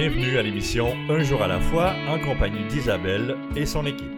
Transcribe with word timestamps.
Bienvenue 0.00 0.38
à 0.38 0.42
l'émission 0.42 0.96
Un 1.10 1.22
jour 1.22 1.42
à 1.42 1.46
la 1.46 1.60
fois 1.60 1.92
en 2.08 2.18
compagnie 2.18 2.66
d'Isabelle 2.68 3.36
et 3.54 3.66
son 3.66 3.84
équipe. 3.84 4.08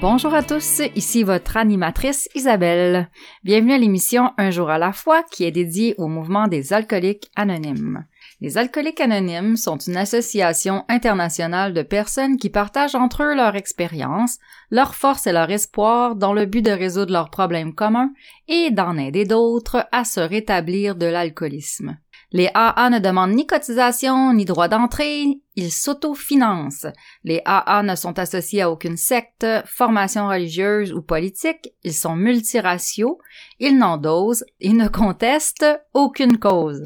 Bonjour 0.00 0.34
à 0.34 0.42
tous, 0.42 0.82
ici 0.96 1.22
votre 1.22 1.56
animatrice 1.56 2.28
Isabelle. 2.34 3.08
Bienvenue 3.44 3.74
à 3.74 3.78
l'émission 3.78 4.32
Un 4.38 4.50
jour 4.50 4.70
à 4.70 4.78
la 4.78 4.92
fois 4.92 5.22
qui 5.22 5.44
est 5.44 5.52
dédiée 5.52 5.94
au 5.98 6.08
mouvement 6.08 6.48
des 6.48 6.72
alcooliques 6.72 7.30
anonymes. 7.36 8.06
Les 8.40 8.58
alcooliques 8.58 9.00
anonymes 9.00 9.54
sont 9.56 9.78
une 9.78 9.98
association 9.98 10.84
internationale 10.88 11.74
de 11.74 11.82
personnes 11.82 12.38
qui 12.38 12.50
partagent 12.50 12.96
entre 12.96 13.22
eux 13.22 13.36
leur 13.36 13.54
expérience, 13.54 14.40
leur 14.72 14.96
force 14.96 15.28
et 15.28 15.32
leur 15.32 15.48
espoir 15.48 16.16
dans 16.16 16.32
le 16.32 16.44
but 16.44 16.62
de 16.62 16.72
résoudre 16.72 17.12
leurs 17.12 17.30
problèmes 17.30 17.72
communs 17.72 18.10
et 18.48 18.72
d'en 18.72 18.98
aider 18.98 19.26
d'autres 19.26 19.86
à 19.92 20.04
se 20.04 20.18
rétablir 20.18 20.96
de 20.96 21.06
l'alcoolisme. 21.06 21.98
Les 22.32 22.48
AA 22.54 22.88
ne 22.88 22.98
demandent 22.98 23.34
ni 23.34 23.46
cotisation 23.46 24.32
ni 24.32 24.46
droit 24.46 24.68
d'entrée, 24.68 25.24
ils 25.54 25.70
s'autofinancent. 25.70 26.86
Les 27.24 27.42
AA 27.44 27.82
ne 27.82 27.94
sont 27.94 28.18
associés 28.18 28.62
à 28.62 28.70
aucune 28.70 28.96
secte, 28.96 29.46
formation 29.66 30.28
religieuse 30.28 30.94
ou 30.94 31.02
politique, 31.02 31.74
ils 31.84 31.92
sont 31.92 32.16
multiraciaux, 32.16 33.18
ils 33.58 33.76
n'endosent 33.76 34.46
et 34.60 34.72
ne 34.72 34.88
contestent 34.88 35.66
aucune 35.92 36.38
cause. 36.38 36.82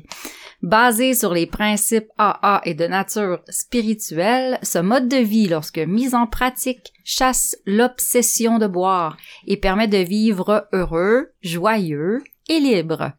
Basé 0.63 1.15
sur 1.15 1.33
les 1.33 1.47
principes 1.47 2.09
AA 2.19 2.63
et 2.65 2.75
de 2.75 2.87
nature 2.87 3.41
spirituelle, 3.49 4.59
ce 4.63 4.81
mode 4.81 5.07
de 5.07 5.19
vie, 5.19 5.47
lorsque 5.47 5.79
mis 5.79 6.13
en 6.15 6.27
pratique, 6.27 6.93
chasse 7.05 7.57
l'obsession 7.67 8.59
de 8.59 8.67
boire 8.67 9.17
et 9.47 9.59
permet 9.59 9.87
de 9.87 9.99
vivre 9.99 10.67
heureux, 10.73 11.31
joyeux 11.43 12.25
et 12.49 12.59
libre. 12.59 13.13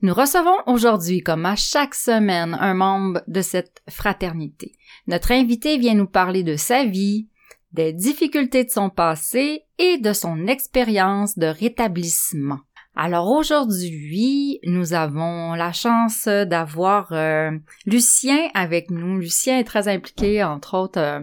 Nous 0.00 0.14
recevons 0.14 0.56
aujourd'hui, 0.66 1.22
comme 1.22 1.44
à 1.44 1.56
chaque 1.56 1.96
semaine, 1.96 2.56
un 2.60 2.74
membre 2.74 3.20
de 3.26 3.42
cette 3.42 3.82
fraternité. 3.90 4.76
Notre 5.08 5.32
invité 5.32 5.76
vient 5.76 5.94
nous 5.94 6.06
parler 6.06 6.44
de 6.44 6.54
sa 6.54 6.84
vie, 6.84 7.26
des 7.72 7.92
difficultés 7.92 8.62
de 8.62 8.70
son 8.70 8.90
passé 8.90 9.64
et 9.78 9.98
de 9.98 10.12
son 10.12 10.46
expérience 10.46 11.36
de 11.36 11.46
rétablissement. 11.46 12.60
Alors 12.94 13.28
aujourd'hui, 13.28 14.60
nous 14.62 14.92
avons 14.92 15.54
la 15.54 15.72
chance 15.72 16.26
d'avoir 16.28 17.12
euh, 17.12 17.50
Lucien 17.84 18.50
avec 18.54 18.92
nous. 18.92 19.18
Lucien 19.18 19.58
est 19.58 19.64
très 19.64 19.88
impliqué, 19.88 20.44
entre 20.44 20.74
autres, 20.74 21.00
euh, 21.00 21.20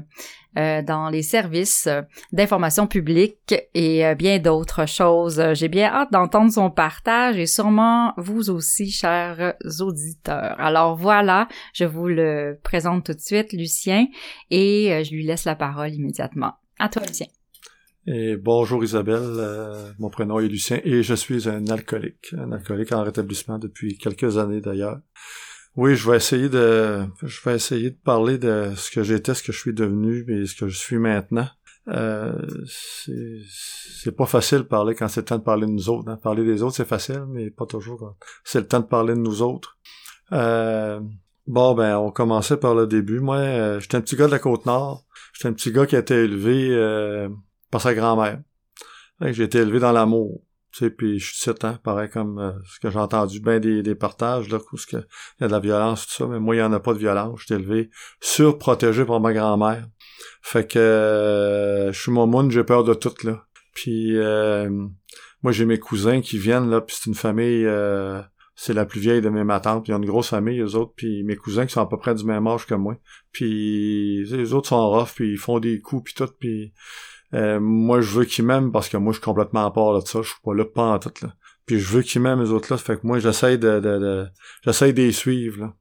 euh, 0.57 0.81
dans 0.81 1.09
les 1.09 1.21
services 1.21 1.87
d'information 2.31 2.87
publique 2.87 3.55
et 3.73 4.03
bien 4.15 4.39
d'autres 4.39 4.87
choses. 4.87 5.41
J'ai 5.53 5.67
bien 5.67 5.87
hâte 5.87 6.11
d'entendre 6.11 6.51
son 6.51 6.69
partage 6.69 7.37
et 7.37 7.45
sûrement 7.45 8.13
vous 8.17 8.49
aussi, 8.49 8.91
chers 8.91 9.55
auditeurs. 9.79 10.55
Alors 10.59 10.95
voilà, 10.95 11.47
je 11.73 11.85
vous 11.85 12.07
le 12.07 12.59
présente 12.63 13.05
tout 13.05 13.13
de 13.13 13.19
suite, 13.19 13.53
Lucien, 13.53 14.07
et 14.49 15.03
je 15.03 15.13
lui 15.13 15.25
laisse 15.25 15.45
la 15.45 15.55
parole 15.55 15.93
immédiatement. 15.93 16.53
À 16.79 16.89
toi, 16.89 17.03
Lucien. 17.07 17.27
Et 18.07 18.37
bonjour 18.37 18.83
Isabelle, 18.83 19.17
euh, 19.23 19.91
mon 19.97 20.11
prénom 20.11 20.39
est 20.39 20.47
Lucien 20.47 20.79
et 20.83 21.01
je 21.01 21.15
suis 21.15 21.49
un 21.49 21.65
alcoolique, 21.65 22.35
un 22.37 22.51
alcoolique 22.51 22.91
en 22.91 23.01
rétablissement 23.01 23.57
depuis 23.57 23.97
quelques 23.97 24.37
années 24.37 24.61
d'ailleurs. 24.61 24.99
Oui, 25.75 25.95
je 25.95 26.09
vais 26.09 26.17
essayer 26.17 26.47
de, 26.47 27.05
je 27.21 27.41
vais 27.43 27.55
essayer 27.55 27.89
de 27.89 27.97
parler 27.97 28.37
de 28.37 28.71
ce 28.77 28.89
que 28.91 29.03
j'étais, 29.03 29.33
ce 29.33 29.43
que 29.43 29.51
je 29.51 29.59
suis 29.59 29.73
devenu 29.73 30.25
et 30.29 30.45
ce 30.45 30.55
que 30.55 30.67
je 30.67 30.77
suis 30.77 30.97
maintenant. 30.97 31.47
Euh, 31.87 32.33
c'est 33.99 34.15
pas 34.15 34.25
facile 34.25 34.59
de 34.59 34.63
parler 34.63 34.95
quand 34.95 35.07
c'est 35.07 35.21
le 35.21 35.25
temps 35.25 35.37
de 35.37 35.43
parler 35.43 35.67
de 35.67 35.71
nous 35.71 35.89
autres. 35.89 36.09
Hein. 36.09 36.17
Parler 36.21 36.45
des 36.45 36.63
autres, 36.63 36.75
c'est 36.75 36.87
facile, 36.87 37.25
mais 37.27 37.51
pas 37.51 37.65
toujours 37.65 38.15
c'est 38.43 38.59
le 38.59 38.67
temps 38.67 38.79
de 38.79 38.85
parler 38.85 39.13
de 39.13 39.19
nous 39.19 39.41
autres. 39.41 39.77
Euh, 40.31 40.99
bon, 41.45 41.75
ben, 41.75 41.97
on 41.97 42.09
commençait 42.09 42.57
par 42.57 42.73
le 42.73 42.87
début. 42.87 43.19
Moi, 43.19 43.37
euh, 43.37 43.79
j'étais 43.79 43.97
un 43.97 44.01
petit 44.01 44.15
gars 44.15 44.27
de 44.27 44.31
la 44.31 44.39
Côte-Nord. 44.39 45.05
J'étais 45.33 45.49
un 45.49 45.53
petit 45.53 45.71
gars 45.71 45.85
qui 45.85 45.95
a 45.95 45.99
été 45.99 46.15
élevé 46.15 46.69
euh, 46.71 47.29
par 47.69 47.81
sa 47.81 47.93
grand-mère. 47.93 48.39
J'ai 49.21 49.43
été 49.43 49.59
élevé 49.59 49.79
dans 49.79 49.91
l'amour. 49.91 50.41
Tu 50.75 50.83
sais, 50.83 50.89
puis 50.89 51.19
je 51.19 51.27
suis 51.27 51.37
certain, 51.37 51.69
hein, 51.69 51.79
pareil 51.81 52.09
comme 52.09 52.37
euh, 52.37 52.51
ce 52.65 52.81
que 52.81 52.89
j'ai 52.89 52.99
entendu, 52.99 53.39
bien 53.39 53.61
des, 53.61 53.81
des 53.81 53.95
partages, 53.95 54.49
là, 54.49 54.57
où 54.57 54.77
il 54.91 54.99
y 55.39 55.43
a 55.45 55.47
de 55.47 55.51
la 55.53 55.61
violence, 55.61 56.05
tout 56.05 56.13
ça, 56.13 56.27
mais 56.27 56.37
moi, 56.37 56.53
il 56.53 56.57
n'y 56.57 56.63
en 56.65 56.73
a 56.73 56.81
pas 56.81 56.93
de 56.93 56.99
violence. 56.99 57.39
J'étais 57.39 57.61
élevé 57.61 57.89
surprotégé 58.19 59.05
par 59.05 59.21
ma 59.21 59.31
grand-mère. 59.31 59.87
Fait 60.41 60.67
que 60.69 60.77
euh, 60.77 61.93
je 61.93 62.01
suis 62.01 62.11
mon 62.11 62.27
monde, 62.27 62.51
j'ai 62.51 62.65
peur 62.65 62.83
de 62.83 62.93
tout, 62.93 63.13
là. 63.23 63.45
Puis 63.73 64.17
euh, 64.17 64.69
moi, 65.43 65.53
j'ai 65.53 65.65
mes 65.65 65.79
cousins 65.79 66.19
qui 66.19 66.37
viennent, 66.37 66.69
là, 66.69 66.81
puis 66.81 66.97
c'est 66.99 67.09
une 67.09 67.15
famille 67.15 67.65
c'est 68.57 68.73
la 68.73 68.85
plus 68.85 68.99
vieille 68.99 69.21
de 69.21 69.29
mes 69.29 69.43
ma 69.43 69.59
tante, 69.59 69.83
puis 69.83 69.91
ils 69.91 69.95
ont 69.95 69.99
une 69.99 70.05
grosse 70.05 70.29
famille, 70.29 70.59
eux 70.59 70.75
autres, 70.75 70.93
puis 70.95 71.23
mes 71.23 71.35
cousins 71.35 71.65
qui 71.65 71.73
sont 71.73 71.81
à 71.81 71.85
peu 71.87 71.97
près 71.97 72.15
du 72.15 72.23
même 72.25 72.47
âge 72.47 72.65
que 72.65 72.73
moi. 72.73 72.97
Puis 73.31 74.25
les 74.25 74.53
autres 74.53 74.69
sont 74.69 74.89
rough, 74.89 75.13
puis 75.15 75.33
ils 75.33 75.37
font 75.37 75.59
des 75.59 75.79
coups, 75.81 76.03
puis 76.05 76.13
tout, 76.13 76.33
puis 76.39 76.73
euh, 77.35 77.59
moi, 77.59 78.01
je 78.01 78.11
veux 78.11 78.25
qu'ils 78.25 78.45
m'aiment 78.45 78.71
parce 78.71 78.87
que 78.89 78.97
moi, 78.97 79.11
je 79.11 79.17
suis 79.17 79.25
complètement 79.25 79.65
à 79.65 79.71
part 79.71 79.99
de 79.99 80.05
ça. 80.07 80.21
Je 80.21 80.29
suis 80.29 80.39
pas 80.43 80.53
là, 80.53 80.65
pas 80.65 80.99
tout, 80.99 81.11
là. 81.21 81.33
Puis 81.65 81.79
je 81.79 81.91
veux 81.91 82.01
qu'ils 82.01 82.21
m'aiment, 82.21 82.41
les 82.41 82.51
autres 82.51 82.71
là. 82.71 82.77
Fait 82.77 82.95
que 82.99 83.05
moi, 83.05 83.19
j'essaie 83.19 83.57
de, 83.57 83.79
de, 83.79 83.99
de 83.99 84.27
j'essaie 84.63 84.91
les 84.91 85.11
suivre, 85.11 85.59
là. 85.59 85.73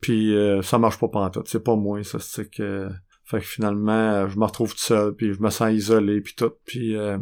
Puis 0.00 0.34
euh, 0.34 0.62
ça 0.62 0.78
marche 0.78 0.98
pas 0.98 1.08
pas 1.08 1.30
tout. 1.30 1.42
C'est 1.46 1.62
pas 1.62 1.76
moi, 1.76 2.02
ça. 2.04 2.18
C'est 2.20 2.50
que... 2.50 2.88
Fait 3.26 3.40
que 3.40 3.46
finalement, 3.46 4.28
je 4.28 4.38
me 4.38 4.44
retrouve 4.44 4.72
tout 4.74 4.80
seul, 4.80 5.14
puis 5.14 5.32
je 5.32 5.40
me 5.40 5.50
sens 5.50 5.72
isolé, 5.72 6.20
puis 6.20 6.34
tout. 6.34 6.52
Puis... 6.64 6.96
Euh, 6.96 7.18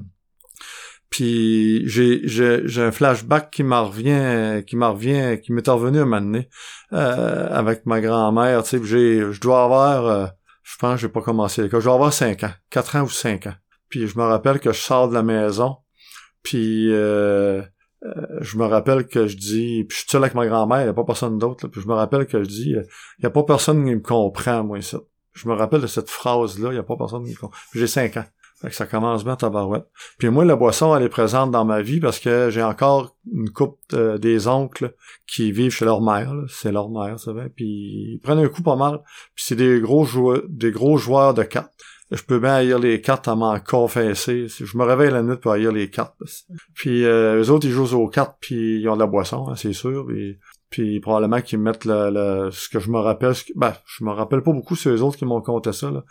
puis 1.10 1.86
j'ai 1.86 2.26
j'ai 2.26 2.66
j'ai 2.66 2.82
un 2.82 2.90
flashback 2.90 3.50
qui 3.50 3.62
m'en 3.62 3.84
revient 3.84 4.64
qui 4.64 4.76
m'en 4.76 4.94
revient 4.94 5.38
qui 5.42 5.52
m'est 5.52 5.68
revenu 5.68 5.98
un 5.98 6.04
moment 6.06 6.22
donné 6.22 6.48
euh, 6.94 7.48
avec 7.50 7.84
ma 7.84 8.00
grand-mère 8.00 8.62
tu 8.62 8.78
sais 8.78 8.84
j'ai 8.84 9.30
je 9.30 9.38
dois 9.38 9.62
avoir 9.62 10.32
je 10.62 10.76
pense 10.78 11.00
j'ai 11.00 11.10
pas 11.10 11.20
commencé 11.20 11.62
l'école 11.62 11.80
je 11.80 11.84
dois 11.84 11.96
avoir 11.96 12.14
cinq 12.14 12.44
ans 12.44 12.52
quatre 12.70 12.96
ans 12.96 13.02
ou 13.02 13.10
cinq 13.10 13.46
ans 13.46 13.54
puis 13.92 14.08
je 14.08 14.18
me 14.18 14.24
rappelle 14.24 14.58
que 14.58 14.72
je 14.72 14.80
sors 14.80 15.06
de 15.06 15.12
la 15.12 15.22
maison, 15.22 15.76
puis 16.42 16.90
euh, 16.90 17.60
euh, 18.04 18.26
je 18.40 18.56
me 18.56 18.64
rappelle 18.64 19.06
que 19.06 19.26
je 19.26 19.36
dis, 19.36 19.84
puis 19.84 19.96
je 19.96 20.00
suis 20.00 20.10
seul 20.10 20.24
avec 20.24 20.34
ma 20.34 20.46
grand-mère, 20.46 20.80
il 20.80 20.84
n'y 20.84 20.88
a 20.88 20.94
pas 20.94 21.04
personne 21.04 21.36
d'autre, 21.36 21.68
puis 21.68 21.82
je 21.82 21.86
me 21.86 21.92
rappelle 21.92 22.26
que 22.26 22.42
je 22.42 22.48
dis, 22.48 22.70
il 22.70 22.86
n'y 23.20 23.26
a 23.26 23.30
pas 23.30 23.42
personne 23.42 23.84
qui 23.84 23.94
me 23.94 24.00
comprend, 24.00 24.64
moi, 24.64 24.80
ça. 24.80 24.98
Je 25.34 25.46
me 25.46 25.52
rappelle 25.52 25.82
de 25.82 25.86
cette 25.86 26.08
phrase-là, 26.08 26.70
il 26.70 26.72
n'y 26.72 26.78
a 26.78 26.82
pas 26.82 26.96
personne 26.96 27.24
qui 27.24 27.32
me 27.32 27.36
comprend. 27.36 27.58
J'ai 27.74 27.86
cinq 27.86 28.16
ans. 28.16 28.24
Fait 28.62 28.68
que 28.68 28.74
ça 28.74 28.86
commence 28.86 29.24
bien 29.24 29.36
ta 29.36 29.50
barouette. 29.50 29.86
Puis 30.18 30.30
moi, 30.30 30.46
la 30.46 30.56
boisson, 30.56 30.96
elle 30.96 31.02
est 31.02 31.08
présente 31.10 31.50
dans 31.50 31.64
ma 31.64 31.82
vie 31.82 32.00
parce 32.00 32.18
que 32.18 32.48
j'ai 32.48 32.62
encore 32.62 33.16
une 33.30 33.50
coupe 33.50 33.78
des 34.20 34.46
oncles 34.46 34.94
qui 35.26 35.52
vivent 35.52 35.72
chez 35.72 35.84
leur 35.84 36.00
mère. 36.00 36.32
C'est 36.48 36.70
leur 36.70 36.88
mère, 36.90 37.18
ça 37.18 37.32
va. 37.32 37.48
Puis 37.48 37.64
ils 38.14 38.20
prennent 38.22 38.38
un 38.38 38.48
coup 38.48 38.62
pas 38.62 38.76
mal. 38.76 39.00
Puis 39.34 39.46
c'est 39.48 39.56
des 39.56 39.80
gros 39.80 40.04
joueurs, 40.04 40.42
des 40.48 40.70
gros 40.70 40.96
joueurs 40.96 41.34
de 41.34 41.42
cartes 41.42 41.72
je 42.12 42.22
peux 42.22 42.38
bien 42.38 42.54
haïr 42.54 42.78
les 42.78 43.00
cartes 43.00 43.26
à 43.26 43.34
m'en 43.34 43.58
confesser. 43.58 44.46
Je 44.48 44.76
me 44.76 44.84
réveille 44.84 45.10
la 45.10 45.22
nuit 45.22 45.36
pour 45.36 45.52
haïr 45.52 45.72
les 45.72 45.88
cartes. 45.88 46.14
Puis 46.74 47.04
euh, 47.04 47.42
eux 47.42 47.50
autres, 47.50 47.66
ils 47.66 47.72
jouent 47.72 47.96
aux 47.96 48.08
cartes, 48.08 48.36
puis 48.40 48.80
ils 48.80 48.88
ont 48.88 48.94
de 48.94 49.00
la 49.00 49.06
boisson, 49.06 49.48
hein, 49.48 49.56
c'est 49.56 49.72
sûr. 49.72 50.06
Puis, 50.68 51.00
probablement 51.00 51.42
qu'ils 51.42 51.58
mettent 51.58 51.84
le, 51.84 52.48
ce 52.50 52.68
que 52.68 52.80
je 52.80 52.90
me 52.90 52.98
rappelle. 52.98 53.34
Ce 53.34 53.44
ben, 53.54 53.74
je 53.86 54.04
me 54.04 54.10
rappelle 54.10 54.42
pas 54.42 54.52
beaucoup, 54.52 54.74
c'est 54.74 54.88
eux 54.88 55.02
autres 55.02 55.18
qui 55.18 55.26
m'ont 55.26 55.42
compté 55.42 55.72
ça. 55.72 55.90
Là. 55.90 56.04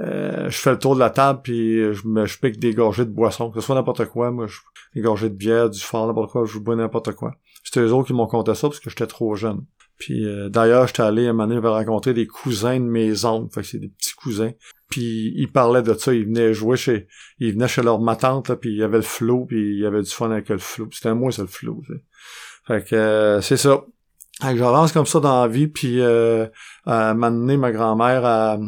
Euh, 0.00 0.50
je 0.50 0.58
fais 0.58 0.72
le 0.72 0.78
tour 0.78 0.94
de 0.94 1.00
la 1.00 1.10
table, 1.10 1.40
puis 1.42 1.94
je 1.94 2.06
me 2.06 2.26
je 2.26 2.38
pique 2.38 2.58
des 2.58 2.74
gorgées 2.74 3.04
de 3.04 3.10
boisson, 3.10 3.50
que 3.50 3.60
ce 3.60 3.66
soit 3.66 3.76
n'importe 3.76 4.06
quoi. 4.06 4.30
Moi, 4.30 4.46
je, 4.48 4.58
des 4.94 5.02
gorgées 5.02 5.30
de 5.30 5.34
bière, 5.34 5.70
du 5.70 5.80
fort, 5.80 6.06
n'importe 6.06 6.32
quoi, 6.32 6.44
je 6.46 6.58
bois 6.58 6.74
n'importe 6.74 7.12
quoi. 7.12 7.34
C'était 7.62 7.80
eux 7.80 7.92
autres 7.92 8.08
qui 8.08 8.12
m'ont 8.12 8.26
compté 8.26 8.54
ça 8.54 8.68
parce 8.68 8.80
que 8.80 8.90
j'étais 8.90 9.06
trop 9.06 9.34
jeune. 9.34 9.64
Puis 9.98 10.24
euh, 10.24 10.48
d'ailleurs, 10.48 10.86
j'étais 10.86 11.02
allé 11.02 11.26
à 11.26 11.30
un 11.30 11.32
moment 11.32 11.48
donné 11.48 11.66
rencontrer 11.66 12.14
des 12.14 12.26
cousins 12.26 12.78
de 12.78 12.84
mes 12.84 13.24
oncles. 13.24 13.52
Fait 13.52 13.60
que 13.62 13.66
c'est 13.66 13.78
des 13.78 13.88
petits 13.88 14.14
cousins. 14.14 14.52
Puis 14.88 15.32
ils 15.36 15.50
parlaient 15.50 15.82
de 15.82 15.94
ça, 15.94 16.14
ils 16.14 16.24
venaient 16.24 16.54
jouer 16.54 16.76
chez. 16.76 17.08
Ils 17.38 17.52
venaient 17.52 17.68
chez 17.68 17.82
leur 17.82 18.00
ma 18.00 18.16
tante, 18.16 18.48
là, 18.48 18.56
puis 18.56 18.70
il 18.70 18.76
y 18.76 18.82
avait 18.82 18.98
le 18.98 19.02
flou, 19.02 19.46
puis 19.46 19.74
il 19.74 19.80
y 19.80 19.86
avait 19.86 20.02
du 20.02 20.10
fun 20.10 20.30
avec 20.30 20.48
le 20.48 20.58
flou. 20.58 20.88
C'était 20.92 21.14
moi, 21.14 21.30
c'est 21.32 21.42
le 21.42 21.48
flou. 21.48 21.82
Fait 22.66 22.88
que 22.88 22.94
euh, 22.94 23.40
c'est 23.40 23.56
ça. 23.56 23.84
J'avance 24.40 24.92
comme 24.92 25.06
ça 25.06 25.20
dans 25.20 25.42
la 25.42 25.48
vie, 25.48 25.66
puis 25.66 26.00
euh, 26.00 26.46
à 26.86 27.10
un 27.10 27.14
ma 27.14 27.72
grand-mère 27.72 28.24
a 28.24 28.58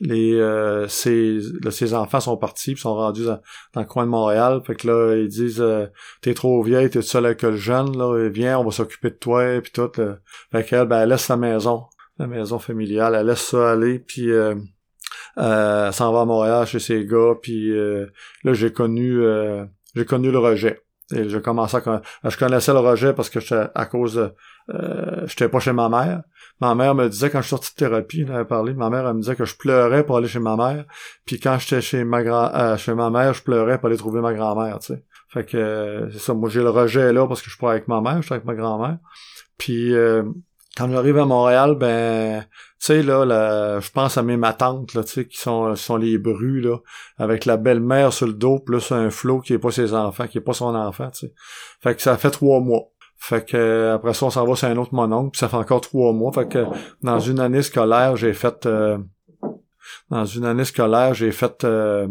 les 0.00 0.34
euh, 0.34 0.86
ses, 0.88 1.40
ses 1.70 1.94
enfants 1.94 2.20
sont 2.20 2.36
partis 2.36 2.74
puis 2.74 2.80
sont 2.80 2.94
rendus 2.94 3.24
dans, 3.24 3.40
le 3.76 3.84
coin 3.84 4.04
de 4.04 4.10
Montréal. 4.10 4.60
Fait 4.66 4.74
que 4.74 4.86
là 4.86 5.16
ils 5.16 5.28
disent 5.28 5.60
euh, 5.60 5.86
t'es 6.20 6.34
trop 6.34 6.62
vieille 6.62 6.90
t'es 6.90 7.02
seul 7.02 7.26
avec 7.26 7.42
le 7.42 7.56
jeune 7.56 7.96
là 7.96 8.28
viens 8.28 8.58
on 8.58 8.64
va 8.64 8.70
s'occuper 8.70 9.10
de 9.10 9.16
toi 9.16 9.60
puis 9.60 9.72
tout 9.72 9.90
fait 10.52 10.64
qu'elle 10.64 10.86
ben 10.86 11.00
elle 11.00 11.10
laisse 11.10 11.28
la 11.28 11.36
maison. 11.36 11.84
La 12.18 12.26
maison 12.26 12.58
familiale 12.58 13.14
elle 13.14 13.26
laisse 13.26 13.40
ça 13.40 13.72
aller 13.72 13.98
puis 13.98 14.30
euh, 14.30 14.54
euh, 15.38 15.92
s'en 15.92 16.12
va 16.12 16.22
à 16.22 16.24
Montréal 16.24 16.66
chez 16.66 16.80
ses 16.80 17.04
gars 17.04 17.34
puis 17.40 17.70
euh, 17.70 18.06
là 18.44 18.52
j'ai 18.54 18.72
connu 18.72 19.20
j'ai 19.94 20.04
connu 20.04 20.30
le 20.30 20.38
rejet 20.38 20.80
et 21.12 21.28
je 21.28 21.38
commençais 21.38 21.78
à 21.88 22.02
je 22.28 22.36
connaissais 22.36 22.72
le 22.72 22.80
rejet 22.80 23.12
parce 23.14 23.30
que 23.30 23.40
j'étais 23.40 23.66
à 23.74 23.86
cause 23.86 24.14
de 24.14 24.34
j'étais 25.26 25.48
pas 25.48 25.60
chez 25.60 25.72
ma 25.72 25.88
mère 25.88 26.22
Ma 26.60 26.74
mère 26.74 26.94
me 26.94 27.08
disait, 27.08 27.30
quand 27.30 27.38
je 27.38 27.46
suis 27.46 27.50
sorti 27.50 27.70
de 27.72 27.76
thérapie, 27.76 28.22
elle 28.22 28.32
avait 28.32 28.44
parlé, 28.44 28.74
ma 28.74 28.90
mère, 28.90 29.06
elle 29.06 29.14
me 29.14 29.20
disait 29.20 29.36
que 29.36 29.44
je 29.44 29.56
pleurais 29.56 30.04
pour 30.04 30.16
aller 30.16 30.26
chez 30.26 30.40
ma 30.40 30.56
mère. 30.56 30.84
Puis 31.24 31.38
quand 31.38 31.56
j'étais 31.58 31.80
chez 31.80 32.02
ma 32.02 32.24
grand 32.24 32.52
euh, 32.52 32.76
chez 32.76 32.94
ma 32.94 33.10
mère, 33.10 33.32
je 33.32 33.42
pleurais 33.42 33.78
pour 33.78 33.86
aller 33.86 33.96
trouver 33.96 34.20
ma 34.20 34.34
grand-mère, 34.34 34.80
tu 34.80 34.94
sais. 34.94 35.04
Fait 35.28 35.44
que 35.44 36.08
c'est 36.10 36.18
ça, 36.18 36.34
moi 36.34 36.48
j'ai 36.48 36.60
le 36.60 36.70
rejet 36.70 37.12
là 37.12 37.26
parce 37.26 37.40
que 37.40 37.46
je 37.46 37.50
suis 37.50 37.60
pas 37.60 37.72
avec 37.72 37.86
ma 37.86 38.00
mère, 38.00 38.16
je 38.22 38.26
suis 38.26 38.34
avec 38.34 38.44
ma 38.44 38.54
grand-mère. 38.54 38.98
Puis 39.56 39.94
quand 40.78 40.90
j'arrive 40.90 41.18
à 41.18 41.24
Montréal, 41.24 41.74
ben, 41.74 42.42
tu 42.42 42.46
sais, 42.78 43.02
là, 43.02 43.80
je 43.80 43.90
pense 43.90 44.16
à 44.16 44.22
mes 44.22 44.36
ma 44.36 44.52
tantes, 44.52 44.94
là, 44.94 45.02
tu 45.02 45.12
sais, 45.12 45.26
qui 45.26 45.36
sont, 45.36 45.74
sont 45.74 45.96
les 45.96 46.18
brus, 46.18 46.60
là, 46.60 46.76
avec 47.18 47.44
la 47.44 47.56
belle-mère 47.56 48.12
sur 48.12 48.28
le 48.28 48.32
dos, 48.32 48.60
plus 48.60 48.92
un 48.92 49.10
flot 49.10 49.40
qui 49.40 49.54
est 49.54 49.58
pas 49.58 49.72
ses 49.72 49.92
enfants, 49.92 50.28
qui 50.28 50.38
est 50.38 50.42
pas 50.42 50.52
son 50.52 50.74
enfant, 50.76 51.10
tu 51.10 51.26
sais. 51.26 51.34
Fait 51.82 51.96
que 51.96 52.02
ça 52.02 52.16
fait 52.16 52.30
trois 52.30 52.60
mois. 52.60 52.90
Fait 53.18 53.44
que 53.44 53.92
après 53.94 54.14
ça, 54.14 54.26
on 54.26 54.30
s'en 54.30 54.46
va 54.46 54.54
sur 54.54 54.68
un 54.68 54.76
autre 54.76 54.94
mononcle, 54.94 55.32
puis 55.32 55.40
ça 55.40 55.48
fait 55.48 55.56
encore 55.56 55.80
trois 55.80 56.12
mois. 56.12 56.32
Fait 56.32 56.48
que 56.48 56.64
dans 57.02 57.18
une 57.18 57.40
année 57.40 57.62
scolaire, 57.62 58.16
j'ai 58.16 58.32
fait 58.32 58.64
euh, 58.64 58.96
dans 60.08 60.24
une 60.24 60.44
année 60.44 60.64
scolaire, 60.64 61.14
j'ai 61.14 61.32
fait 61.32 61.64
euh, 61.64 62.06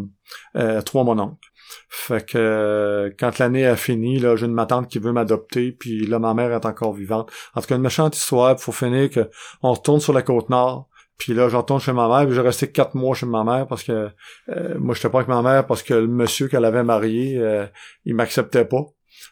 euh, 0.57 0.81
trois 0.81 1.05
mononcles. 1.05 1.47
Fait 1.89 2.25
que 2.25 2.37
euh, 2.37 3.09
quand 3.17 3.39
l'année 3.39 3.65
a 3.65 3.75
fini, 3.75 4.19
là, 4.19 4.35
j'ai 4.35 4.45
une 4.45 4.53
matante 4.53 4.87
qui 4.87 4.99
veut 4.99 5.11
m'adopter, 5.11 5.71
puis 5.71 6.05
là, 6.05 6.19
ma 6.19 6.33
mère 6.33 6.51
est 6.51 6.65
encore 6.65 6.93
vivante. 6.93 7.31
En 7.55 7.61
tout 7.61 7.67
cas, 7.67 7.75
une 7.75 7.81
méchante 7.81 8.15
histoire, 8.15 8.59
faut 8.59 8.71
finir 8.71 9.09
que 9.09 9.29
on 9.61 9.73
retourne 9.73 9.99
sur 9.99 10.13
la 10.13 10.21
côte 10.21 10.49
nord. 10.49 10.87
Puis 11.17 11.33
là, 11.33 11.49
je 11.49 11.79
chez 11.79 11.93
ma 11.93 12.07
mère, 12.07 12.27
puis 12.27 12.35
j'ai 12.35 12.41
resté 12.41 12.71
quatre 12.71 12.93
mois 12.93 13.15
chez 13.15 13.25
ma 13.25 13.43
mère 13.43 13.65
parce 13.65 13.83
que 13.83 14.09
euh, 14.49 14.77
moi, 14.77 14.93
j'étais 14.93 15.09
pas 15.09 15.19
avec 15.19 15.27
ma 15.27 15.41
mère 15.41 15.65
parce 15.65 15.81
que 15.81 15.95
le 15.95 16.07
monsieur 16.07 16.47
qu'elle 16.47 16.65
avait 16.65 16.83
marié, 16.83 17.37
euh, 17.39 17.65
il 18.05 18.13
m'acceptait 18.13 18.65
pas. 18.65 18.85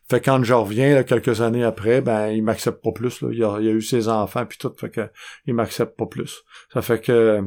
Fait 0.09 0.19
que 0.19 0.25
quand 0.25 0.43
je 0.43 0.53
reviens 0.53 1.03
quelques 1.03 1.41
années 1.41 1.63
après, 1.63 2.01
ben 2.01 2.29
il 2.29 2.43
m'accepte 2.43 2.83
pas 2.83 2.91
plus. 2.91 3.21
Là. 3.21 3.29
Il, 3.31 3.43
a, 3.43 3.53
a 3.53 3.59
eu 3.59 3.81
ses 3.83 4.07
enfants 4.07 4.45
puis 4.47 4.57
tout, 4.57 4.73
fait 4.75 4.89
que 4.89 5.09
il 5.45 5.53
m'accepte 5.53 5.95
pas 5.95 6.07
plus. 6.07 6.43
Ça 6.73 6.81
fait 6.81 6.99
que 6.99 7.43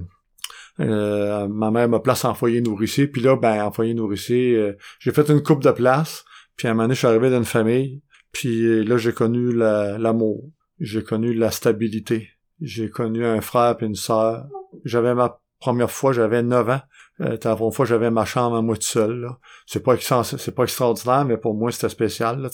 euh, 0.81 1.49
ma 1.49 1.71
mère 1.71 1.89
me 1.89 1.99
place 1.99 2.25
en 2.25 2.35
foyer 2.35 2.61
nourricier, 2.61 3.07
puis 3.07 3.21
là, 3.21 3.37
ben, 3.37 3.65
en 3.65 3.73
foyer 3.73 3.95
nourricier, 3.95 4.55
euh, 4.57 4.77
j'ai 5.01 5.13
fait 5.13 5.29
une 5.29 5.43
coupe 5.43 5.63
de 5.63 5.71
place, 5.71 6.25
puis 6.57 6.69
à 6.69 6.71
un 6.71 6.75
moment 6.75 6.85
donné, 6.85 6.95
je 6.95 6.99
suis 6.99 7.07
arrivé 7.07 7.31
dans 7.31 7.39
une 7.39 7.45
famille, 7.45 8.03
puis 8.33 8.65
euh, 8.65 8.83
là, 8.83 8.97
j'ai 8.99 9.13
connu 9.13 9.53
l'amour, 9.53 10.51
j'ai 10.81 11.03
connu 11.03 11.35
la 11.35 11.51
stabilité, 11.51 12.31
j'ai 12.61 12.91
connu 12.91 13.25
un 13.25 13.41
frère 13.41 13.77
et 13.81 13.85
une 13.85 13.95
sœur. 13.95 14.47
J'avais 14.85 15.15
ma 15.15 15.41
première 15.61 15.91
fois, 15.91 16.13
j'avais 16.13 16.43
9 16.43 16.69
ans. 16.71 16.81
Euh, 17.21 17.37
la 17.43 17.57
première 17.57 17.75
fois, 17.75 17.87
j'avais 17.87 18.11
ma 18.11 18.25
chambre 18.25 18.57
à 18.57 18.63
moi 18.63 18.77
tout 18.77 18.83
seul. 18.83 19.29
C'est 19.67 19.83
pas 19.83 19.97
c'est 19.97 20.55
pas 20.55 20.63
extraordinaire, 20.65 21.25
mais 21.25 21.37
pour 21.37 21.55
moi, 21.55 21.73
c'était 21.73 21.89
spécial, 21.89 22.41
là. 22.41 22.51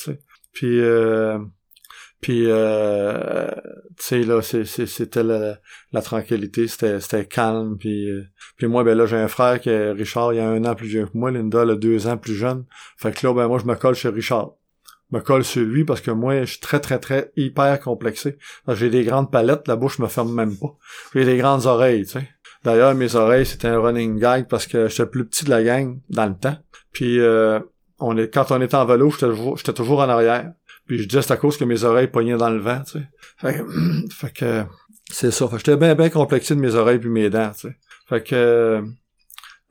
Puis 0.53 0.81
euh, 0.81 1.39
puis, 2.25 2.47
euh, 2.47 3.51
tu 3.99 4.07
sais, 4.07 4.23
là, 4.23 4.41
c'était 4.41 5.23
la, 5.23 5.59
la, 5.93 6.01
tranquillité, 6.01 6.69
c'était, 6.69 7.27
calme. 7.27 7.77
Puis, 7.79 8.09
euh, 8.09 8.25
puis 8.57 8.67
moi, 8.67 8.83
ben 8.83 8.97
là, 8.97 9.05
j'ai 9.05 9.19
un 9.19 9.29
frère 9.29 9.61
qui 9.61 9.69
est 9.69 9.91
Richard, 9.91 10.33
il 10.33 10.37
y 10.37 10.41
a 10.41 10.49
un 10.49 10.65
an 10.65 10.75
plus 10.75 10.89
jeune 10.89 11.05
que 11.05 11.19
moi. 11.19 11.31
Linda, 11.31 11.65
elle 11.65 11.73
a 11.73 11.77
deux 11.77 12.07
ans 12.07 12.17
plus 12.17 12.35
jeune. 12.35 12.65
Fait 12.97 13.15
que 13.15 13.27
là, 13.27 13.35
ben 13.35 13.47
moi, 13.47 13.59
je 13.59 13.67
me 13.67 13.75
colle 13.75 13.95
chez 13.95 14.09
Richard. 14.09 14.53
Je 15.13 15.19
me 15.19 15.23
colle 15.23 15.45
sur 15.45 15.65
lui 15.65 15.85
parce 15.85 16.01
que 16.01 16.11
moi, 16.11 16.41
je 16.41 16.53
suis 16.53 16.61
très, 16.61 16.81
très, 16.81 16.99
très 16.99 17.31
hyper 17.37 17.79
complexé. 17.79 18.39
J'ai 18.69 18.89
des 18.89 19.05
grandes 19.05 19.31
palettes, 19.31 19.69
la 19.69 19.77
bouche 19.77 19.99
me 19.99 20.07
ferme 20.07 20.33
même 20.33 20.57
pas. 20.57 20.79
J'ai 21.15 21.27
des 21.27 21.37
grandes 21.37 21.67
oreilles, 21.67 22.07
tu 22.07 22.13
sais. 22.13 22.29
D'ailleurs, 22.65 22.95
mes 22.95 23.17
oreilles, 23.17 23.45
c'était 23.45 23.69
un 23.69 23.81
running 23.81 24.19
gag 24.19 24.49
parce 24.49 24.67
que 24.67 24.89
j'étais 24.89 25.05
plus 25.05 25.27
petit 25.27 25.45
de 25.45 25.51
la 25.51 25.63
gang 25.63 26.01
dans 26.09 26.25
le 26.25 26.35
temps. 26.35 26.57
Puis, 26.91 27.21
euh, 27.21 27.61
on 27.99 28.17
est, 28.17 28.33
quand 28.33 28.51
on 28.51 28.63
était 28.63 28.77
en 28.77 28.87
vélo, 28.87 29.11
j'étais 29.11 29.75
toujours 29.75 30.01
en 30.01 30.09
arrière. 30.09 30.55
Puis 30.87 30.99
je 30.99 31.09
disais 31.09 31.23
c'est 31.23 31.33
à 31.33 31.37
cause 31.37 31.57
que 31.57 31.65
mes 31.65 31.85
oreilles 31.85 32.09
pognaient 32.09 32.37
dans 32.37 32.51
le 32.51 32.59
vent, 32.59 32.83
tu 32.85 32.99
sais. 32.99 33.09
Fait 33.39 33.59
que, 33.59 34.09
fait 34.13 34.33
que 34.33 34.65
c'est 35.11 35.31
ça. 35.31 35.47
Fait 35.47 35.53
que 35.53 35.59
j'étais 35.59 35.77
bien 35.77 35.95
bien 35.95 36.11
complexé 36.11 36.55
de 36.55 36.61
mes 36.61 36.75
oreilles 36.75 36.99
puis 36.99 37.11
mes 37.11 37.31
dents, 37.31 37.53
tu 37.53 37.69
sais. 37.69 37.77
Fait 38.09 38.23
que 38.23 38.85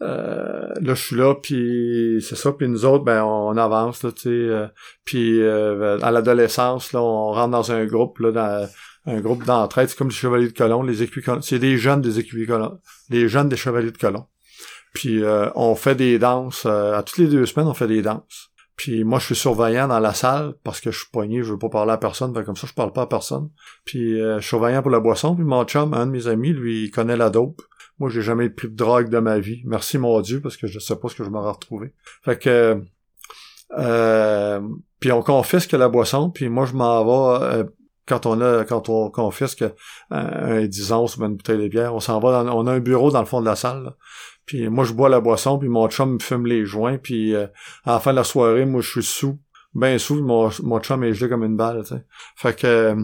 euh, 0.04 0.68
là 0.82 0.96
je 0.96 1.02
suis 1.02 1.16
là 1.16 1.36
puis 1.36 2.24
c'est 2.28 2.36
ça 2.36 2.52
puis 2.52 2.68
nous 2.68 2.84
autres 2.84 3.06
ben 3.06 3.24
on, 3.24 3.56
avance 3.56 4.04
là 4.04 4.12
tu 4.12 4.22
sais 4.24 4.30
euh, 4.30 4.68
puis 5.06 5.40
euh, 5.40 5.98
à 6.02 6.12
l'adolescence 6.12 6.92
là 6.92 7.02
on 7.02 7.32
rentre 7.32 7.52
dans 7.52 7.72
un 7.72 7.86
groupe 7.86 8.20
là 8.20 8.32
dans 8.32 8.70
un 9.06 9.22
groupe 9.22 9.46
d'entraide 9.46 9.88
c'est 9.88 9.98
comme 9.98 10.10
les 10.10 10.14
chevaliers 10.14 10.48
de 10.50 10.58
colon 10.58 10.84
les 10.84 11.04
écuyers 11.04 11.26
c'est 11.42 11.60
des 11.60 11.78
jeunes 11.78 12.02
des 12.02 12.20
écuyers 12.20 12.48
colons 12.48 12.80
les 13.12 13.30
jeunes 13.30 13.48
des 13.48 13.56
chevaliers 13.56 13.92
de 13.92 13.98
colon 13.98 14.26
puis 14.94 15.24
on 15.56 15.76
fait 15.76 15.96
des 15.96 16.20
danses 16.20 16.66
à 16.66 17.02
toutes 17.06 17.20
les 17.20 17.28
deux 17.28 17.46
semaines 17.46 17.68
on 17.70 17.74
fait 17.74 17.88
des 17.88 18.02
danses 18.02 18.52
puis 18.76 19.04
moi, 19.04 19.20
je 19.20 19.26
suis 19.26 19.36
surveillant 19.36 19.88
dans 19.88 20.00
la 20.00 20.14
salle 20.14 20.56
parce 20.64 20.82
que 20.82 20.92
je 20.92 21.00
suis 21.00 21.10
poigné, 21.12 21.44
je 21.44 21.52
veux 21.52 21.60
pas 21.60 21.70
parler 21.70 21.92
à 21.92 21.98
personne, 21.98 22.34
comme 22.44 22.56
ça, 22.56 22.68
je 22.68 22.74
parle 22.74 22.92
pas 22.92 23.04
à 23.04 23.08
personne. 23.08 23.50
Puis 23.86 24.20
euh, 24.20 24.38
je 24.38 24.42
suis 24.42 24.50
surveillant 24.50 24.82
pour 24.82 24.92
la 24.92 25.00
boisson, 25.00 25.36
puis 25.36 25.46
mon 25.46 25.64
chum, 25.66 25.94
un 25.94 26.06
de 26.06 26.12
mes 26.12 26.28
amis, 26.28 26.54
lui, 26.54 26.86
il 26.86 26.92
connaît 26.92 27.18
la 27.18 27.30
dope. 27.30 27.62
Moi, 28.00 28.10
j'ai 28.10 28.22
jamais 28.22 28.50
pris 28.50 28.70
de 28.70 28.76
drogue 28.76 29.10
de 29.10 29.20
ma 29.20 29.40
vie. 29.40 29.62
Merci 29.66 29.98
mon 29.98 30.20
Dieu, 30.22 30.42
parce 30.42 30.58
que 30.58 30.68
je 30.68 30.80
sais 30.80 30.96
pas 30.96 31.08
ce 31.10 31.16
que 31.16 31.24
je 31.24 31.30
m'aurais 31.30 31.52
retrouvé. 31.52 31.94
Fait 32.24 32.38
que 32.40 32.84
euh, 33.78 34.62
puis 35.00 35.12
on 35.12 35.22
confisque 35.22 35.72
la 35.72 35.90
boisson, 35.90 36.30
puis 36.30 36.50
moi 36.50 36.66
je 36.66 36.74
m'en 36.74 37.04
vais 37.04 37.46
euh, 37.46 37.64
quand 38.06 38.26
on 38.26 38.40
a 38.42 38.64
quand 38.66 38.90
on 38.90 39.10
confisque 39.10 39.64
un, 40.12 40.62
un 40.62 40.66
10 40.66 40.92
onces 40.92 41.18
ou 41.18 41.26
une 41.26 41.36
bouteille 41.36 41.58
de 41.58 41.68
bière, 41.68 41.96
on 41.96 42.00
s'en 42.00 42.20
va 42.20 42.44
dans, 42.44 42.56
on 42.56 42.68
a 42.68 42.74
un 42.74 42.80
bureau 42.80 43.12
dans 43.12 43.20
le 43.20 43.26
fond 43.26 43.42
de 43.42 43.46
la 43.46 43.56
salle. 43.56 43.94
Puis 44.46 44.68
moi, 44.70 44.84
je 44.84 44.94
bois 44.94 45.10
la 45.10 45.20
boisson, 45.20 45.58
puis 45.58 45.70
mon 45.70 45.88
chum 45.90 46.14
me 46.14 46.20
fume 46.20 46.46
les 46.46 46.66
joints, 46.66 46.98
puis 46.98 47.34
euh, 47.34 47.48
à 47.86 47.94
la 47.94 48.00
fin 48.00 48.12
de 48.12 48.18
la 48.18 48.24
soirée, 48.24 48.66
moi, 48.66 48.82
je 48.82 48.90
suis 48.90 49.04
sous, 49.04 49.40
ben 49.74 49.98
sous, 49.98 50.22
mon, 50.22 50.50
mon 50.64 50.80
chum 50.80 51.04
est 51.04 51.14
gelé 51.14 51.30
comme 51.30 51.44
une 51.44 51.58
balle, 51.58 51.84
tu. 51.88 51.96
Fait 52.36 52.58
que 52.58 52.96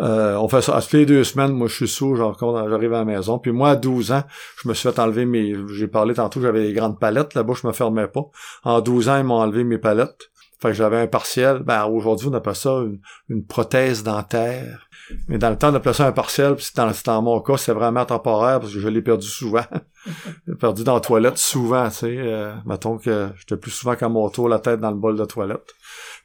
euh, 0.00 0.36
on 0.36 0.48
fait 0.48 0.62
ça. 0.62 0.76
À 0.76 0.82
toutes 0.82 0.92
les 0.92 1.06
deux 1.06 1.24
semaines, 1.24 1.52
moi, 1.52 1.68
je 1.68 1.74
suis 1.74 1.88
sous, 1.88 2.16
j'arrive 2.16 2.92
à 2.92 2.98
la 2.98 3.04
maison. 3.04 3.38
Puis 3.38 3.52
moi, 3.52 3.70
à 3.70 3.76
12 3.76 4.12
ans, 4.12 4.22
je 4.62 4.68
me 4.68 4.74
suis 4.74 4.88
fait 4.88 4.98
enlever 4.98 5.26
mes... 5.26 5.54
J'ai 5.74 5.88
parlé 5.88 6.14
tantôt, 6.14 6.40
j'avais 6.40 6.66
des 6.66 6.72
grandes 6.72 6.98
palettes, 6.98 7.34
la 7.34 7.42
bouche 7.42 7.64
me 7.64 7.72
fermait 7.72 8.08
pas. 8.08 8.28
En 8.64 8.80
12 8.80 9.08
ans, 9.08 9.18
ils 9.18 9.24
m'ont 9.24 9.36
enlevé 9.40 9.64
mes 9.64 9.78
palettes. 9.78 10.30
Fait 10.60 10.68
que 10.68 10.74
j'avais 10.74 10.98
un 10.98 11.06
partiel. 11.06 11.62
Ben, 11.64 11.84
aujourd'hui, 11.84 12.28
on 12.28 12.34
appelle 12.34 12.54
ça 12.54 12.70
une, 12.70 13.00
une 13.28 13.44
prothèse 13.44 14.02
dentaire. 14.02 14.85
Mais 15.28 15.38
dans 15.38 15.50
le 15.50 15.56
temps, 15.56 15.70
on 15.70 15.74
appelait 15.74 16.00
un 16.00 16.12
partiel, 16.12 16.54
puis 16.56 16.66
dans, 16.74 16.90
dans 17.04 17.22
mon 17.22 17.40
cas, 17.40 17.56
c'est 17.56 17.72
vraiment 17.72 18.04
temporaire 18.04 18.60
parce 18.60 18.72
que 18.72 18.80
je 18.80 18.88
l'ai 18.88 19.02
perdu 19.02 19.26
souvent. 19.26 19.64
perdu 20.60 20.84
dans 20.84 20.94
la 20.94 21.00
toilette 21.00 21.38
souvent, 21.38 21.88
tu 21.88 21.96
sais. 21.96 22.16
Euh, 22.18 22.54
mettons 22.64 22.98
que 22.98 23.28
j'étais 23.38 23.56
plus 23.56 23.70
souvent 23.70 23.94
qu'à 23.96 24.08
mon 24.08 24.28
tour 24.30 24.48
la 24.48 24.58
tête 24.58 24.80
dans 24.80 24.90
le 24.90 24.96
bol 24.96 25.16
de 25.16 25.24
toilette. 25.24 25.74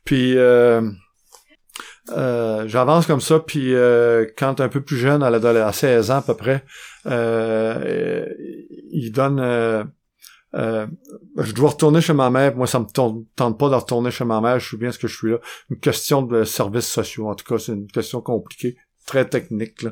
Puis 0.03 0.37
euh, 0.37 0.81
euh, 2.11 2.67
j'avance 2.67 3.05
comme 3.05 3.21
ça, 3.21 3.39
puis 3.39 3.73
euh, 3.73 4.25
quand 4.37 4.59
un 4.59 4.69
peu 4.69 4.81
plus 4.81 4.97
jeune, 4.97 5.23
à, 5.23 5.27
à 5.27 5.71
16 5.71 6.11
ans 6.11 6.17
à 6.17 6.21
peu 6.21 6.33
près, 6.33 6.63
euh, 7.05 8.25
il 8.91 9.11
donne 9.11 9.91
euh, 10.55 10.87
je 11.37 11.53
dois 11.53 11.69
retourner 11.69 12.01
chez 12.01 12.13
ma 12.13 12.29
mère. 12.29 12.55
Moi, 12.55 12.67
ça 12.67 12.79
me 12.79 12.85
tente 12.85 13.57
pas 13.57 13.69
de 13.69 13.75
retourner 13.75 14.11
chez 14.11 14.25
ma 14.25 14.41
mère. 14.41 14.59
Je 14.59 14.67
suis 14.67 14.77
bien 14.77 14.91
ce 14.91 14.99
que 14.99 15.07
je 15.07 15.17
suis 15.17 15.31
là. 15.31 15.37
Une 15.69 15.79
question 15.79 16.21
de 16.21 16.43
services 16.43 16.87
sociaux. 16.87 17.29
En 17.29 17.35
tout 17.35 17.45
cas, 17.45 17.57
c'est 17.57 17.73
une 17.73 17.87
question 17.87 18.21
compliquée, 18.21 18.77
très 19.05 19.27
technique, 19.27 19.85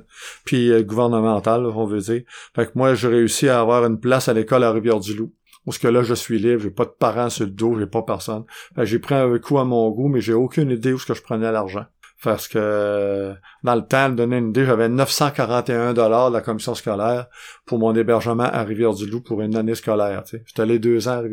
puis 0.45 0.72
euh, 0.72 0.83
gouvernementale, 0.83 1.65
on 1.65 1.86
veut 1.86 2.01
dire. 2.01 2.24
Fait 2.55 2.65
que 2.65 2.72
moi, 2.75 2.93
j'ai 2.95 3.07
réussi 3.07 3.50
à 3.50 3.60
avoir 3.60 3.86
une 3.86 4.00
place 4.00 4.27
à 4.27 4.33
l'école 4.33 4.63
à 4.63 4.72
Rivière-du-Loup. 4.72 5.33
Parce 5.65 5.77
que 5.77 5.88
là, 5.88 6.01
je 6.01 6.13
suis 6.13 6.39
libre, 6.39 6.62
j'ai 6.62 6.72
pas 6.72 6.86
de 6.86 6.93
parents 6.98 7.29
sur 7.29 7.45
le 7.45 7.51
dos, 7.51 7.77
j'ai 7.77 7.86
pas 7.86 8.01
personne. 8.01 8.43
J'ai 8.77 8.98
pris 8.98 9.13
un 9.13 9.38
coup 9.38 9.60
à 9.60 9.65
mon 9.65 9.89
goût, 9.91 10.07
mais 10.07 10.22
j'ai 10.22 10.33
aucune 10.33 10.72
idée 10.72 10.93
où 10.93 10.98
ce 11.00 11.05
que 11.05 11.13
je 11.13 11.22
prenais 11.22 11.51
l'argent 11.51 11.86
parce 12.23 12.47
que 12.47 13.33
dans 13.63 13.75
le 13.75 13.85
temps, 13.85 14.09
de 14.09 14.15
donner 14.15 14.38
une 14.38 14.49
idée, 14.49 14.65
j'avais 14.65 14.89
941 14.89 15.93
dollars 15.93 16.29
de 16.29 16.35
la 16.35 16.41
commission 16.41 16.75
scolaire 16.75 17.27
pour 17.65 17.79
mon 17.79 17.95
hébergement 17.95 18.43
à 18.43 18.63
Rivière-du-Loup 18.63 19.21
pour 19.21 19.41
une 19.41 19.55
année 19.55 19.75
scolaire. 19.75 20.23
Tu 20.23 20.38
sais. 20.38 20.43
J'étais 20.45 20.61
allé 20.61 20.79
deux 20.79 21.07
ans. 21.07 21.23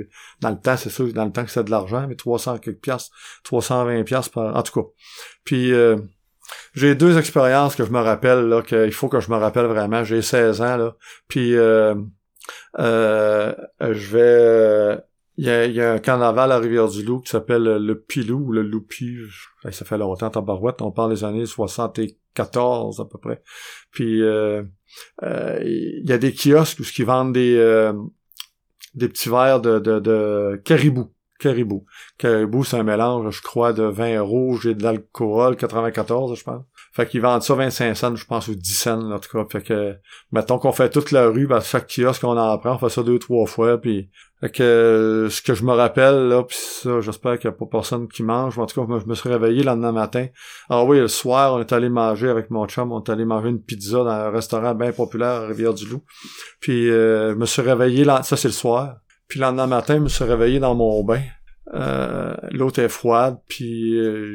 Dans 0.41 0.51
le 0.51 0.61
temps, 0.61 0.77
c'est 0.77 0.91
sûr, 0.91 1.13
dans 1.13 1.25
le 1.25 1.33
temps 1.33 1.45
que 1.45 1.51
c'était 1.51 1.65
de 1.65 1.71
l'argent, 1.71 2.07
mais 2.09 2.15
300 2.15 2.59
quelques 2.59 2.81
piastres, 2.81 3.15
320 3.45 4.05
piastres 4.05 4.31
par... 4.33 4.57
En 4.57 4.63
tout 4.63 4.81
cas. 4.81 4.89
Puis 5.45 5.73
euh, 5.73 5.97
j'ai 6.75 6.95
deux 6.95 7.19
expériences 7.19 7.75
que 7.75 7.85
je 7.85 7.91
me 7.91 8.01
rappelle, 8.01 8.47
là, 8.49 8.63
qu'il 8.63 8.93
faut 8.93 9.09
que 9.09 9.21
je 9.21 9.31
me 9.31 9.37
rappelle 9.37 9.67
vraiment. 9.67 10.05
J'ai 10.05 10.23
16 10.23 10.61
ans, 10.63 10.77
là. 10.77 10.95
Puis 11.27 11.57
euh, 11.57 11.95
euh, 12.79 13.55
je 13.81 14.17
vais 14.17 14.99
il 15.39 15.47
y, 15.47 15.51
a, 15.51 15.67
il 15.67 15.75
y, 15.75 15.81
a, 15.81 15.93
un 15.93 15.99
carnaval 15.99 16.51
à 16.51 16.59
Rivière-du-Loup 16.59 17.21
qui 17.21 17.31
s'appelle 17.31 17.63
le 17.63 18.01
Pilou 18.01 18.49
ou 18.49 18.53
le 18.53 18.63
Loupi. 18.63 19.17
Ça 19.71 19.85
fait 19.85 19.99
longtemps, 19.99 20.31
tabarouette. 20.31 20.81
On 20.81 20.91
parle 20.91 21.13
des 21.13 21.25
années 21.25 21.45
74 21.45 23.01
à 23.01 23.05
peu 23.05 23.19
près. 23.19 23.43
Puis 23.91 24.23
euh, 24.23 24.63
euh, 25.23 25.59
il 25.63 26.09
y 26.09 26.13
a 26.13 26.19
des 26.19 26.33
kiosques 26.33 26.81
où 26.81 26.85
qui 26.85 27.03
vendent 27.03 27.35
des 27.35 27.57
euh, 27.57 27.93
des 28.95 29.09
petits 29.09 29.29
verres 29.29 29.61
de, 29.61 29.79
de, 29.79 30.01
de 30.01 30.61
caribou. 30.65 31.13
Caribou. 31.39 31.85
Caribou, 32.17 32.65
c'est 32.65 32.79
un 32.79 32.83
mélange, 32.83 33.37
je 33.37 33.43
crois, 33.43 33.75
de 33.75 33.83
vin 33.83 34.23
rouge 34.23 34.67
et 34.67 34.75
d'alcool, 34.75 35.57
94, 35.57 36.35
je 36.35 36.43
pense. 36.43 36.65
Fait 36.97 37.07
qu'ils 37.07 37.21
vendent 37.21 37.43
ça 37.43 37.55
25 37.55 37.95
cents, 37.95 38.17
je 38.17 38.25
pense, 38.25 38.49
ou 38.49 38.55
10 38.55 38.73
cents, 38.73 39.13
en 39.13 39.19
tout 39.19 39.29
cas. 39.31 39.45
Fait 39.53 39.61
que, 39.63 39.97
mettons 40.33 40.59
qu'on 40.59 40.73
fait 40.73 40.89
toute 40.89 41.11
la 41.11 41.27
rue, 41.27 41.47
ben, 41.47 41.61
chaque 41.61 41.95
kiosque 41.95 42.23
qu'on 42.23 42.39
en 42.39 42.57
prend, 42.57 42.77
on 42.77 42.79
fait 42.79 42.89
ça 42.89 43.03
deux, 43.03 43.19
trois 43.19 43.47
fois, 43.47 43.79
puis 43.79 44.09
fait 44.41 44.49
que, 44.49 45.29
ce 45.31 45.43
que 45.43 45.53
je 45.53 45.63
me 45.63 45.73
rappelle, 45.73 46.29
là, 46.29 46.43
puis 46.43 46.57
ça, 46.59 47.03
j'espère 47.03 47.39
qu'il 47.39 47.51
n'y 47.51 47.55
a 47.55 47.59
pas 47.59 47.67
personne 47.71 48.09
qui 48.09 48.23
mange, 48.23 48.59
en 48.59 48.65
tout 48.65 48.83
cas, 48.83 48.99
je 48.99 49.05
me 49.05 49.15
suis 49.15 49.29
réveillé 49.29 49.59
le 49.59 49.67
lendemain 49.67 49.93
matin. 49.93 50.27
Ah 50.71 50.85
oui, 50.85 50.99
le 50.99 51.09
soir, 51.09 51.53
on 51.53 51.61
est 51.61 51.71
allé 51.75 51.91
manger 51.91 52.31
avec 52.31 52.51
mon 52.51 52.67
chum, 52.67 52.91
on 52.91 53.03
est 53.03 53.11
allé 53.11 53.27
manger 53.27 53.51
une 53.51 53.61
pizza 53.61 53.99
dans 53.99 54.09
un 54.09 54.31
restaurant 54.31 54.75
bien 54.75 54.93
populaire 54.93 55.43
à 55.43 55.47
Rivière-du-Loup. 55.49 56.03
Puis, 56.61 56.89
euh, 56.89 57.35
je 57.35 57.37
me 57.37 57.45
suis 57.45 57.61
réveillé, 57.61 58.07
ça 58.23 58.39
c'est 58.39 58.49
le 58.49 58.53
soir. 58.53 58.97
Puis 59.29 59.39
le 59.39 59.45
lendemain 59.45 59.67
matin, 59.67 59.97
je 59.97 60.01
me 60.01 60.09
suis 60.09 60.25
réveillé 60.25 60.61
dans 60.61 60.75
mon 60.75 61.05
bain. 61.05 61.21
Euh, 61.75 62.35
l'eau 62.53 62.71
est 62.71 62.89
froide, 62.89 63.37
puis... 63.49 63.99
Euh, 63.99 64.35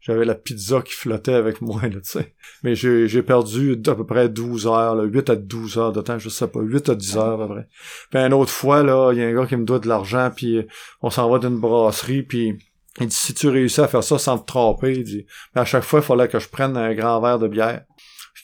j'avais 0.00 0.24
la 0.24 0.34
pizza 0.34 0.80
qui 0.82 0.92
flottait 0.92 1.34
avec 1.34 1.60
moi, 1.60 1.82
là, 1.82 2.00
tu 2.00 2.00
sais. 2.04 2.34
Mais 2.62 2.74
j'ai, 2.74 3.08
j'ai 3.08 3.22
perdu 3.22 3.80
à 3.86 3.94
peu 3.94 4.06
près 4.06 4.28
12 4.28 4.66
heures, 4.66 4.94
là, 4.94 5.04
8 5.04 5.30
à 5.30 5.36
12 5.36 5.78
heures 5.78 5.92
de 5.92 6.00
temps, 6.00 6.18
je 6.18 6.28
sais 6.28 6.48
pas, 6.48 6.60
8 6.60 6.88
à 6.88 6.94
10 6.94 7.16
heures 7.16 7.40
à 7.40 7.46
peu 7.46 7.54
près. 7.54 7.68
Puis 8.10 8.20
une 8.20 8.32
autre 8.32 8.52
fois, 8.52 8.82
là, 8.82 9.12
il 9.12 9.18
y 9.18 9.22
a 9.22 9.26
un 9.26 9.34
gars 9.34 9.46
qui 9.46 9.56
me 9.56 9.64
doit 9.64 9.78
de 9.78 9.88
l'argent, 9.88 10.30
puis 10.34 10.66
on 11.02 11.10
s'en 11.10 11.28
va 11.30 11.38
d'une 11.38 11.58
brasserie, 11.58 12.22
puis 12.22 12.58
il 13.00 13.06
dit, 13.06 13.14
si 13.14 13.34
tu 13.34 13.48
réussis 13.48 13.80
à 13.80 13.88
faire 13.88 14.02
ça 14.02 14.18
sans 14.18 14.38
te 14.38 14.46
tromper, 14.46 14.92
il 14.92 15.04
dit, 15.04 15.26
mais 15.54 15.60
à 15.60 15.64
chaque 15.64 15.84
fois, 15.84 16.00
il 16.00 16.04
fallait 16.04 16.28
que 16.28 16.38
je 16.38 16.48
prenne 16.48 16.76
un 16.76 16.94
grand 16.94 17.20
verre 17.20 17.38
de 17.38 17.48
bière 17.48 17.82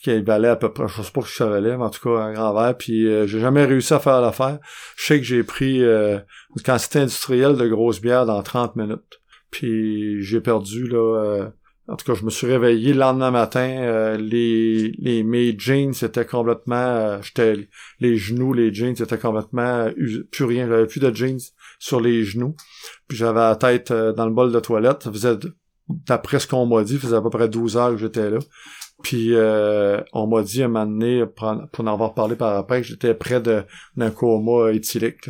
qui 0.05 0.21
valait 0.21 0.49
à 0.49 0.55
peu 0.55 0.71
près, 0.71 0.87
je 0.87 1.01
sais 1.01 1.11
pas 1.11 1.21
que 1.21 1.27
ça 1.27 1.47
valait, 1.47 1.75
mais 1.77 1.83
en 1.83 1.89
tout 1.89 2.01
cas 2.01 2.21
un 2.21 2.33
grand 2.33 2.53
verre, 2.53 2.77
puis 2.77 3.07
euh, 3.07 3.25
j'ai 3.25 3.39
jamais 3.39 3.65
réussi 3.65 3.93
à 3.93 3.99
faire 3.99 4.21
l'affaire. 4.21 4.59
Je 4.97 5.05
sais 5.05 5.17
que 5.17 5.25
j'ai 5.25 5.43
pris 5.43 5.83
euh, 5.83 6.19
une 6.55 6.61
quantité 6.63 6.99
industrielle 6.99 7.55
de 7.55 7.67
grosses 7.67 7.99
bières 7.99 8.25
dans 8.25 8.41
30 8.43 8.75
minutes. 8.75 9.19
Puis 9.55 10.21
j'ai 10.21 10.41
perdu 10.41 10.87
là 10.87 10.97
euh, 10.97 11.49
en 11.87 11.95
tout 11.95 12.05
cas, 12.11 12.19
je 12.19 12.25
me 12.25 12.31
suis 12.31 12.47
réveillé 12.47 12.93
le 12.93 12.99
lendemain 12.99 13.29
matin, 13.29 14.17
les, 14.17 14.91
les 14.97 15.21
mes 15.21 15.55
jeans 15.55 15.93
étaient 16.01 16.25
complètement 16.25 17.21
j'étais 17.21 17.69
les 17.99 18.17
genoux, 18.17 18.53
les 18.53 18.73
jeans 18.73 18.95
étaient 18.99 19.19
complètement 19.19 19.91
plus 20.31 20.45
rien, 20.45 20.67
j'avais 20.67 20.87
plus 20.87 20.99
de 20.99 21.13
jeans 21.13 21.37
sur 21.77 22.01
les 22.01 22.23
genoux. 22.23 22.55
Puis 23.07 23.19
j'avais 23.19 23.39
la 23.39 23.55
tête 23.55 23.93
dans 23.93 24.25
le 24.25 24.33
bol 24.33 24.51
de 24.51 24.59
toilette, 24.59 25.03
ça 25.03 25.11
faisait 25.11 25.37
d'après 25.87 26.39
ce 26.39 26.47
qu'on 26.47 26.65
m'a 26.65 26.83
dit, 26.83 26.97
faisait 26.97 27.17
à 27.17 27.21
peu 27.21 27.29
près 27.29 27.49
12 27.49 27.77
heures 27.77 27.91
que 27.91 27.97
j'étais 27.97 28.31
là. 28.31 28.39
Puis 29.03 29.35
euh, 29.35 30.01
on 30.13 30.27
m'a 30.27 30.41
dit 30.41 30.61
à 30.63 30.65
un 30.65 30.69
moment 30.69 30.85
donné, 30.85 31.25
pour, 31.25 31.47
en 31.47 31.87
avoir 31.87 32.13
parlé 32.13 32.35
par 32.35 32.55
après, 32.55 32.81
que 32.81 32.87
j'étais 32.87 33.13
près 33.13 33.41
d'un 33.41 34.11
coma 34.11 34.71
éthylique. 34.71 35.29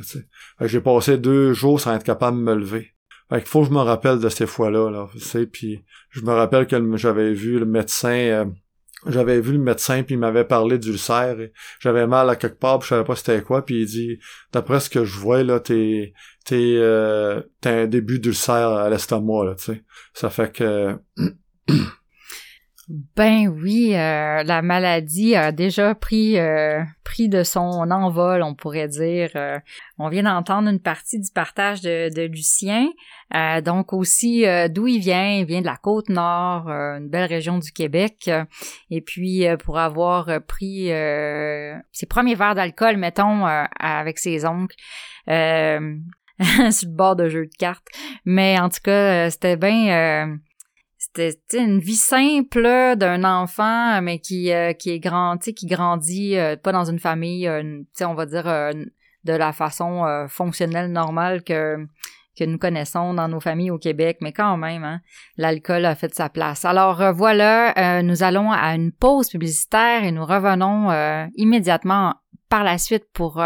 J'ai 0.61 0.81
passé 0.81 1.17
deux 1.17 1.53
jours 1.53 1.79
sans 1.79 1.95
être 1.95 2.03
capable 2.03 2.37
de 2.37 2.43
me 2.43 2.55
lever. 2.55 2.94
Fait 3.29 3.39
qu'il 3.39 3.47
faut 3.47 3.61
que 3.61 3.69
je 3.69 3.73
me 3.73 3.79
rappelle 3.79 4.19
de 4.19 4.29
ces 4.29 4.45
fois-là. 4.45 4.89
Là, 4.89 5.07
puis 5.51 5.83
je 6.09 6.21
me 6.21 6.31
rappelle 6.31 6.67
que 6.67 6.97
j'avais 6.97 7.33
vu 7.33 7.59
le 7.59 7.65
médecin. 7.65 8.09
Euh, 8.09 8.45
j'avais 9.07 9.39
vu 9.39 9.53
le 9.53 9.59
médecin 9.59 10.03
puis 10.03 10.15
il 10.15 10.19
m'avait 10.19 10.45
parlé 10.45 10.77
d'ulcère. 10.77 11.35
J'avais 11.79 12.07
mal 12.07 12.29
à 12.29 12.35
quelque 12.35 12.59
part, 12.59 12.79
puis 12.79 12.85
je 12.85 12.89
savais 12.89 13.03
pas 13.03 13.15
c'était 13.15 13.41
quoi. 13.41 13.65
Puis 13.65 13.81
il 13.81 13.85
dit, 13.85 14.19
d'après 14.51 14.79
ce 14.79 14.89
que 14.89 15.05
je 15.05 15.17
vois 15.17 15.43
là, 15.43 15.59
t'es 15.59 16.13
t'es 16.45 16.75
euh, 16.77 17.41
t'as 17.61 17.83
un 17.83 17.87
début 17.87 18.19
d'ulcère 18.19 18.69
à 18.69 18.89
l'estomac 18.89 19.45
là. 19.45 19.55
Tu 19.55 19.65
sais, 19.65 19.83
ça 20.13 20.29
fait 20.29 20.51
que 20.51 20.97
Ben 22.87 23.47
oui, 23.47 23.95
euh, 23.95 24.43
la 24.43 24.61
maladie 24.61 25.35
a 25.35 25.51
déjà 25.51 25.95
pris 25.95 26.37
euh, 26.37 26.83
pris 27.03 27.29
de 27.29 27.41
son 27.41 27.89
envol, 27.89 28.43
on 28.43 28.53
pourrait 28.53 28.87
dire. 28.87 29.31
Euh, 29.35 29.59
on 29.97 30.07
vient 30.09 30.21
d'entendre 30.21 30.69
une 30.69 30.79
partie 30.79 31.19
du 31.19 31.31
partage 31.33 31.81
de, 31.81 32.13
de 32.13 32.21
Lucien, 32.27 32.89
donc 33.63 33.91
aussi 33.91 34.45
d'où 34.69 34.85
il 34.85 34.99
vient? 34.99 35.31
Il 35.39 35.45
vient 35.45 35.61
de 35.61 35.65
la 35.65 35.77
côte 35.77 36.09
nord, 36.09 36.69
une 36.69 37.09
belle 37.09 37.27
région 37.27 37.57
du 37.57 37.71
Québec. 37.71 38.29
Et 38.91 39.01
puis 39.01 39.45
pour 39.63 39.79
avoir 39.79 40.29
pris 40.45 40.89
ses 41.91 42.05
premiers 42.07 42.35
verres 42.35 42.55
d'alcool, 42.55 42.97
mettons, 42.97 43.45
avec 43.79 44.19
ses 44.19 44.45
oncles. 44.45 44.75
sur 46.37 46.89
le 46.89 46.95
bord 46.95 47.15
de 47.15 47.29
jeu 47.29 47.45
de 47.45 47.57
cartes. 47.57 47.87
Mais 48.25 48.59
en 48.59 48.67
tout 48.69 48.81
cas, 48.83 49.29
c'était 49.29 49.55
bien 49.55 50.37
c'était 51.15 51.63
une 51.63 51.79
vie 51.79 51.95
simple 51.95 52.95
d'un 52.97 53.23
enfant 53.23 54.01
mais 54.01 54.19
qui 54.19 54.51
euh, 54.51 54.73
qui 54.73 54.91
est 54.91 54.99
grand 54.99 55.37
qui 55.37 55.65
grandit 55.65 56.37
euh, 56.37 56.55
pas 56.57 56.71
dans 56.71 56.85
une 56.85 56.99
famille 56.99 57.47
euh, 57.47 57.81
on 58.01 58.13
va 58.13 58.25
dire 58.25 58.43
de 58.43 59.33
la 59.33 59.53
façon 59.53 60.25
fonctionnelle 60.27 60.91
normale 60.91 61.43
que 61.43 61.77
que 62.37 62.43
nous 62.43 62.57
connaissons 62.57 63.13
dans 63.13 63.29
nos 63.29 63.39
familles 63.39 63.71
au 63.71 63.77
Québec, 63.77 64.17
mais 64.19 64.33
quand 64.33 64.57
même, 64.57 64.83
hein, 64.83 64.99
l'alcool 65.37 65.85
a 65.85 65.95
fait 65.95 66.13
sa 66.13 66.27
place. 66.27 66.65
Alors 66.65 67.13
voilà, 67.13 68.01
nous 68.03 68.23
allons 68.23 68.51
à 68.51 68.75
une 68.75 68.91
pause 68.91 69.29
publicitaire 69.29 70.03
et 70.03 70.11
nous 70.11 70.25
revenons 70.25 70.91
immédiatement 71.37 72.13
par 72.49 72.65
la 72.65 72.77
suite 72.77 73.05
pour 73.13 73.41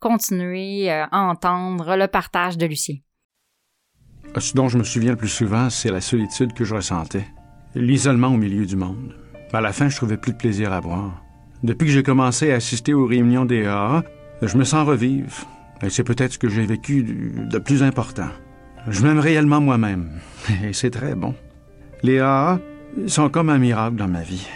continuer 0.00 0.90
à 0.90 1.08
entendre 1.12 1.96
le 1.96 2.08
partage 2.08 2.58
de 2.58 2.66
Lucien. 2.66 2.96
Ce 4.38 4.54
dont 4.54 4.68
je 4.68 4.78
me 4.78 4.84
souviens 4.84 5.12
le 5.12 5.16
plus 5.16 5.28
souvent, 5.28 5.70
c'est 5.70 5.90
la 5.90 6.00
solitude 6.00 6.52
que 6.52 6.64
je 6.64 6.74
ressentais. 6.74 7.26
L'isolement 7.74 8.28
au 8.28 8.36
milieu 8.36 8.66
du 8.66 8.76
monde. 8.76 9.14
À 9.52 9.60
la 9.60 9.72
fin, 9.72 9.88
je 9.88 9.96
trouvais 9.96 10.16
plus 10.16 10.32
de 10.32 10.36
plaisir 10.36 10.72
à 10.72 10.80
boire. 10.80 11.22
Depuis 11.62 11.86
que 11.86 11.92
j'ai 11.92 12.02
commencé 12.02 12.50
à 12.52 12.56
assister 12.56 12.92
aux 12.92 13.06
réunions 13.06 13.44
des 13.44 13.64
AA, 13.64 14.02
je 14.42 14.58
me 14.58 14.64
sens 14.64 14.86
revivre. 14.86 15.32
Et 15.82 15.90
c'est 15.90 16.04
peut-être 16.04 16.32
ce 16.32 16.38
que 16.38 16.48
j'ai 16.48 16.66
vécu 16.66 17.04
de 17.04 17.58
plus 17.58 17.82
important. 17.82 18.28
Je 18.88 19.02
m'aime 19.02 19.20
réellement 19.20 19.60
moi-même. 19.60 20.10
Et 20.64 20.72
c'est 20.72 20.90
très 20.90 21.14
bon. 21.14 21.34
Les 22.02 22.18
AA 22.18 22.58
sont 23.06 23.28
comme 23.28 23.48
un 23.48 23.58
miracle 23.58 23.96
dans 23.96 24.08
ma 24.08 24.22
vie. 24.22 24.46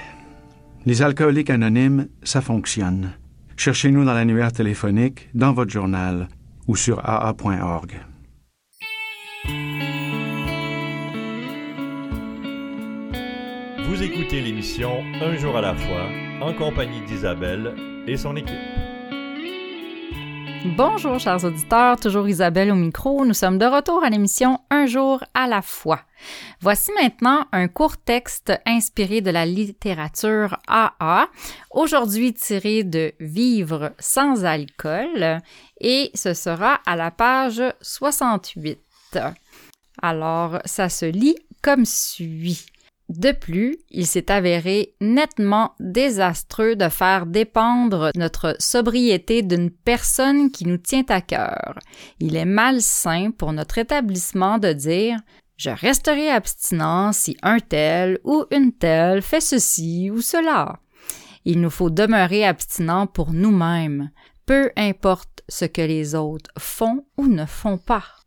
Les 0.84 1.02
alcooliques 1.02 1.50
anonymes, 1.50 2.08
ça 2.24 2.40
fonctionne. 2.40 3.12
Cherchez-nous 3.56 4.04
dans 4.04 4.14
l'annuaire 4.14 4.52
téléphonique, 4.52 5.28
dans 5.34 5.52
votre 5.52 5.70
journal 5.70 6.28
ou 6.66 6.76
sur 6.76 7.00
aa.org. 7.08 8.00
Vous 13.88 14.02
écoutez 14.02 14.42
l'émission 14.42 15.02
Un 15.22 15.34
jour 15.38 15.56
à 15.56 15.62
la 15.62 15.74
fois 15.74 16.10
en 16.42 16.52
compagnie 16.52 17.00
d'Isabelle 17.06 17.74
et 18.06 18.18
son 18.18 18.36
équipe. 18.36 18.54
Bonjour 20.76 21.18
chers 21.18 21.42
auditeurs, 21.42 21.98
toujours 21.98 22.28
Isabelle 22.28 22.70
au 22.70 22.74
micro. 22.74 23.24
Nous 23.24 23.32
sommes 23.32 23.56
de 23.56 23.64
retour 23.64 24.04
à 24.04 24.10
l'émission 24.10 24.60
Un 24.68 24.84
jour 24.84 25.24
à 25.32 25.46
la 25.46 25.62
fois. 25.62 26.02
Voici 26.60 26.92
maintenant 27.00 27.46
un 27.50 27.66
court 27.66 27.96
texte 27.96 28.52
inspiré 28.66 29.22
de 29.22 29.30
la 29.30 29.46
littérature 29.46 30.58
AA, 30.68 31.30
aujourd'hui 31.70 32.34
tiré 32.34 32.84
de 32.84 33.14
Vivre 33.20 33.92
sans 33.98 34.44
alcool 34.44 35.40
et 35.80 36.10
ce 36.12 36.34
sera 36.34 36.80
à 36.84 36.94
la 36.94 37.10
page 37.10 37.62
68. 37.80 39.18
Alors, 40.02 40.58
ça 40.66 40.90
se 40.90 41.06
lit 41.06 41.36
comme 41.62 41.86
suit. 41.86 42.66
De 43.08 43.32
plus, 43.32 43.78
il 43.90 44.06
s'est 44.06 44.30
avéré 44.30 44.94
nettement 45.00 45.72
désastreux 45.80 46.76
de 46.76 46.90
faire 46.90 47.24
dépendre 47.24 48.10
notre 48.14 48.54
sobriété 48.58 49.42
d'une 49.42 49.70
personne 49.70 50.50
qui 50.50 50.66
nous 50.66 50.76
tient 50.76 51.06
à 51.08 51.22
cœur. 51.22 51.78
Il 52.20 52.36
est 52.36 52.44
malsain 52.44 53.30
pour 53.30 53.52
notre 53.54 53.78
établissement 53.78 54.58
de 54.58 54.72
dire 54.72 55.18
je 55.56 55.70
resterai 55.70 56.28
abstinent 56.28 57.12
si 57.12 57.36
un 57.42 57.58
tel 57.58 58.18
ou 58.24 58.44
une 58.50 58.72
telle 58.72 59.22
fait 59.22 59.40
ceci 59.40 60.10
ou 60.10 60.20
cela. 60.20 60.78
Il 61.44 61.60
nous 61.60 61.70
faut 61.70 61.90
demeurer 61.90 62.44
abstinent 62.44 63.06
pour 63.06 63.32
nous-mêmes, 63.32 64.10
peu 64.44 64.70
importe 64.76 65.42
ce 65.48 65.64
que 65.64 65.82
les 65.82 66.14
autres 66.14 66.50
font 66.58 67.06
ou 67.16 67.26
ne 67.26 67.46
font 67.46 67.78
pas. 67.78 68.17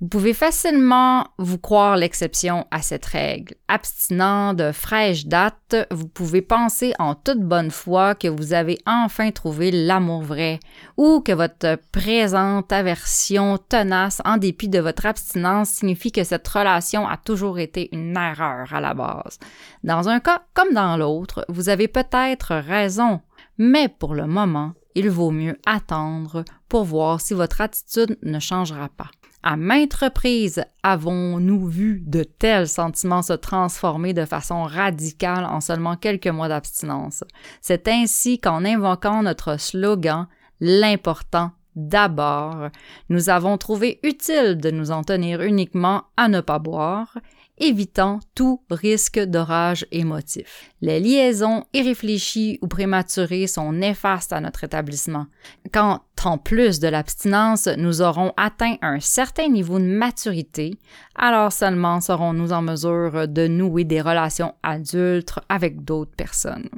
Vous 0.00 0.08
pouvez 0.08 0.32
facilement 0.32 1.26
vous 1.36 1.58
croire 1.58 1.94
l'exception 1.94 2.66
à 2.70 2.80
cette 2.80 3.04
règle. 3.04 3.54
Abstinent 3.68 4.54
de 4.54 4.72
fraîche 4.72 5.26
date, 5.26 5.76
vous 5.90 6.08
pouvez 6.08 6.40
penser 6.40 6.94
en 6.98 7.14
toute 7.14 7.40
bonne 7.40 7.70
foi 7.70 8.14
que 8.14 8.26
vous 8.26 8.54
avez 8.54 8.78
enfin 8.86 9.30
trouvé 9.30 9.70
l'amour 9.70 10.22
vrai 10.22 10.58
ou 10.96 11.20
que 11.20 11.32
votre 11.32 11.78
présente 11.92 12.72
aversion 12.72 13.58
tenace 13.58 14.22
en 14.24 14.38
dépit 14.38 14.70
de 14.70 14.78
votre 14.78 15.04
abstinence 15.04 15.68
signifie 15.68 16.12
que 16.12 16.24
cette 16.24 16.48
relation 16.48 17.06
a 17.06 17.18
toujours 17.18 17.58
été 17.58 17.94
une 17.94 18.16
erreur 18.16 18.72
à 18.72 18.80
la 18.80 18.94
base. 18.94 19.38
Dans 19.84 20.08
un 20.08 20.20
cas 20.20 20.44
comme 20.54 20.72
dans 20.72 20.96
l'autre, 20.96 21.44
vous 21.50 21.68
avez 21.68 21.88
peut-être 21.88 22.54
raison, 22.54 23.20
mais 23.58 23.88
pour 23.88 24.14
le 24.14 24.26
moment, 24.26 24.72
il 24.94 25.10
vaut 25.10 25.30
mieux 25.30 25.58
attendre 25.66 26.44
pour 26.68 26.84
voir 26.84 27.20
si 27.20 27.34
votre 27.34 27.60
attitude 27.60 28.18
ne 28.22 28.38
changera 28.38 28.88
pas. 28.88 29.10
À 29.42 29.56
maintes 29.56 29.94
reprises 29.94 30.62
avons-nous 30.82 31.66
vu 31.66 32.02
de 32.06 32.22
tels 32.22 32.68
sentiments 32.68 33.22
se 33.22 33.32
transformer 33.32 34.12
de 34.12 34.26
façon 34.26 34.64
radicale 34.64 35.46
en 35.46 35.60
seulement 35.60 35.96
quelques 35.96 36.26
mois 36.26 36.48
d'abstinence? 36.48 37.24
C'est 37.62 37.88
ainsi 37.88 38.38
qu'en 38.38 38.64
invoquant 38.64 39.22
notre 39.22 39.58
slogan 39.58 40.26
L'important 40.60 41.52
d'abord, 41.74 42.68
nous 43.08 43.30
avons 43.30 43.56
trouvé 43.56 43.98
utile 44.02 44.58
de 44.58 44.70
nous 44.70 44.90
en 44.90 45.02
tenir 45.02 45.40
uniquement 45.40 46.04
à 46.18 46.28
ne 46.28 46.42
pas 46.42 46.58
boire 46.58 47.16
évitant 47.60 48.20
tout 48.34 48.62
risque 48.70 49.20
d'orage 49.20 49.86
émotif. 49.92 50.72
Les 50.80 50.98
liaisons 50.98 51.64
irréfléchies 51.72 52.58
ou 52.62 52.66
prématurées 52.66 53.46
sont 53.46 53.72
néfastes 53.72 54.32
à 54.32 54.40
notre 54.40 54.64
établissement. 54.64 55.26
Quand, 55.72 56.00
en 56.24 56.38
plus 56.38 56.80
de 56.80 56.88
l'abstinence, 56.88 57.68
nous 57.76 58.02
aurons 58.02 58.32
atteint 58.36 58.76
un 58.82 58.98
certain 58.98 59.48
niveau 59.48 59.78
de 59.78 59.84
maturité, 59.84 60.78
alors 61.14 61.52
seulement 61.52 62.00
serons-nous 62.00 62.52
en 62.52 62.62
mesure 62.62 63.28
de 63.28 63.46
nouer 63.46 63.84
des 63.84 64.00
relations 64.00 64.54
adultes 64.62 65.38
avec 65.48 65.84
d'autres 65.84 66.16
personnes. 66.16 66.68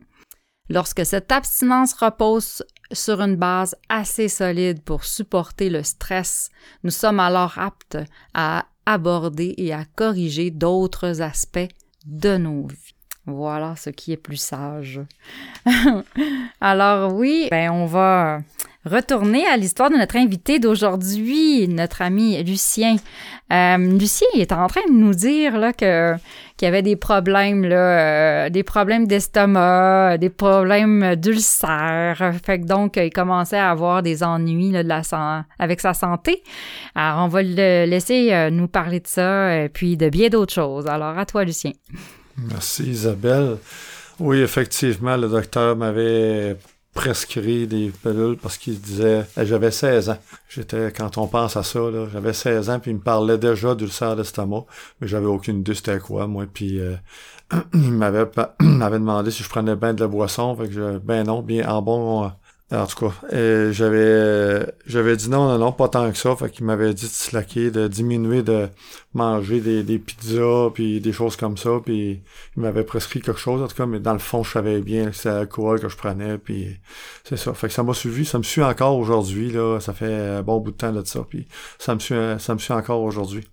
Lorsque 0.68 1.04
cette 1.04 1.32
abstinence 1.32 1.92
repose 1.92 2.64
sur 2.92 3.20
une 3.20 3.36
base 3.36 3.74
assez 3.88 4.28
solide 4.28 4.82
pour 4.82 5.04
supporter 5.04 5.70
le 5.70 5.82
stress, 5.82 6.50
nous 6.82 6.90
sommes 6.90 7.20
alors 7.20 7.58
aptes 7.58 7.98
à 8.32 8.66
aborder 8.86 9.54
et 9.58 9.72
à 9.72 9.84
corriger 9.84 10.50
d'autres 10.50 11.20
aspects 11.22 11.68
de 12.06 12.36
nos 12.36 12.66
vies. 12.66 12.94
Voilà 13.26 13.76
ce 13.76 13.90
qui 13.90 14.12
est 14.12 14.16
plus 14.16 14.36
sage. 14.36 15.00
Alors 16.60 17.14
oui, 17.14 17.48
ben 17.50 17.70
on 17.70 17.86
va 17.86 18.40
retourner 18.84 19.46
à 19.46 19.56
l'histoire 19.56 19.90
de 19.90 19.96
notre 19.96 20.16
invité 20.16 20.58
d'aujourd'hui, 20.58 21.68
notre 21.68 22.02
ami 22.02 22.42
Lucien. 22.42 22.96
Euh, 23.52 23.76
Lucien 23.76 24.26
est 24.34 24.52
en 24.52 24.66
train 24.66 24.80
de 24.88 24.94
nous 24.94 25.14
dire 25.14 25.58
là 25.58 25.72
que 25.72 26.14
qu'il 26.56 26.68
avait 26.68 26.82
des 26.82 26.96
problèmes 26.96 27.64
là, 27.64 28.46
euh, 28.46 28.50
des 28.50 28.62
problèmes 28.62 29.06
d'estomac, 29.06 30.18
des 30.18 30.30
problèmes 30.30 31.16
d'ulcère. 31.16 32.32
Fait 32.44 32.60
que 32.60 32.66
donc 32.66 32.96
il 32.96 33.10
commençait 33.10 33.58
à 33.58 33.70
avoir 33.70 34.02
des 34.02 34.22
ennuis 34.22 34.70
là, 34.70 34.82
de 34.82 34.88
la 34.88 35.02
avec 35.58 35.80
sa 35.80 35.94
santé. 35.94 36.42
Alors 36.94 37.24
on 37.24 37.28
va 37.28 37.42
le 37.42 37.86
laisser 37.86 38.32
euh, 38.32 38.50
nous 38.50 38.68
parler 38.68 39.00
de 39.00 39.08
ça 39.08 39.64
et 39.64 39.68
puis 39.68 39.96
de 39.96 40.08
bien 40.08 40.28
d'autres 40.28 40.54
choses. 40.54 40.86
Alors 40.86 41.18
à 41.18 41.26
toi 41.26 41.44
Lucien. 41.44 41.72
Merci 42.36 42.84
Isabelle. 42.84 43.58
Oui, 44.18 44.40
effectivement, 44.40 45.16
le 45.16 45.28
docteur 45.28 45.76
m'avait 45.76 46.56
prescrit 46.94 47.66
des 47.66 47.90
pilules 48.02 48.36
parce 48.36 48.58
qu'il 48.58 48.80
disait 48.80 49.24
eh, 49.36 49.46
j'avais 49.46 49.70
16 49.70 50.10
ans. 50.10 50.18
J'étais 50.48 50.92
quand 50.92 51.18
on 51.18 51.26
pense 51.26 51.56
à 51.56 51.62
ça 51.62 51.80
j'avais 52.12 52.32
16 52.32 52.70
ans 52.70 52.80
puis 52.80 52.90
il 52.90 52.98
me 52.98 53.00
parlait 53.00 53.38
déjà 53.38 53.74
d'ulcère 53.74 54.16
d'estomac, 54.16 54.64
mais 55.00 55.08
j'avais 55.08 55.26
aucune 55.26 55.60
idée 55.60 55.74
c'était 55.74 55.98
quoi 55.98 56.26
moi 56.26 56.44
puis 56.52 56.80
euh, 56.80 56.96
il 57.74 57.92
m'avait 57.92 58.26
m'avait 58.60 58.98
demandé 58.98 59.30
si 59.30 59.42
je 59.42 59.48
prenais 59.48 59.76
bien 59.76 59.94
de 59.94 60.00
la 60.00 60.08
boisson, 60.08 60.54
fait 60.56 60.68
que 60.68 60.98
ben 60.98 61.24
non, 61.24 61.42
bien 61.42 61.68
en 61.68 61.82
bon 61.82 62.30
en 62.72 62.86
tout 62.86 63.06
cas, 63.08 63.14
euh, 63.34 63.70
j'avais 63.72 64.66
j'avais 64.86 65.16
dit 65.16 65.28
non, 65.28 65.46
non, 65.46 65.58
non, 65.58 65.72
pas 65.72 65.88
tant 65.88 66.10
que 66.10 66.16
ça. 66.16 66.34
Fait 66.36 66.50
qu'il 66.50 66.64
m'avait 66.64 66.94
dit 66.94 67.04
de 67.04 67.10
slacker, 67.10 67.70
de 67.70 67.86
diminuer, 67.86 68.42
de 68.42 68.68
manger 69.12 69.60
des, 69.60 69.82
des 69.82 69.98
pizzas, 69.98 70.70
puis 70.72 71.00
des 71.00 71.12
choses 71.12 71.36
comme 71.36 71.58
ça. 71.58 71.70
Puis 71.84 72.22
il 72.56 72.62
m'avait 72.62 72.84
prescrit 72.84 73.20
quelque 73.20 73.38
chose, 73.38 73.60
en 73.60 73.68
tout 73.68 73.76
cas, 73.76 73.84
mais 73.86 74.00
dans 74.00 74.14
le 74.14 74.18
fond, 74.18 74.42
je 74.42 74.52
savais 74.52 74.80
bien 74.80 75.10
que 75.10 75.16
c'était 75.16 75.30
l'alcool 75.30 75.80
que 75.80 75.88
je 75.88 75.96
prenais. 75.96 76.38
Puis 76.38 76.76
c'est 77.24 77.36
ça. 77.36 77.52
Fait 77.54 77.68
que 77.68 77.74
ça 77.74 77.82
m'a 77.82 77.94
suivi. 77.94 78.24
Ça 78.24 78.38
me 78.38 78.42
suit 78.42 78.62
encore 78.62 78.96
aujourd'hui. 78.96 79.50
là. 79.50 79.78
Ça 79.80 79.92
fait 79.92 80.14
un 80.14 80.42
bon 80.42 80.58
bout 80.60 80.70
de 80.70 80.76
temps 80.76 80.92
de 80.92 81.04
ça. 81.04 81.26
Puis 81.28 81.46
ça 81.78 81.94
me 81.94 82.00
suit, 82.00 82.14
ça 82.38 82.54
me 82.54 82.58
suit 82.58 82.72
encore 82.72 83.02
aujourd'hui. 83.02 83.46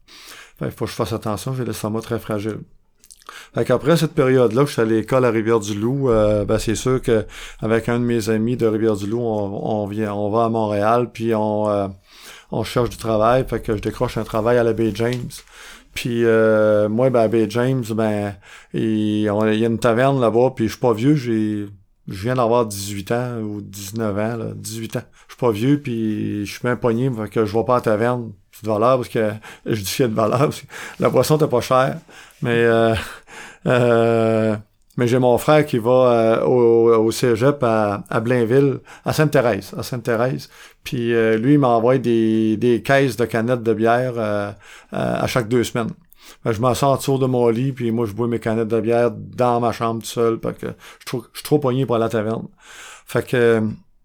Fait 0.58 0.66
qu'il 0.66 0.74
faut 0.76 0.86
que 0.86 0.92
je 0.92 0.96
fasse 0.96 1.14
attention. 1.14 1.54
J'ai 1.54 1.66
l'estomac 1.66 2.02
très 2.02 2.20
fragile. 2.20 2.60
Fait 3.54 3.66
qu'après 3.66 3.98
cette 3.98 4.14
période-là, 4.14 4.66
je 4.66 4.72
suis 4.72 4.82
à 4.82 4.86
l'école 4.86 5.26
à 5.26 5.32
Rivière-du-Loup, 5.32 6.10
euh, 6.10 6.46
ben 6.46 6.60
c'est 6.60 6.76
sûr 6.76 7.02
que 7.02 7.26
avec 7.62 7.90
un 7.90 8.00
de 8.00 8.06
mes 8.06 8.30
amis 8.30 8.58
de 8.58 8.68
Rivière-du-Loup, 8.68 9.20
on, 9.20 9.86
vient, 9.88 10.14
on 10.14 10.30
va 10.30 10.46
à 10.46 10.50
Montréal, 10.50 11.10
puis 11.12 11.34
on, 11.36 11.70
euh, 11.70 11.88
on 12.52 12.64
cherche 12.64 12.90
du 12.90 12.98
travail, 12.98 13.46
fait 13.48 13.62
que 13.62 13.76
je 13.76 13.82
décroche 13.82 14.18
un 14.18 14.24
travail 14.24 14.58
à 14.58 14.64
la 14.64 14.74
Baie 14.74 14.92
James. 14.94 15.30
Puis 15.94 16.24
euh, 16.24 16.88
moi, 16.88 17.10
ben 17.10 17.22
à 17.22 17.28
Bay 17.28 17.48
James, 17.50 17.84
ben 17.92 18.36
il, 18.74 19.22
y 19.22 19.30
a 19.30 19.68
une 19.68 19.80
taverne 19.80 20.22
là-bas, 20.22 20.52
puis 20.56 20.66
je 20.66 20.72
suis 20.72 20.80
pas 20.80 20.94
vieux, 20.94 21.16
j'ai 21.16 21.68
je 22.10 22.24
viens 22.24 22.36
d'avoir 22.36 22.66
18 22.66 23.12
ans 23.12 23.40
ou 23.42 23.62
19 23.62 24.18
ans, 24.18 24.38
là, 24.38 24.46
18 24.56 24.96
ans. 24.98 25.04
Je 25.28 25.34
suis 25.34 25.40
pas 25.40 25.52
vieux, 25.52 25.80
puis 25.80 26.46
je 26.46 26.52
suis 26.52 26.62
bien 26.64 26.76
pogné, 26.76 27.10
fait 27.12 27.30
que 27.30 27.46
je 27.46 27.56
vais 27.56 27.64
pas 27.64 27.78
à 27.78 27.82
taverne. 27.82 28.32
C'est 28.52 28.66
de 28.66 28.72
valeur, 28.72 28.98
parce 28.98 29.10
que 29.10 29.32
je 29.66 29.76
dis 29.76 29.84
qu'il 29.84 30.04
y 30.04 30.06
a 30.06 30.10
de 30.10 30.16
valeur, 30.16 30.40
parce 30.40 30.62
que 30.62 30.66
la 31.00 31.10
boisson 31.10 31.38
t'es 31.38 31.48
pas 31.48 31.62
chère. 31.62 31.98
Mais 32.42 32.64
euh, 32.64 32.96
euh, 33.68 34.56
mais 34.98 35.08
j'ai 35.08 35.20
mon 35.20 35.38
frère 35.38 35.66
qui 35.66 35.78
va 35.78 35.92
euh, 35.92 36.46
au, 36.46 36.94
au 36.94 37.12
cégep 37.12 37.64
à, 37.64 38.04
à 38.10 38.20
Blainville, 38.20 38.80
à 39.06 39.14
Sainte-Thérèse, 39.14 39.74
à 39.78 39.84
Sainte-Thérèse. 39.84 40.50
Puis 40.84 41.12
lui, 41.38 41.54
il 41.54 41.60
m'envoie 41.60 41.98
des, 41.98 42.58
des 42.58 42.82
caisses 42.82 43.16
de 43.16 43.26
canettes 43.26 43.64
de 43.64 43.74
bière 43.74 44.14
à 44.92 45.28
chaque 45.28 45.48
deux 45.48 45.64
semaines. 45.64 45.92
je 46.46 46.60
m'en 46.60 46.74
sors 46.74 46.94
autour 47.00 47.20
de 47.20 47.26
mon 47.28 47.48
lit, 47.50 47.72
puis 47.72 47.92
moi, 47.92 48.06
je 48.06 48.14
bois 48.14 48.28
mes 48.28 48.40
canettes 48.40 48.68
de 48.68 48.80
bière 48.82 49.12
dans 49.12 49.60
ma 49.60 49.72
chambre 49.72 50.02
tout 50.02 50.08
seul, 50.08 50.40
parce 50.40 50.58
que 50.58 50.68
je, 50.68 51.18
je 51.34 51.38
suis 51.38 51.44
trop 51.44 51.60
pogné 51.60 51.86
pour 51.86 51.98
la 51.98 52.10
taverne. 52.10 52.48
Fait 53.06 53.26
que 53.26 53.62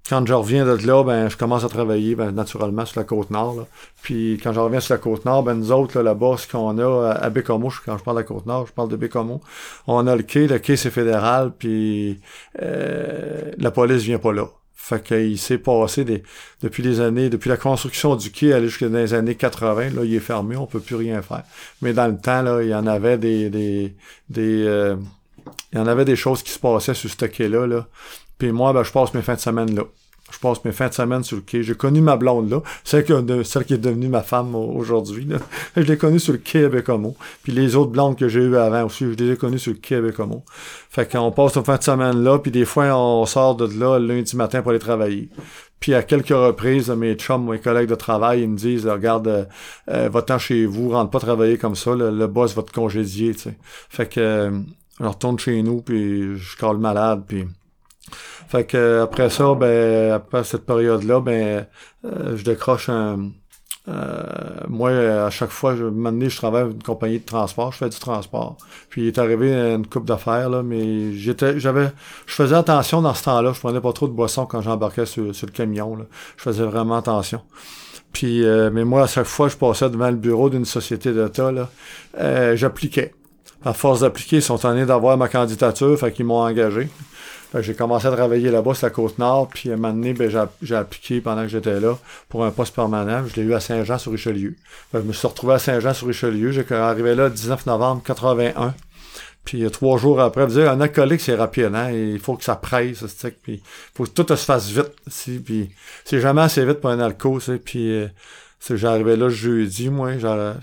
quand 0.08 0.26
je 0.26 0.34
reviens 0.34 0.66
de 0.66 0.86
là, 0.86 1.02
ben, 1.02 1.30
je 1.30 1.36
commence 1.36 1.64
à 1.64 1.68
travailler 1.68 2.14
ben, 2.14 2.30
naturellement 2.30 2.84
sur 2.84 3.00
la 3.00 3.04
côte 3.04 3.30
nord. 3.30 3.66
Puis 4.02 4.38
quand 4.42 4.52
je 4.52 4.60
reviens 4.60 4.80
sur 4.80 4.94
la 4.94 4.98
côte 4.98 5.24
nord, 5.24 5.42
ben, 5.42 5.54
nous 5.54 5.72
autres, 5.72 6.00
là-bas, 6.00 6.36
ce 6.36 6.46
qu'on 6.46 6.78
a 6.78 7.12
à 7.12 7.30
Bécomo, 7.30 7.72
quand 7.84 7.96
je 7.96 8.04
parle 8.04 8.18
de 8.18 8.22
la 8.22 8.26
côte 8.26 8.44
nord, 8.44 8.66
je 8.66 8.72
parle 8.72 8.90
de 8.90 8.96
Bécomo, 8.96 9.40
on 9.86 10.06
a 10.06 10.14
le 10.14 10.22
quai, 10.22 10.46
le 10.46 10.58
quai 10.58 10.76
c'est 10.76 10.90
fédéral, 10.90 11.52
puis 11.58 12.20
euh, 12.60 13.52
la 13.56 13.70
police 13.70 14.02
vient 14.02 14.18
pas 14.18 14.32
là. 14.32 14.46
Fait 14.74 15.02
qu'il 15.02 15.38
s'est 15.38 15.56
passé 15.56 16.04
des, 16.04 16.22
depuis 16.60 16.82
les 16.82 17.00
années, 17.00 17.30
depuis 17.30 17.48
la 17.48 17.56
construction 17.56 18.16
du 18.16 18.30
quai 18.30 18.52
aller 18.52 18.68
jusqu'à 18.68 18.88
les 18.88 19.14
années 19.14 19.34
80, 19.34 19.90
là, 19.94 20.04
il 20.04 20.14
est 20.14 20.20
fermé, 20.20 20.56
on 20.56 20.66
peut 20.66 20.80
plus 20.80 20.96
rien 20.96 21.22
faire. 21.22 21.44
Mais 21.80 21.94
dans 21.94 22.08
le 22.08 22.18
temps, 22.18 22.42
là, 22.42 22.62
il 22.62 22.68
y 22.68 22.74
en 22.74 22.86
avait 22.86 23.16
des, 23.16 23.48
des, 23.48 23.94
des 24.28 24.64
euh, 24.66 24.96
il 25.72 25.78
y 25.78 25.80
en 25.80 25.86
avait 25.86 26.04
des 26.04 26.16
choses 26.16 26.42
qui 26.42 26.52
se 26.52 26.58
passaient 26.58 26.94
sur 26.94 27.10
ce 27.10 27.24
quai-là, 27.24 27.66
là. 27.66 27.86
Puis 28.38 28.53
moi, 28.53 28.73
ben, 28.73 28.83
je 28.83 28.92
passe 28.92 29.14
mes 29.14 29.23
fins 29.23 29.35
de 29.35 29.40
semaine 29.40 29.75
là. 29.75 29.85
Je 30.33 30.38
passe 30.38 30.64
mes 30.64 30.73
fins 30.73 30.88
de 30.88 30.94
semaine 30.94 31.23
sur 31.23 31.37
le 31.37 31.42
quai. 31.42 31.62
J'ai 31.62 31.75
connu 31.75 32.01
ma 32.01 32.16
blonde 32.16 32.51
là, 32.51 32.62
celle 32.83 33.05
qui, 33.05 33.12
celle 33.44 33.64
qui 33.64 33.75
est 33.75 33.79
devenue 33.79 34.09
ma 34.09 34.23
femme 34.23 34.55
aujourd'hui. 34.55 35.29
Je 35.77 35.83
l'ai 35.83 35.99
connue 35.99 36.18
sur 36.18 36.33
le 36.33 36.38
quai 36.38 36.64
à 36.64 36.68
Bécomo. 36.68 37.14
Puis 37.42 37.53
les 37.53 37.77
autres 37.77 37.90
blondes 37.90 38.16
que 38.16 38.27
j'ai 38.27 38.40
eues 38.40 38.57
avant 38.57 38.85
aussi, 38.85 39.05
je 39.05 39.23
les 39.23 39.33
ai 39.33 39.37
connues 39.37 39.59
sur 39.59 39.73
le 39.73 39.79
quai 39.79 39.97
à 39.97 40.01
Bécomo. 40.01 40.44
Fait 40.49 41.11
qu'on 41.11 41.31
passe 41.31 41.57
nos 41.57 41.62
fins 41.62 41.77
de 41.77 41.83
semaine 41.83 42.25
là, 42.25 42.38
puis 42.38 42.51
des 42.51 42.64
fois 42.64 42.87
on 42.97 43.27
sort 43.27 43.55
de 43.55 43.66
là 43.79 43.99
lundi 43.99 44.35
matin 44.35 44.62
pour 44.62 44.70
aller 44.70 44.81
travailler. 44.81 45.29
Puis 45.79 45.94
à 45.94 46.03
quelques 46.03 46.29
reprises, 46.29 46.88
mes 46.88 47.14
chums, 47.14 47.51
mes 47.51 47.59
collègues 47.59 47.90
de 47.90 47.94
travail, 47.94 48.42
ils 48.42 48.49
me 48.49 48.57
disent 48.57 48.87
Regarde, 48.87 49.29
euh, 49.29 49.44
euh 49.90 50.09
va-t'en 50.09 50.38
chez 50.38 50.64
vous, 50.64 50.90
rentre 50.90 51.11
pas 51.11 51.20
travailler 51.20 51.59
comme 51.59 51.75
ça, 51.75 51.94
le, 51.94 52.27
boss 52.27 52.55
va 52.55 52.62
te 52.62 52.73
congédier. 52.73 53.35
sais. 53.35 53.59
Fait 53.90 54.07
que 54.07 54.20
euh, 54.20 54.51
on 55.01 55.11
retourne 55.11 55.38
chez 55.38 55.62
nous, 55.62 55.83
puis 55.83 56.38
je 56.38 56.57
cale 56.57 56.79
malade, 56.79 57.25
puis 57.29 57.44
fait 58.48 58.64
que 58.64 59.00
après 59.02 59.30
ça, 59.30 59.54
ben 59.54 60.12
après 60.12 60.44
cette 60.44 60.66
période-là, 60.66 61.20
ben 61.20 61.66
euh, 62.04 62.37
je 62.37 62.44
décroche 62.44 62.88
un. 62.88 63.30
Euh, 63.87 64.22
moi, 64.68 64.90
à 64.90 65.30
chaque 65.30 65.50
fois, 65.50 65.76
je 65.76 65.85
maintenant 65.85 66.28
je 66.28 66.37
travaille 66.37 66.62
avec 66.62 66.74
une 66.74 66.83
compagnie 66.83 67.18
de 67.18 67.24
transport, 67.24 67.72
je 67.72 67.78
fais 67.78 67.88
du 67.88 67.98
transport. 67.98 68.57
Puis 68.88 69.02
il 69.02 69.07
est 69.09 69.18
arrivé 69.18 69.52
une 69.52 69.87
coupe 69.87 70.07
d'affaires, 70.07 70.48
là, 70.48 70.62
mais 70.62 71.12
j'étais. 71.14 71.59
j'avais. 71.59 71.90
Je 72.26 72.35
faisais 72.35 72.54
attention 72.54 73.02
dans 73.02 73.14
ce 73.14 73.24
temps-là. 73.24 73.52
Je 73.52 73.61
prenais 73.61 73.80
pas 73.80 73.92
trop 73.92 74.09
de 74.09 74.12
boissons 74.12 74.46
quand 74.46 74.62
j'embarquais 74.62 75.07
sur, 75.07 75.24
le 75.24 75.52
camion. 75.52 75.96
Là. 75.96 76.04
Je 76.37 76.42
faisais 76.42 76.64
vraiment 76.64 76.96
attention. 76.96 77.42
Puis 78.12 78.44
euh, 78.44 78.70
mais 78.72 78.85
moi, 78.85 79.02
à 79.02 79.07
chaque 79.07 79.26
fois 79.26 79.48
je 79.48 79.57
passais 79.57 79.90
devant 79.90 80.11
le 80.11 80.16
bureau 80.16 80.48
d'une 80.48 80.64
société 80.64 81.12
d'État, 81.12 81.52
là, 81.52 81.68
j'appliquais. 82.57 83.14
À 83.66 83.72
force 83.72 84.00
d'appliquer, 84.00 84.37
ils 84.37 84.42
sont 84.42 84.59
train 84.59 84.85
d'avoir 84.85 85.16
ma 85.16 85.28
candidature, 85.28 85.98
fait 85.98 86.12
qu'ils 86.12 86.26
m'ont 86.26 86.42
engagé 86.42 86.88
j'ai 87.60 87.74
commencé 87.74 88.06
à 88.06 88.10
travailler 88.10 88.50
là-bas, 88.50 88.74
sur 88.74 88.86
la 88.86 88.90
Côte-Nord, 88.90 89.48
puis 89.48 89.70
à 89.70 89.74
un 89.74 89.76
moment 89.76 89.92
donné, 89.92 90.12
ben, 90.12 90.48
j'ai 90.62 90.74
appliqué 90.74 91.20
pendant 91.20 91.42
que 91.42 91.48
j'étais 91.48 91.78
là 91.78 91.96
pour 92.28 92.44
un 92.44 92.50
poste 92.50 92.74
permanent. 92.74 93.24
Je 93.26 93.40
l'ai 93.40 93.46
eu 93.46 93.54
à 93.54 93.60
Saint-Jean-sur-Richelieu. 93.60 94.56
je 94.92 94.98
me 94.98 95.12
suis 95.12 95.26
retrouvé 95.26 95.54
à 95.54 95.58
Saint-Jean-sur-Richelieu. 95.58 96.50
J'ai 96.50 96.66
arrivé 96.74 97.14
là 97.14 97.24
le 97.24 97.30
19 97.30 97.66
novembre 97.66 98.02
81. 98.04 98.74
Puis 99.44 99.70
trois 99.70 99.98
jours 99.98 100.20
après, 100.20 100.46
dire 100.46 100.70
un 100.70 100.80
alcoolique, 100.80 101.20
c'est 101.20 101.34
rapide, 101.34 101.74
hein? 101.74 101.90
Il 101.90 102.18
faut 102.18 102.34
que 102.34 102.44
ça 102.44 102.56
presse, 102.56 103.04
puis 103.42 103.54
il 103.54 103.60
faut 103.94 104.04
que 104.04 104.10
tout 104.10 104.26
se 104.34 104.44
fasse 104.44 104.70
vite. 104.70 104.92
Puis 105.44 105.70
c'est 106.04 106.20
jamais 106.20 106.40
assez 106.42 106.64
vite 106.64 106.80
pour 106.80 106.90
un 106.90 106.98
alcool, 106.98 107.40
puis 107.62 107.92
euh, 107.92 108.08
j'arrivais 108.70 109.16
là 109.16 109.28
jeudi, 109.28 109.90
moi, 109.90 110.12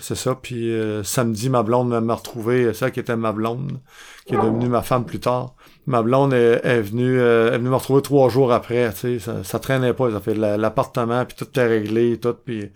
c'est 0.00 0.16
ça. 0.16 0.34
Puis 0.34 0.72
euh, 0.72 1.04
samedi, 1.04 1.48
ma 1.48 1.62
blonde 1.62 1.90
m'a 2.04 2.14
retrouvé, 2.14 2.74
ça 2.74 2.90
qui 2.90 2.98
était 2.98 3.14
ma 3.14 3.30
blonde, 3.30 3.78
qui 4.26 4.34
est 4.34 4.38
devenue 4.38 4.68
ma 4.68 4.82
femme 4.82 5.04
plus 5.04 5.20
tard 5.20 5.54
ma 5.86 6.02
blonde 6.02 6.32
est, 6.32 6.80
venue 6.80 7.20
euh, 7.20 7.52
est 7.52 7.58
venue 7.58 7.70
me 7.70 7.74
retrouver 7.74 8.02
trois 8.02 8.28
jours 8.28 8.52
après 8.52 8.92
tu 8.92 8.98
sais 8.98 9.18
ça, 9.18 9.42
ça 9.42 9.58
traînait 9.58 9.92
pas 9.92 10.10
ça 10.10 10.20
fait 10.20 10.34
l'appartement 10.34 11.24
puis 11.24 11.36
tout 11.36 11.44
était 11.44 11.66
réglé 11.66 12.18
tout 12.18 12.34
puis 12.44 12.70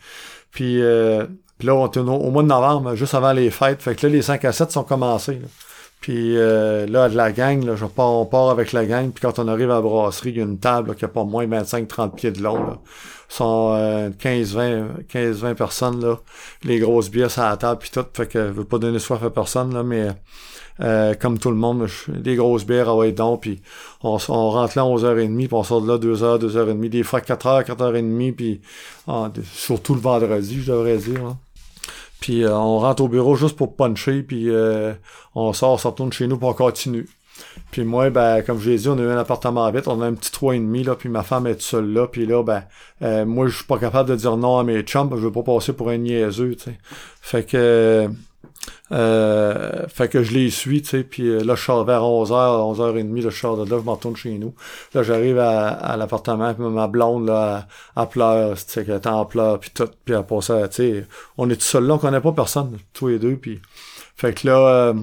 puis 0.50 0.82
euh, 0.82 1.24
là 1.62 1.74
on 1.74 1.86
était 1.86 2.00
au, 2.00 2.30
mois 2.30 2.42
de 2.42 2.48
novembre 2.48 2.94
juste 2.96 3.14
avant 3.14 3.32
les 3.32 3.50
fêtes 3.50 3.82
fait 3.82 3.94
que 3.94 4.06
là 4.06 4.12
les 4.12 4.22
5 4.22 4.44
à 4.44 4.52
7 4.52 4.72
sont 4.72 4.84
commencés 4.84 5.40
puis 6.00 6.36
euh, 6.36 6.86
là 6.86 7.08
de 7.08 7.16
la 7.16 7.32
gang 7.32 7.64
là, 7.64 7.76
je 7.76 7.86
pars, 7.86 8.12
on 8.12 8.26
part 8.26 8.50
avec 8.50 8.72
la 8.72 8.84
gang 8.84 9.10
puis 9.10 9.22
quand 9.22 9.38
on 9.38 9.46
arrive 9.46 9.70
à 9.70 9.74
la 9.74 9.80
brasserie 9.82 10.30
il 10.30 10.36
y 10.38 10.40
a 10.40 10.44
une 10.44 10.58
table 10.58 10.96
qui 10.96 11.04
a 11.04 11.08
pas 11.08 11.24
moins 11.24 11.44
de 11.46 11.50
25 11.50 11.86
30 11.86 12.16
pieds 12.16 12.32
de 12.32 12.42
long 12.42 12.58
là 12.58 12.78
sont 13.28 14.12
15 14.18 14.54
20 14.54 14.88
15 15.08 15.38
20 15.38 15.54
personnes 15.54 16.16
les 16.62 16.78
grosses 16.78 17.10
bières 17.10 17.38
à 17.38 17.50
la 17.50 17.56
table 17.56 17.80
puis 17.80 17.90
tout 17.90 18.04
fait 18.14 18.26
que 18.26 18.46
je 18.46 18.52
veux 18.52 18.64
pas 18.64 18.78
donner 18.78 18.98
soif 18.98 19.22
à 19.22 19.30
personne 19.30 19.82
mais 19.82 20.10
euh, 20.80 21.14
comme 21.14 21.38
tout 21.38 21.50
le 21.50 21.56
monde, 21.56 21.88
des 22.08 22.36
grosses 22.36 22.66
bières, 22.66 22.90
ah 22.90 22.96
ouais, 22.96 23.12
donc, 23.12 23.42
puis 23.42 23.62
on, 24.02 24.18
on, 24.28 24.50
rentre 24.50 24.76
là 24.76 24.82
à 24.82 24.86
11h30, 24.86 25.36
puis 25.36 25.48
on 25.52 25.62
sort 25.62 25.80
de 25.80 25.88
là 25.88 25.96
2h, 25.96 26.38
2h30, 26.44 26.88
des 26.90 27.02
fois 27.02 27.20
4h, 27.20 27.64
4h30, 27.64 28.32
puis 28.32 28.60
ah, 29.08 29.30
surtout 29.54 29.94
le 29.94 30.00
vendredi, 30.00 30.60
je 30.60 30.72
devrais 30.72 30.98
dire. 30.98 31.36
Puis 32.20 32.44
euh, 32.44 32.54
on 32.54 32.78
rentre 32.80 33.02
au 33.02 33.08
bureau 33.08 33.36
juste 33.36 33.56
pour 33.56 33.74
puncher, 33.74 34.22
puis 34.22 34.50
euh, 34.50 34.92
on 35.34 35.52
sort, 35.54 35.80
on 35.82 35.88
retourne 35.88 36.12
chez 36.12 36.26
nous, 36.26 36.36
pour 36.36 36.50
on 36.50 36.54
continue. 36.54 37.08
Puis 37.70 37.84
moi, 37.84 38.10
ben, 38.10 38.42
comme 38.42 38.60
je 38.60 38.70
l'ai 38.70 38.78
dit, 38.78 38.88
on 38.88 38.98
a 38.98 39.02
eu 39.02 39.10
un 39.10 39.18
appartement 39.18 39.70
vite, 39.70 39.88
on 39.88 40.00
a 40.00 40.06
un 40.06 40.14
petit 40.14 40.30
3,5, 40.30 40.84
là, 40.86 40.94
puis 40.94 41.08
ma 41.08 41.22
femme 41.22 41.46
est 41.46 41.60
seule 41.60 41.92
là, 41.92 42.06
puis 42.06 42.26
là, 42.26 42.42
ben, 42.42 43.24
moi, 43.24 43.48
je 43.48 43.56
suis 43.56 43.64
pas 43.64 43.78
capable 43.78 44.10
de 44.10 44.16
dire 44.16 44.36
non 44.36 44.58
à 44.58 44.64
mes 44.64 44.82
chums, 44.82 45.10
je 45.10 45.20
veux 45.20 45.32
pas 45.32 45.42
passer 45.42 45.72
pour 45.72 45.90
un 45.90 45.98
niaiseux, 45.98 46.54
tu 46.56 46.64
sais. 46.64 46.78
Fait 47.20 47.44
que 47.44 48.08
Euh, 48.92 49.86
fait 49.88 50.08
que 50.08 50.22
je 50.22 50.32
les 50.32 50.50
suis, 50.50 50.82
tu 50.82 50.88
sais, 50.90 51.02
puis 51.02 51.28
euh, 51.28 51.42
là, 51.42 51.54
je 51.56 51.62
sors 51.62 51.84
vers 51.84 52.02
11h, 52.02 52.76
11h30, 52.76 53.22
là, 53.22 53.30
je 53.30 53.36
sors 53.36 53.56
de 53.64 53.68
là, 53.68 53.78
je 53.80 53.84
m'en 53.84 53.94
retourne 53.94 54.16
chez 54.16 54.38
nous. 54.38 54.54
Là, 54.94 55.02
j'arrive 55.02 55.38
à, 55.38 55.68
à 55.68 55.96
l'appartement, 55.96 56.54
puis 56.54 56.64
ma 56.64 56.86
blonde, 56.86 57.26
là, 57.26 57.66
elle, 57.96 58.06
pleure, 58.06 58.56
tu 58.56 58.62
sais, 58.66 59.06
en 59.06 59.24
pleurs, 59.24 59.58
puis 59.58 59.70
tout, 59.74 59.88
puis 60.04 60.14
elle 60.14 60.24
passe, 60.24 60.46
tu 60.46 60.76
sais, 60.76 61.06
on 61.36 61.50
est 61.50 61.56
tout 61.56 61.62
seul 61.62 61.84
là, 61.84 61.94
on 61.94 61.98
connaît 61.98 62.20
pas 62.20 62.32
personne, 62.32 62.78
tous 62.92 63.08
les 63.08 63.18
deux, 63.18 63.36
puis... 63.36 63.60
Fait 64.18 64.32
que 64.32 64.46
là, 64.46 64.56
euh, 64.56 64.94
euh, 64.94 65.02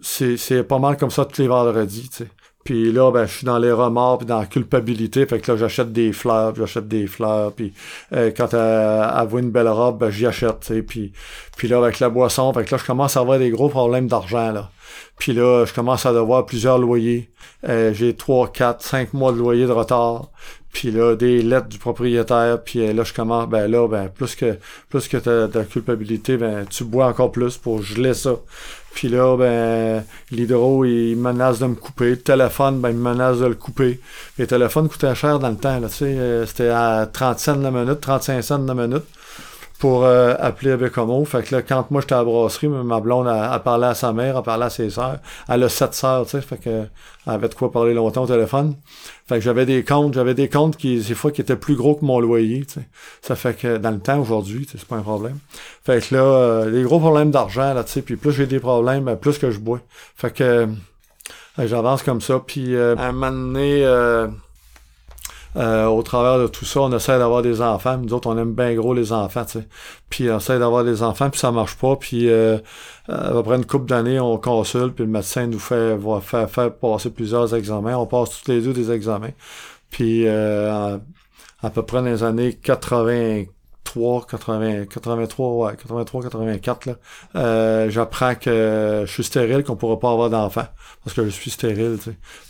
c'est 0.00 0.64
pas 0.64 0.78
mal 0.78 0.96
comme 0.96 1.10
ça 1.10 1.24
tous 1.24 1.42
les 1.42 1.48
vendredis, 1.48 2.08
tu 2.08 2.16
sais. 2.24 2.28
Puis 2.64 2.92
là, 2.92 3.10
ben, 3.12 3.26
je 3.26 3.32
suis 3.32 3.46
dans 3.46 3.58
les 3.58 3.70
remords, 3.70 4.18
puis 4.18 4.26
dans 4.26 4.40
la 4.40 4.46
culpabilité. 4.46 5.26
Fait 5.26 5.38
que 5.38 5.52
là, 5.52 5.58
j'achète 5.58 5.92
des 5.92 6.12
fleurs, 6.12 6.54
j'achète 6.54 6.88
des 6.88 7.06
fleurs. 7.06 7.52
Puis 7.52 7.74
euh, 8.14 8.30
quand 8.34 8.54
elle, 8.54 9.20
elle 9.20 9.28
voit 9.28 9.40
une 9.40 9.50
belle 9.50 9.68
robe, 9.68 9.98
ben, 9.98 10.10
j'y 10.10 10.26
achète. 10.26 10.72
Puis, 10.86 11.12
puis 11.56 11.68
là, 11.68 11.78
avec 11.78 12.00
la 12.00 12.08
boisson, 12.08 12.52
fait 12.54 12.64
que 12.64 12.74
là, 12.74 12.78
je 12.78 12.86
commence 12.86 13.16
à 13.16 13.20
avoir 13.20 13.38
des 13.38 13.50
gros 13.50 13.68
problèmes 13.68 14.08
d'argent, 14.08 14.50
là. 14.50 14.70
Puis 15.18 15.32
là, 15.32 15.64
je 15.64 15.72
commence 15.72 16.06
à 16.06 16.12
devoir 16.12 16.46
plusieurs 16.46 16.78
loyers. 16.78 17.30
Euh, 17.68 17.92
j'ai 17.92 18.14
trois, 18.14 18.50
quatre, 18.50 18.82
cinq 18.82 19.12
mois 19.14 19.32
de 19.32 19.38
loyer 19.38 19.66
de 19.66 19.72
retard. 19.72 20.30
Puis 20.72 20.90
là, 20.90 21.14
des 21.14 21.40
lettres 21.40 21.68
du 21.68 21.78
propriétaire. 21.78 22.62
Puis 22.62 22.80
euh, 22.80 22.92
là, 22.92 23.04
je 23.04 23.12
commence, 23.12 23.48
ben 23.48 23.70
là, 23.70 23.86
ben, 23.88 24.08
plus 24.08 24.34
que 24.34 24.58
plus 24.88 25.06
que 25.08 25.16
ta, 25.16 25.48
ta 25.48 25.64
culpabilité, 25.64 26.36
ben, 26.36 26.66
tu 26.66 26.84
bois 26.84 27.06
encore 27.06 27.30
plus 27.30 27.56
pour 27.56 27.82
geler 27.82 28.14
ça. 28.14 28.36
Puis 28.94 29.08
là, 29.08 29.36
ben, 29.36 30.04
l'hydro, 30.30 30.84
il 30.84 31.16
menace 31.16 31.58
de 31.58 31.66
me 31.66 31.74
couper. 31.74 32.10
Le 32.10 32.16
téléphone, 32.20 32.80
ben, 32.80 32.90
il 32.90 32.96
menace 32.96 33.38
de 33.38 33.46
le 33.46 33.54
couper. 33.54 34.00
Les 34.38 34.46
téléphones 34.46 34.88
coûtaient 34.88 35.14
cher 35.14 35.38
dans 35.38 35.50
le 35.50 35.56
temps, 35.56 35.80
là, 35.80 35.88
tu 35.88 35.94
sais. 35.96 36.04
euh, 36.06 36.46
C'était 36.46 36.68
à 36.68 37.08
30 37.12 37.38
cents 37.38 37.56
la 37.56 37.70
minute, 37.70 38.00
35 38.00 38.42
cents 38.42 38.58
la 38.58 38.74
minute 38.74 39.04
pour 39.84 40.06
euh, 40.06 40.34
appeler 40.38 40.70
avec 40.70 40.94
Bécomo. 40.94 41.22
Fait 41.26 41.42
que 41.42 41.54
là, 41.54 41.60
quand 41.60 41.90
moi 41.90 42.00
j'étais 42.00 42.14
à 42.14 42.18
la 42.20 42.24
brasserie, 42.24 42.68
ma 42.68 43.00
blonde 43.00 43.28
a, 43.28 43.58
parlé 43.58 43.84
à 43.84 43.92
sa 43.92 44.14
mère, 44.14 44.38
a 44.38 44.42
parlé 44.42 44.64
à 44.64 44.70
ses 44.70 44.88
sœurs. 44.88 45.18
Elle 45.46 45.62
a 45.62 45.68
sept 45.68 45.92
sœurs, 45.92 46.24
tu 46.24 46.30
sais, 46.30 46.40
fait 46.40 46.56
que 46.56 46.70
elle 46.70 46.86
avait 47.26 47.50
de 47.50 47.54
quoi 47.54 47.70
parler 47.70 47.92
longtemps 47.92 48.22
au 48.22 48.26
téléphone. 48.26 48.76
Fait 49.28 49.34
que 49.34 49.40
j'avais 49.42 49.66
des 49.66 49.84
comptes, 49.84 50.14
j'avais 50.14 50.32
des 50.32 50.48
comptes 50.48 50.78
qui, 50.78 51.00
des 51.00 51.14
fois, 51.14 51.30
qui 51.32 51.42
étaient 51.42 51.54
plus 51.54 51.76
gros 51.76 51.96
que 51.96 52.04
mon 52.06 52.18
loyer, 52.18 52.64
tu 52.64 52.80
sais. 52.80 52.88
Ça 53.20 53.36
fait 53.36 53.52
que 53.52 53.76
dans 53.76 53.90
le 53.90 53.98
temps, 53.98 54.18
aujourd'hui, 54.18 54.66
c'est 54.72 54.82
pas 54.86 54.96
un 54.96 55.02
problème. 55.02 55.36
Fait 55.84 56.00
que 56.00 56.14
là, 56.14 56.22
euh, 56.22 56.70
des 56.70 56.82
gros 56.82 56.98
problèmes 56.98 57.30
d'argent, 57.30 57.74
là, 57.74 57.84
tu 57.84 57.92
sais, 57.92 58.00
puis 58.00 58.16
plus 58.16 58.32
j'ai 58.32 58.46
des 58.46 58.60
problèmes, 58.60 59.04
ben, 59.04 59.16
plus 59.16 59.36
que 59.36 59.50
je 59.50 59.58
bois. 59.58 59.80
Fait 60.16 60.30
que 60.30 60.44
euh, 60.44 60.66
j'avance 61.58 62.02
comme 62.02 62.22
ça, 62.22 62.40
puis 62.40 62.74
euh, 62.74 62.96
à 62.96 63.08
un 63.08 63.12
moment 63.12 63.30
donné, 63.30 63.84
euh, 65.56 65.86
au 65.86 66.02
travers 66.02 66.38
de 66.38 66.48
tout 66.48 66.64
ça, 66.64 66.80
on 66.80 66.92
essaie 66.92 67.16
d'avoir 67.18 67.42
des 67.42 67.60
enfants. 67.60 67.96
Nous 67.98 68.12
autres, 68.12 68.28
on 68.28 68.36
aime 68.36 68.54
bien 68.54 68.74
gros 68.74 68.92
les 68.92 69.12
enfants, 69.12 69.44
tu 69.44 69.60
sais. 69.60 69.68
Puis 70.10 70.30
on 70.30 70.38
essaie 70.38 70.58
d'avoir 70.58 70.84
des 70.84 71.02
enfants, 71.02 71.30
puis 71.30 71.38
ça 71.38 71.52
marche 71.52 71.76
pas. 71.76 71.96
Puis 71.96 72.28
euh, 72.28 72.58
euh, 73.08 73.38
après 73.38 73.56
une 73.56 73.64
couple 73.64 73.86
d'années, 73.86 74.18
on 74.18 74.36
consulte, 74.38 74.94
puis 74.94 75.04
le 75.04 75.10
médecin 75.10 75.46
nous 75.46 75.60
fait 75.60 75.96
va 75.96 76.20
faire, 76.20 76.50
faire 76.50 76.74
passer 76.74 77.10
plusieurs 77.10 77.54
examens. 77.54 77.96
On 77.96 78.06
passe 78.06 78.42
tous 78.42 78.50
les 78.50 78.60
deux 78.60 78.72
des 78.72 78.90
examens. 78.90 79.30
Puis 79.90 80.26
euh, 80.26 80.98
à, 81.62 81.70
peu 81.70 81.82
près 81.82 81.98
dans 81.98 82.06
les 82.06 82.24
années 82.24 82.54
83, 82.54 84.26
80, 84.28 84.86
83, 84.86 85.66
ouais, 85.66 85.76
83, 85.76 86.22
84, 86.22 86.86
là, 86.86 86.94
euh, 87.36 87.90
j'apprends 87.90 88.34
que 88.34 89.04
je 89.06 89.12
suis 89.12 89.22
stérile, 89.22 89.62
qu'on 89.62 89.76
pourra 89.76 90.00
pas 90.00 90.10
avoir 90.10 90.30
d'enfants. 90.30 90.66
Parce 91.04 91.14
que 91.14 91.24
je 91.24 91.30
suis 91.30 91.50
stérile. 91.50 91.98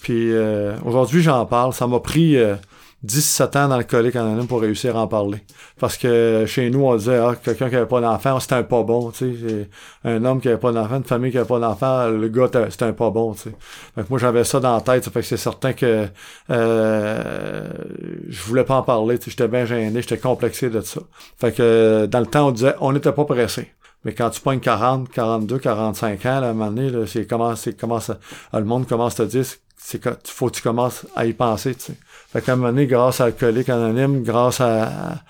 Puis 0.01 0.33
euh, 0.33 0.75
aujourd'hui, 0.87 1.23
j'en 1.23 1.45
parle. 1.45 1.75
Ça 1.75 1.87
m'a 1.87 2.01
pris... 2.01 2.39
euh, 2.39 2.57
17 3.05 3.57
ans 3.57 3.69
dans 3.69 3.77
le 3.77 3.85
colique 3.85 4.17
anonyme 4.17 4.47
pour 4.47 4.63
réussir 4.63 4.97
à 4.97 5.03
en 5.03 5.07
parler. 5.07 5.39
Parce 5.79 5.99
que 5.99 6.45
chez 6.47 6.71
nous, 6.71 6.85
on 6.85 6.97
disait, 6.97 7.19
ah, 7.19 7.35
quelqu'un 7.43 7.69
qui 7.69 7.77
avait 7.77 7.87
pas 7.87 8.01
d'enfant, 8.01 8.41
c'était 8.41 8.55
un 8.55 8.63
pas 8.63 8.83
bon, 8.83 9.11
tu 9.11 9.37
sais. 9.37 9.69
Un 10.05 10.25
homme 10.25 10.41
qui 10.41 10.49
avait 10.49 10.59
pas 10.59 10.73
d'enfant, 10.73 10.97
une 10.97 11.05
famille 11.05 11.31
qui 11.31 11.37
avait 11.37 11.47
pas 11.47 11.59
d'enfant, 11.59 12.09
le 12.09 12.29
gars, 12.29 12.49
c'était 12.71 12.87
un 12.87 12.93
pas 12.95 13.11
bon, 13.11 13.35
tu 13.35 13.43
sais. 13.43 13.57
Fait 13.95 14.03
que 14.03 14.07
moi, 14.09 14.19
j'avais 14.19 14.45
ça 14.45 14.59
dans 14.59 14.75
la 14.75 14.81
tête, 14.81 15.05
ça 15.05 15.11
fait 15.11 15.21
que 15.21 15.27
c'est 15.27 15.37
certain 15.37 15.75
que 15.75 16.09
euh, 16.51 17.69
je 18.29 18.43
voulais 18.45 18.65
pas 18.65 18.77
en 18.77 18.83
parler, 18.83 19.19
tu 19.19 19.25
sais. 19.25 19.31
J'étais 19.33 19.49
bien 19.49 19.67
gêné, 19.67 20.01
j'étais 20.01 20.19
complexé 20.19 20.71
de 20.71 20.81
ça. 20.81 21.01
Fait 21.39 21.53
que 21.53 22.07
dans 22.07 22.21
le 22.21 22.27
temps, 22.27 22.49
on 22.49 22.53
disait, 22.53 22.75
on 22.81 22.93
n'était 22.93 23.13
pas 23.13 23.25
pressé. 23.25 23.73
Mais 24.05 24.15
quand 24.15 24.31
tu 24.31 24.41
pognes 24.41 24.61
40, 24.61 25.11
42, 25.11 25.59
45 25.59 26.27
ans, 26.27 26.29
à 26.29 26.33
un 26.47 26.53
moment 26.53 26.71
donné, 26.71 27.07
c'est 27.07 27.27
comment, 27.27 27.55
c'est 27.57 27.79
comment 27.79 28.01
ça, 28.01 28.19
le 28.53 28.65
monde 28.65 28.87
commence 28.87 29.19
à 29.21 29.25
te 29.25 29.31
dire, 29.31 29.45
c'est 29.77 29.99
que 29.99 30.11
faut 30.27 30.47
que 30.49 30.57
tu 30.57 30.63
commences 30.63 31.07
à 31.15 31.27
y 31.27 31.35
penser, 31.35 31.75
tu 31.75 31.85
sais. 31.85 31.97
Fait 32.35 32.43
qu'à 32.43 32.55
un 32.55 32.57
moment 32.57 32.71
donné, 32.71 32.89
grâce 32.89 33.21
à 33.21 33.27
Alcoolique 33.27 33.69
Anonyme, 33.69 34.25
grâce 34.25 34.61
à, 34.61 35.23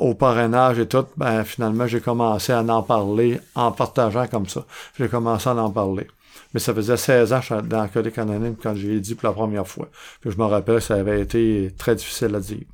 au 0.00 0.14
parrainage 0.14 0.80
et 0.80 0.86
tout, 0.88 1.06
ben 1.16 1.44
finalement, 1.44 1.86
j'ai 1.86 2.00
commencé 2.00 2.52
à 2.52 2.60
en 2.60 2.82
parler 2.82 3.40
en 3.54 3.70
partageant 3.70 4.26
comme 4.26 4.48
ça. 4.48 4.64
J'ai 4.98 5.06
commencé 5.08 5.48
à 5.48 5.54
en 5.54 5.70
parler. 5.70 6.08
Mais 6.52 6.58
ça 6.58 6.74
faisait 6.74 6.96
16 6.96 7.32
ans 7.32 7.40
dans 7.62 7.82
Alcoolique 7.82 8.18
Anonyme 8.18 8.56
quand 8.60 8.74
j'ai 8.74 8.98
dit 8.98 9.14
pour 9.14 9.28
la 9.28 9.32
première 9.32 9.68
fois. 9.68 9.86
Puis 10.20 10.32
je 10.32 10.36
me 10.36 10.42
rappelle, 10.42 10.82
ça 10.82 10.96
avait 10.96 11.20
été 11.20 11.72
très 11.78 11.94
difficile 11.94 12.34
à 12.34 12.40
dire. 12.40 12.66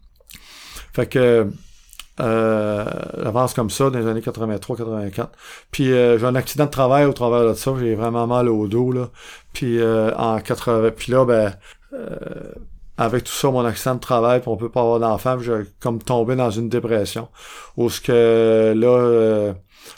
Fait 0.95 1.07
que 1.07 1.51
euh, 2.19 2.85
j'avance 3.23 3.53
comme 3.53 3.69
ça 3.69 3.91
dans 3.91 3.99
les 3.99 4.07
années 4.07 4.21
83-84. 4.23 5.29
Puis 5.71 5.93
euh, 5.93 6.19
j'ai 6.19 6.25
un 6.25 6.35
accident 6.35 6.65
de 6.65 6.71
travail 6.71 7.05
au 7.05 7.13
travers 7.13 7.47
de 7.47 7.53
ça. 7.53 7.75
J'ai 7.79 7.95
vraiment 7.95 8.27
mal 8.27 8.49
au 8.49 8.67
dos. 8.69 8.91
Là. 8.91 9.11
Puis 9.53 9.79
euh, 9.81 10.15
en 10.17 10.41
80. 10.41 10.93
Puis 10.97 11.13
là, 11.13 11.27
ben 11.27 11.53
euh, 11.93 12.09
avec 12.99 13.25
tout 13.25 13.33
ça, 13.33 13.51
mon 13.51 13.65
accident 13.65 13.95
de 13.97 14.01
travail, 14.01 14.41
puis 14.41 14.49
on 14.49 14.57
peut 14.57 14.71
pas 14.71 14.81
avoir 14.81 15.01
d'enfant, 15.01 15.39
j'ai 15.39 15.53
comme 15.81 16.03
tombé 16.03 16.37
dans 16.37 16.51
une 16.51 16.69
dépression. 16.69 17.29
Où 17.77 17.91
ce 17.91 18.01
que 18.01 18.73
là, 18.77 18.89
euh, 18.89 19.53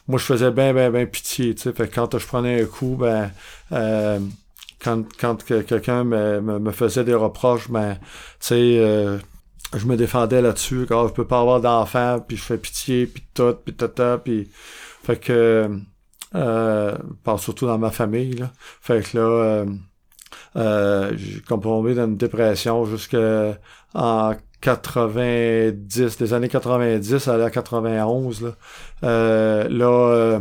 moi 0.09 0.19
je 0.19 0.25
faisais 0.25 0.51
bien, 0.51 0.73
bien, 0.75 0.91
bien 0.91 1.07
pitié, 1.07 1.55
sais. 1.63 1.73
Fait 1.73 1.89
que 1.89 1.95
quand 1.95 2.19
je 2.19 2.27
prenais 2.27 2.63
un 2.63 2.67
coup, 2.67 2.97
ben 2.99 3.31
euh, 3.73 4.19
quand, 4.83 5.05
quand 5.19 5.45
que- 5.45 5.63
quelqu'un 5.63 6.05
me, 6.05 6.41
me, 6.41 6.59
me 6.59 6.71
faisait 6.73 7.05
des 7.05 7.15
reproches, 7.15 7.71
ben, 7.71 7.95
tu 7.95 8.01
sais, 8.41 8.79
euh, 8.79 9.19
je 9.77 9.87
me 9.87 9.97
défendais 9.97 10.41
là-dessus, 10.43 10.87
quand 10.89 11.09
je 11.09 11.13
peux 11.13 11.27
pas 11.27 11.41
avoir 11.41 11.61
d'enfant, 11.61 12.21
puis 12.27 12.37
je 12.37 12.43
fais 12.43 12.59
pitié, 12.59 13.07
puis 13.07 13.23
tout, 13.35 13.55
puis 13.65 13.75
tata, 13.75 14.19
puis 14.19 14.49
fait 15.05 15.17
que 15.19 15.71
euh, 16.35 16.99
je 17.25 17.39
surtout 17.39 17.67
dans 17.67 17.79
ma 17.79 17.91
famille, 17.91 18.33
là. 18.35 18.51
Fait 18.81 19.03
que 19.03 19.19
là, 19.19 19.65
euh, 20.57 21.12
j'ai 21.17 21.41
comme 21.41 21.61
tombé 21.61 21.95
dans 21.95 22.07
une 22.07 22.17
dépression 22.17 22.85
jusqu'en 22.85 23.55
90, 24.61 26.19
des 26.19 26.35
années 26.35 26.49
90 26.49 27.29
à 27.29 27.37
la 27.37 27.51
91, 27.51 28.43
là. 28.43 28.51
Euh, 29.05 29.69
là, 29.69 29.87
euh, 29.87 30.41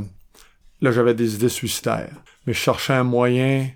là, 0.82 0.91
j'avais 0.91 1.13
des 1.13 1.36
idées 1.36 1.50
suicidaires. 1.50 2.13
Mais 2.45 2.54
je 2.54 2.60
cherchais 2.60 2.93
un 2.93 3.04
moyen, 3.04 3.67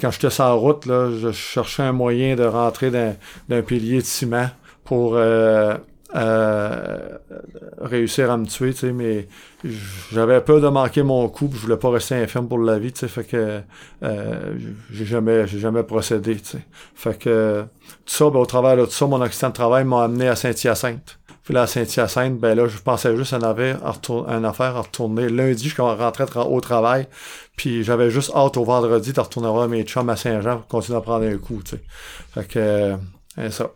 quand 0.00 0.10
j'étais 0.10 0.30
sur 0.30 0.44
la 0.44 0.52
route, 0.52 0.86
là, 0.86 1.10
je 1.20 1.32
cherchais 1.32 1.82
un 1.82 1.92
moyen 1.92 2.36
de 2.36 2.44
rentrer 2.44 2.90
dans, 2.90 3.16
dans 3.48 3.56
un 3.56 3.62
pilier 3.62 3.98
de 3.98 4.06
ciment 4.06 4.48
pour 4.84 5.16
euh, 5.16 5.76
euh, 6.14 7.18
réussir 7.80 8.30
à 8.30 8.36
me 8.36 8.46
tuer, 8.46 8.72
tu 8.72 8.80
sais, 8.80 8.92
mais 8.92 9.28
j'avais 10.12 10.40
peur 10.40 10.60
de 10.60 10.68
manquer 10.68 11.02
mon 11.02 11.28
coup, 11.28 11.48
puis 11.48 11.58
je 11.58 11.62
voulais 11.64 11.76
pas 11.76 11.90
rester 11.90 12.16
infirme 12.16 12.48
pour 12.48 12.58
la 12.58 12.78
vie, 12.78 12.92
tu 12.92 13.00
sais, 13.00 13.08
fait 13.08 13.24
que 13.24 13.60
euh, 14.02 14.54
j'ai 14.90 15.04
jamais 15.04 15.46
j'ai 15.46 15.58
jamais 15.58 15.82
procédé, 15.82 16.36
tu 16.36 16.44
sais. 16.46 16.62
Fait 16.94 17.18
que 17.18 17.64
tout 17.86 18.14
ça, 18.14 18.30
ben, 18.30 18.38
au 18.40 18.46
travers 18.46 18.76
de 18.76 18.84
tout 18.84 18.90
ça, 18.92 19.06
mon 19.06 19.20
accident 19.20 19.48
de 19.48 19.54
travail 19.54 19.84
m'a 19.84 20.04
amené 20.04 20.28
à 20.28 20.36
Saint-Hyacinthe. 20.36 21.18
Puis 21.44 21.54
là, 21.54 21.62
à 21.62 21.66
Saint-Hyacinthe, 21.66 22.38
ben 22.38 22.54
là, 22.54 22.66
je 22.68 22.78
pensais 22.78 23.16
juste 23.16 23.32
à 23.32 23.36
une 23.36 23.44
affaire 23.44 23.78
à, 23.84 23.90
retour- 23.92 24.28
à 24.28 24.34
une 24.36 24.44
affaire 24.44 24.76
à 24.76 24.82
retourner. 24.82 25.28
Lundi, 25.28 25.68
je 25.68 25.80
rentrais 25.80 26.24
tra- 26.24 26.46
au 26.46 26.60
travail, 26.60 27.08
puis 27.56 27.82
j'avais 27.82 28.10
juste 28.10 28.30
hâte 28.36 28.56
au 28.56 28.64
vendredi 28.64 29.12
de 29.12 29.20
retourner 29.20 29.48
voir 29.48 29.66
mes 29.68 29.82
chums 29.84 30.08
à 30.10 30.16
Saint-Jean 30.16 30.58
pour 30.58 30.66
continuer 30.68 30.98
à 30.98 31.00
prendre 31.00 31.24
un 31.26 31.38
coup, 31.38 31.60
tu 31.64 31.76
sais. 31.76 31.82
Fait 32.34 32.46
que, 32.46 32.58
euh, 33.38 33.50
ça. 33.50 33.70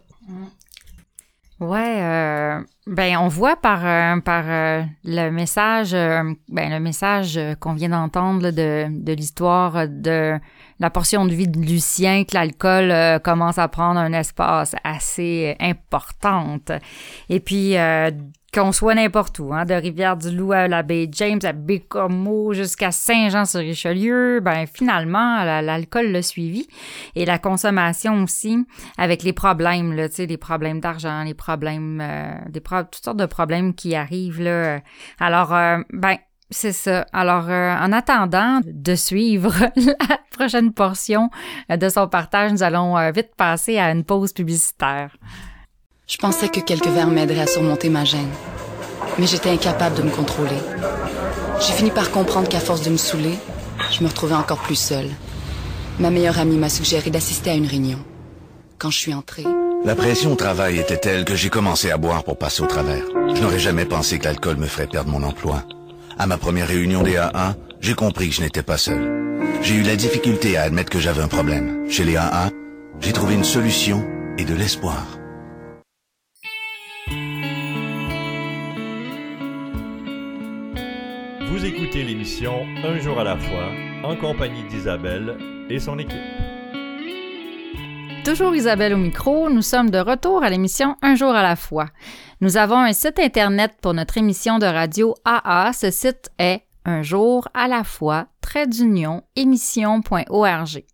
Ouais, 1.61 2.03
euh, 2.03 2.61
ben 2.87 3.17
on 3.19 3.29
voit 3.29 3.55
par 3.57 3.87
euh, 3.87 4.21
par 4.21 4.45
euh, 4.49 4.83
le 5.05 5.31
message, 5.31 5.95
euh, 5.95 6.35
ben 6.49 6.71
le 6.71 6.81
message 6.81 7.39
qu'on 7.61 7.75
vient 7.75 7.91
d'entendre 7.91 8.51
de 8.51 8.87
de 8.91 9.13
l'histoire 9.13 9.87
de 9.89 10.39
la 10.81 10.91
portion 10.91 11.25
de 11.27 11.33
vie 11.33 11.49
de 11.49 11.59
Lucien 11.61 12.25
que 12.25 12.35
l'alcool 12.35 12.91
euh, 12.91 13.19
commence 13.19 13.59
à 13.59 13.69
prendre 13.69 14.01
un 14.01 14.13
espace 14.13 14.75
assez 14.85 15.57
importante. 15.61 16.73
Et 17.29 17.41
puis 17.41 17.77
euh, 17.77 18.11
qu'on 18.53 18.71
soit 18.71 18.95
n'importe 18.95 19.41
où, 19.41 19.53
hein, 19.53 19.65
de 19.65 19.75
Rivière-du-Loup 19.75 20.53
à 20.53 20.69
la 20.69 20.85
baie 20.85 21.09
James, 21.11 21.41
à 21.43 21.53
Bécomo 21.53 22.53
jusqu'à 22.53 22.93
Saint-Jean-sur-Richelieu, 22.93 24.39
ben 24.41 24.67
finalement 24.73 25.43
la- 25.45 25.61
l'alcool 25.61 26.13
l'a 26.13 26.23
suivi 26.23 26.67
et 27.17 27.25
la 27.25 27.39
consommation 27.39 28.23
aussi 28.23 28.65
avec 28.97 29.25
les 29.25 29.33
problèmes 29.33 29.93
là, 29.93 30.09
tu 30.09 30.17
sais, 30.17 30.27
les 30.27 30.37
problèmes 30.37 30.79
d'argent, 30.79 31.25
les 31.25 31.35
problèmes, 31.35 32.01
euh, 32.01 32.35
des 32.49 32.61
toutes 32.61 33.05
sortes 33.05 33.17
de 33.17 33.27
problèmes 33.27 33.75
qui 33.75 33.97
arrivent 33.97 34.41
là. 34.41 34.81
Alors, 35.19 35.53
euh, 35.53 35.79
ben 35.93 36.17
c'est 36.51 36.73
ça. 36.73 37.07
Alors, 37.13 37.49
euh, 37.49 37.75
en 37.75 37.93
attendant 37.93 38.61
de 38.65 38.95
suivre 38.95 39.55
la 39.77 40.19
prochaine 40.31 40.73
portion 40.73 41.31
euh, 41.71 41.77
de 41.77 41.89
son 41.89 42.07
partage, 42.07 42.53
nous 42.53 42.63
allons 42.63 42.97
euh, 42.99 43.11
vite 43.11 43.31
passer 43.37 43.79
à 43.79 43.91
une 43.91 44.05
pause 44.05 44.33
publicitaire. 44.33 45.17
Je 46.07 46.19
pensais 46.19 46.49
que 46.49 46.61
quelques 46.61 46.87
verres 46.87 47.09
m'aideraient 47.09 47.41
à 47.41 47.47
surmonter 47.47 47.89
ma 47.89 48.05
gêne. 48.05 48.31
mais 49.19 49.27
j'étais 49.27 49.51
incapable 49.51 49.97
de 49.97 50.03
me 50.03 50.11
contrôler. 50.11 50.59
J'ai 51.61 51.73
fini 51.73 51.91
par 51.91 52.11
comprendre 52.11 52.49
qu'à 52.49 52.61
force 52.61 52.83
de 52.83 52.91
me 52.91 52.97
saouler, 52.99 53.39
je 53.91 54.03
me 54.03 54.09
retrouvais 54.09 54.35
encore 54.35 54.59
plus 54.59 54.79
seule. 54.79 55.09
Ma 55.99 56.11
meilleure 56.11 56.39
amie 56.39 56.59
m'a 56.59 56.69
suggéré 56.69 57.11
d'assister 57.11 57.51
à 57.51 57.55
une 57.55 57.67
réunion. 57.67 57.99
Quand 58.79 58.91
je 58.91 58.99
suis 58.99 59.15
entrée... 59.15 59.45
La 59.85 59.95
pression 59.95 60.33
au 60.33 60.37
travail 60.37 60.79
était 60.79 60.97
telle 60.97 61.25
que 61.25 61.37
j'ai 61.37 61.51
commencé 61.51 61.91
à 61.91 61.99
boire 61.99 62.25
pour 62.25 62.39
passer 62.39 62.63
au 62.63 62.67
travers. 62.67 63.05
Je 63.35 63.41
n'aurais 63.41 63.59
jamais 63.59 63.85
pensé 63.85 64.19
que 64.19 64.25
l'alcool 64.25 64.57
me 64.57 64.67
ferait 64.67 64.87
perdre 64.87 65.11
mon 65.11 65.23
emploi. 65.23 65.63
À 66.17 66.27
ma 66.27 66.39
première 66.39 66.69
réunion 66.69 67.03
des 67.03 67.17
AA, 67.17 67.57
j'ai 67.81 67.95
compris 67.95 68.29
que 68.29 68.35
je 68.37 68.43
n'étais 68.43 68.63
pas 68.63 68.79
seul. 68.79 69.41
J'ai 69.63 69.75
eu 69.75 69.83
la 69.83 69.97
difficulté 69.97 70.57
à 70.57 70.63
admettre 70.63 70.91
que 70.91 71.01
j'avais 71.01 71.23
un 71.23 71.29
problème. 71.29 71.91
Chez 71.91 72.05
les 72.05 72.17
AA, 72.17 72.51
j'ai 73.01 73.13
trouvé 73.13 73.35
une 73.35 73.45
solution 73.45 74.07
et 74.39 74.45
de 74.45 74.55
l'espoir. 74.55 75.19
Vous 81.49 81.65
écoutez 81.65 82.05
l'émission 82.05 82.65
Un 82.85 82.99
jour 83.01 83.19
à 83.19 83.25
la 83.25 83.37
fois 83.37 83.71
en 84.05 84.15
compagnie 84.17 84.65
d'Isabelle 84.69 85.37
et 85.69 85.81
son 85.81 85.99
équipe. 85.99 86.54
Toujours 88.25 88.55
Isabelle 88.55 88.95
au 88.95 88.97
micro, 88.97 89.51
nous 89.51 89.61
sommes 89.61 89.91
de 89.91 89.99
retour 89.99 90.43
à 90.43 90.49
l'émission 90.49 90.97
Un 91.03 91.15
jour 91.15 91.35
à 91.35 91.43
la 91.43 91.57
fois. 91.57 91.91
Nous 92.41 92.57
avons 92.57 92.79
un 92.79 92.95
site 92.95 93.19
internet 93.19 93.73
pour 93.83 93.93
notre 93.93 94.17
émission 94.17 94.59
de 94.59 94.65
radio 94.65 95.15
AA. 95.27 95.75
Ce 95.75 95.91
site 95.91 96.31
est 96.39 96.63
un 96.87 97.03
jour 97.03 97.47
à 97.53 97.69
la 97.69 97.85
fois, 97.85 98.29
trait 98.41 98.67
d'union, 98.67 99.25
émission.org. 99.37 100.85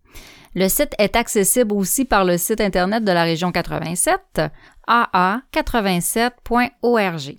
Le 0.57 0.69
site 0.69 0.93
est 0.99 1.15
accessible 1.15 1.73
aussi 1.73 2.05
par 2.05 2.25
le 2.25 2.37
site 2.37 2.61
internet 2.61 3.05
de 3.05 3.13
la 3.13 3.23
région 3.23 3.53
87, 3.53 4.41
aa87.org. 4.89 7.37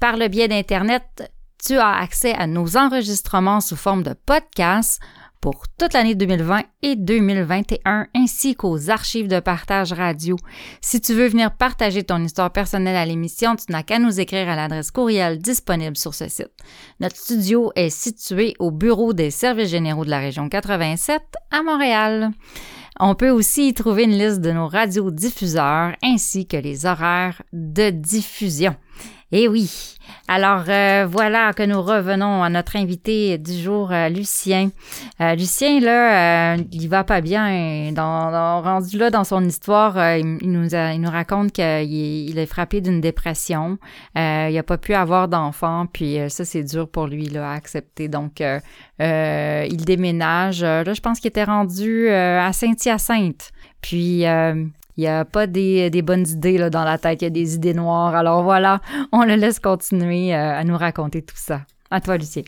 Par 0.00 0.16
le 0.16 0.28
biais 0.28 0.48
d'Internet, 0.48 1.30
tu 1.62 1.76
as 1.76 1.94
accès 1.94 2.32
à 2.32 2.46
nos 2.46 2.78
enregistrements 2.78 3.60
sous 3.60 3.76
forme 3.76 4.02
de 4.02 4.14
podcast 4.14 4.98
pour 5.40 5.64
toute 5.78 5.92
l'année 5.92 6.14
2020 6.14 6.62
et 6.82 6.96
2021, 6.96 8.06
ainsi 8.14 8.54
qu'aux 8.54 8.90
archives 8.90 9.28
de 9.28 9.40
partage 9.40 9.92
radio. 9.92 10.36
Si 10.80 11.00
tu 11.00 11.14
veux 11.14 11.28
venir 11.28 11.56
partager 11.56 12.02
ton 12.02 12.22
histoire 12.22 12.52
personnelle 12.52 12.96
à 12.96 13.06
l'émission, 13.06 13.56
tu 13.56 13.70
n'as 13.70 13.82
qu'à 13.82 13.98
nous 13.98 14.20
écrire 14.20 14.48
à 14.48 14.56
l'adresse 14.56 14.90
courriel 14.90 15.38
disponible 15.38 15.96
sur 15.96 16.14
ce 16.14 16.28
site. 16.28 16.50
Notre 17.00 17.16
studio 17.16 17.72
est 17.74 17.90
situé 17.90 18.54
au 18.58 18.70
bureau 18.70 19.12
des 19.12 19.30
services 19.30 19.70
généraux 19.70 20.04
de 20.04 20.10
la 20.10 20.18
région 20.18 20.48
87 20.48 21.22
à 21.50 21.62
Montréal. 21.62 22.30
On 22.98 23.14
peut 23.14 23.30
aussi 23.30 23.68
y 23.68 23.74
trouver 23.74 24.04
une 24.04 24.18
liste 24.18 24.40
de 24.40 24.52
nos 24.52 24.68
radiodiffuseurs 24.68 25.94
ainsi 26.02 26.46
que 26.46 26.56
les 26.56 26.86
horaires 26.86 27.42
de 27.52 27.90
diffusion. 27.90 28.74
Eh 29.32 29.48
oui. 29.48 29.96
Alors 30.28 30.64
euh, 30.68 31.04
voilà 31.10 31.52
que 31.52 31.64
nous 31.64 31.82
revenons 31.82 32.44
à 32.44 32.48
notre 32.48 32.76
invité 32.76 33.38
du 33.38 33.54
jour, 33.54 33.90
euh, 33.90 34.08
Lucien. 34.08 34.70
Euh, 35.20 35.34
Lucien, 35.34 35.80
là, 35.80 36.54
il 36.56 36.88
va 36.88 37.02
pas 37.02 37.20
bien. 37.20 37.90
Dans, 37.92 38.62
rendu 38.62 38.98
là 38.98 39.10
dans 39.10 39.24
son 39.24 39.44
histoire, 39.44 40.16
il, 40.16 40.38
nous 40.42 40.68
nous 40.70 41.10
raconte 41.10 41.50
qu'il 41.50 41.92
il 41.92 42.38
est 42.38 42.46
frappé 42.46 42.80
d'une 42.80 43.00
dépression. 43.00 43.78
il 44.14 44.56
a 44.56 44.62
pas 44.62 44.78
pu 44.78 44.94
avoir 44.94 45.26
d'enfant, 45.26 45.86
puis 45.92 46.18
ça 46.28 46.44
c'est 46.44 46.62
dur 46.62 46.88
pour 46.88 47.08
lui 47.08 47.28
là, 47.28 47.50
à 47.50 47.54
accepter. 47.54 48.06
Donc 48.08 48.40
il 48.40 49.84
déménage. 49.84 50.62
Là, 50.62 50.94
je 50.94 51.00
pense 51.00 51.18
qu'il 51.18 51.28
était 51.28 51.44
rendu 51.44 52.08
à 52.10 52.52
Saint-Hyacinthe. 52.52 53.50
Puis 53.80 54.24
il 54.96 55.02
n'y 55.02 55.08
a 55.08 55.24
pas 55.24 55.46
des, 55.46 55.90
bonnes 56.02 56.26
idées 56.26 56.58
là, 56.58 56.70
dans 56.70 56.84
la 56.84 56.98
tête, 56.98 57.22
il 57.22 57.24
y 57.24 57.28
a 57.28 57.30
des 57.30 57.54
idées 57.54 57.74
noires. 57.74 58.14
Alors 58.14 58.42
voilà, 58.42 58.80
on 59.12 59.24
le 59.24 59.34
laisse 59.34 59.58
continuer 59.58 60.34
euh, 60.34 60.58
à 60.58 60.64
nous 60.64 60.76
raconter 60.76 61.22
tout 61.22 61.36
ça. 61.36 61.62
À 61.90 62.00
toi, 62.00 62.16
Lucien. 62.16 62.42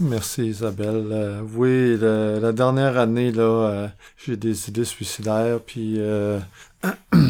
Merci, 0.00 0.46
Isabelle. 0.46 1.08
Euh, 1.10 1.42
oui, 1.54 1.96
la 2.40 2.52
dernière 2.52 2.96
année, 2.98 3.32
là, 3.32 3.42
euh, 3.42 3.88
j'ai 4.16 4.36
des 4.36 4.68
idées 4.68 4.84
suicidaires, 4.84 5.60
puis 5.60 6.00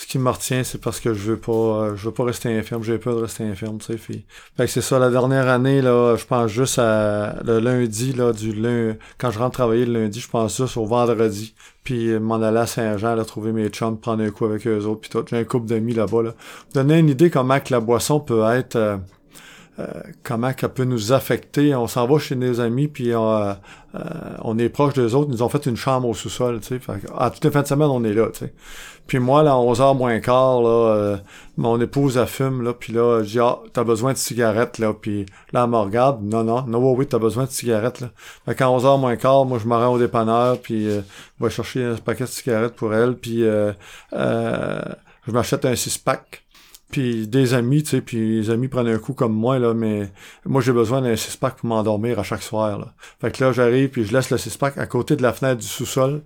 ce 0.00 0.06
qui 0.06 0.18
me 0.18 0.30
retient, 0.30 0.64
c'est 0.64 0.80
parce 0.80 0.98
que 0.98 1.12
je 1.12 1.32
veux 1.32 1.36
pas, 1.36 1.52
euh, 1.52 1.94
je 1.94 2.06
veux 2.06 2.14
pas 2.14 2.24
rester 2.24 2.48
infirme. 2.48 2.82
J'ai 2.82 2.96
peur 2.96 3.16
de 3.16 3.20
rester 3.20 3.44
infirme, 3.44 3.76
tu 3.76 3.92
sais. 3.92 3.98
Fait 3.98 4.24
que 4.56 4.66
c'est 4.66 4.80
ça, 4.80 4.98
la 4.98 5.10
dernière 5.10 5.46
année, 5.46 5.82
là, 5.82 6.16
je 6.16 6.24
pense 6.24 6.50
juste 6.50 6.78
à 6.78 7.36
le 7.44 7.58
lundi, 7.58 8.14
là, 8.14 8.32
du 8.32 8.54
lundi, 8.54 8.96
quand 9.18 9.30
je 9.30 9.38
rentre 9.38 9.52
travailler 9.52 9.84
le 9.84 10.00
lundi, 10.00 10.18
je 10.18 10.30
pense 10.30 10.56
juste 10.56 10.78
au 10.78 10.86
vendredi. 10.86 11.54
Puis 11.84 12.18
m'en 12.18 12.40
aller 12.40 12.60
à 12.60 12.66
Saint-Jean, 12.66 13.14
là, 13.14 13.26
trouver 13.26 13.52
mes 13.52 13.68
chums, 13.68 13.98
prendre 13.98 14.22
un 14.22 14.30
coup 14.30 14.46
avec 14.46 14.66
eux 14.66 14.86
autres, 14.86 15.02
puis 15.02 15.10
tout. 15.10 15.22
J'ai 15.28 15.36
un 15.36 15.44
couple 15.44 15.66
d'amis 15.66 15.92
là-bas, 15.92 16.22
là. 16.22 16.34
Donner 16.72 16.98
une 16.98 17.10
idée 17.10 17.28
comment 17.28 17.60
que 17.60 17.70
la 17.70 17.80
boisson 17.80 18.20
peut 18.20 18.42
être... 18.54 18.76
Euh, 18.76 18.96
euh, 19.78 19.86
comment 20.22 20.52
qu'elle 20.52 20.70
peut 20.70 20.84
nous 20.84 21.12
affecter. 21.12 21.74
On 21.74 21.86
s'en 21.86 22.06
va 22.06 22.18
chez 22.18 22.36
nos 22.36 22.60
amis, 22.60 22.88
puis 22.88 23.14
on, 23.14 23.56
on 24.42 24.58
est 24.58 24.68
proche 24.68 24.94
d'eux 24.94 25.14
autres. 25.14 25.28
Ils 25.30 25.36
nous 25.36 25.42
ont 25.42 25.48
fait 25.48 25.64
une 25.66 25.76
chambre 25.76 26.08
au 26.08 26.14
sous-sol, 26.14 26.60
tu 26.60 26.78
sais. 26.78 26.80
À 27.16 27.30
toutes 27.30 27.44
les 27.44 27.50
fins 27.50 27.62
de 27.62 27.66
semaine, 27.66 27.88
on 27.88 28.04
est 28.04 28.12
là, 28.12 28.28
tu 28.32 28.40
sais. 28.40 28.52
Puis 29.10 29.18
moi, 29.18 29.42
là, 29.42 29.54
à 29.54 29.56
11h 29.56 29.96
moins 29.96 30.20
quart, 30.20 30.62
là, 30.62 30.68
euh, 30.68 31.16
mon 31.56 31.80
épouse, 31.80 32.16
a 32.16 32.26
fume, 32.26 32.62
là, 32.62 32.72
puis 32.72 32.92
là, 32.92 33.24
je 33.24 33.28
dis, 33.28 33.40
ah, 33.40 33.58
t'as 33.72 33.82
besoin 33.82 34.12
de 34.12 34.18
cigarettes, 34.18 34.78
là, 34.78 34.92
puis 34.94 35.26
là, 35.52 35.64
elle 35.64 35.70
me 35.70 35.78
regarde, 35.78 36.22
non, 36.22 36.44
non, 36.44 36.62
non, 36.62 36.92
oui, 36.92 37.08
t'as 37.08 37.18
besoin 37.18 37.42
de 37.42 37.50
cigarettes, 37.50 37.98
là. 38.02 38.10
Fait 38.46 38.54
qu'à 38.54 38.66
11h 38.66 39.00
moins 39.00 39.16
quart, 39.16 39.44
moi, 39.46 39.58
je 39.60 39.66
me 39.66 39.74
rends 39.74 39.94
au 39.94 39.98
dépanneur, 39.98 40.60
puis 40.60 40.88
euh, 40.88 41.00
je 41.40 41.44
vais 41.44 41.50
chercher 41.50 41.84
un 41.86 41.96
paquet 41.96 42.22
de 42.22 42.28
cigarettes 42.28 42.76
pour 42.76 42.94
elle, 42.94 43.16
puis 43.16 43.42
euh, 43.42 43.72
je 44.12 45.32
m'achète 45.32 45.64
un 45.64 45.74
six-pack 45.74 46.44
puis 46.90 47.26
des 47.26 47.54
amis, 47.54 47.82
tu 47.82 47.90
sais, 47.90 48.00
puis 48.00 48.40
les 48.40 48.50
amis 48.50 48.68
prennent 48.68 48.88
un 48.88 48.98
coup 48.98 49.12
comme 49.12 49.32
moi, 49.32 49.58
là, 49.58 49.74
mais 49.74 50.10
moi, 50.44 50.60
j'ai 50.60 50.72
besoin 50.72 51.00
d'un 51.00 51.16
six-pack 51.16 51.56
pour 51.56 51.68
m'endormir 51.68 52.18
à 52.18 52.22
chaque 52.22 52.42
soir, 52.42 52.78
là. 52.78 52.92
Fait 53.20 53.30
que 53.30 53.44
là, 53.44 53.52
j'arrive, 53.52 53.90
puis 53.90 54.04
je 54.04 54.12
laisse 54.12 54.30
le 54.30 54.38
six-pack 54.38 54.78
à 54.78 54.86
côté 54.86 55.16
de 55.16 55.22
la 55.22 55.32
fenêtre 55.32 55.60
du 55.60 55.66
sous-sol. 55.66 56.22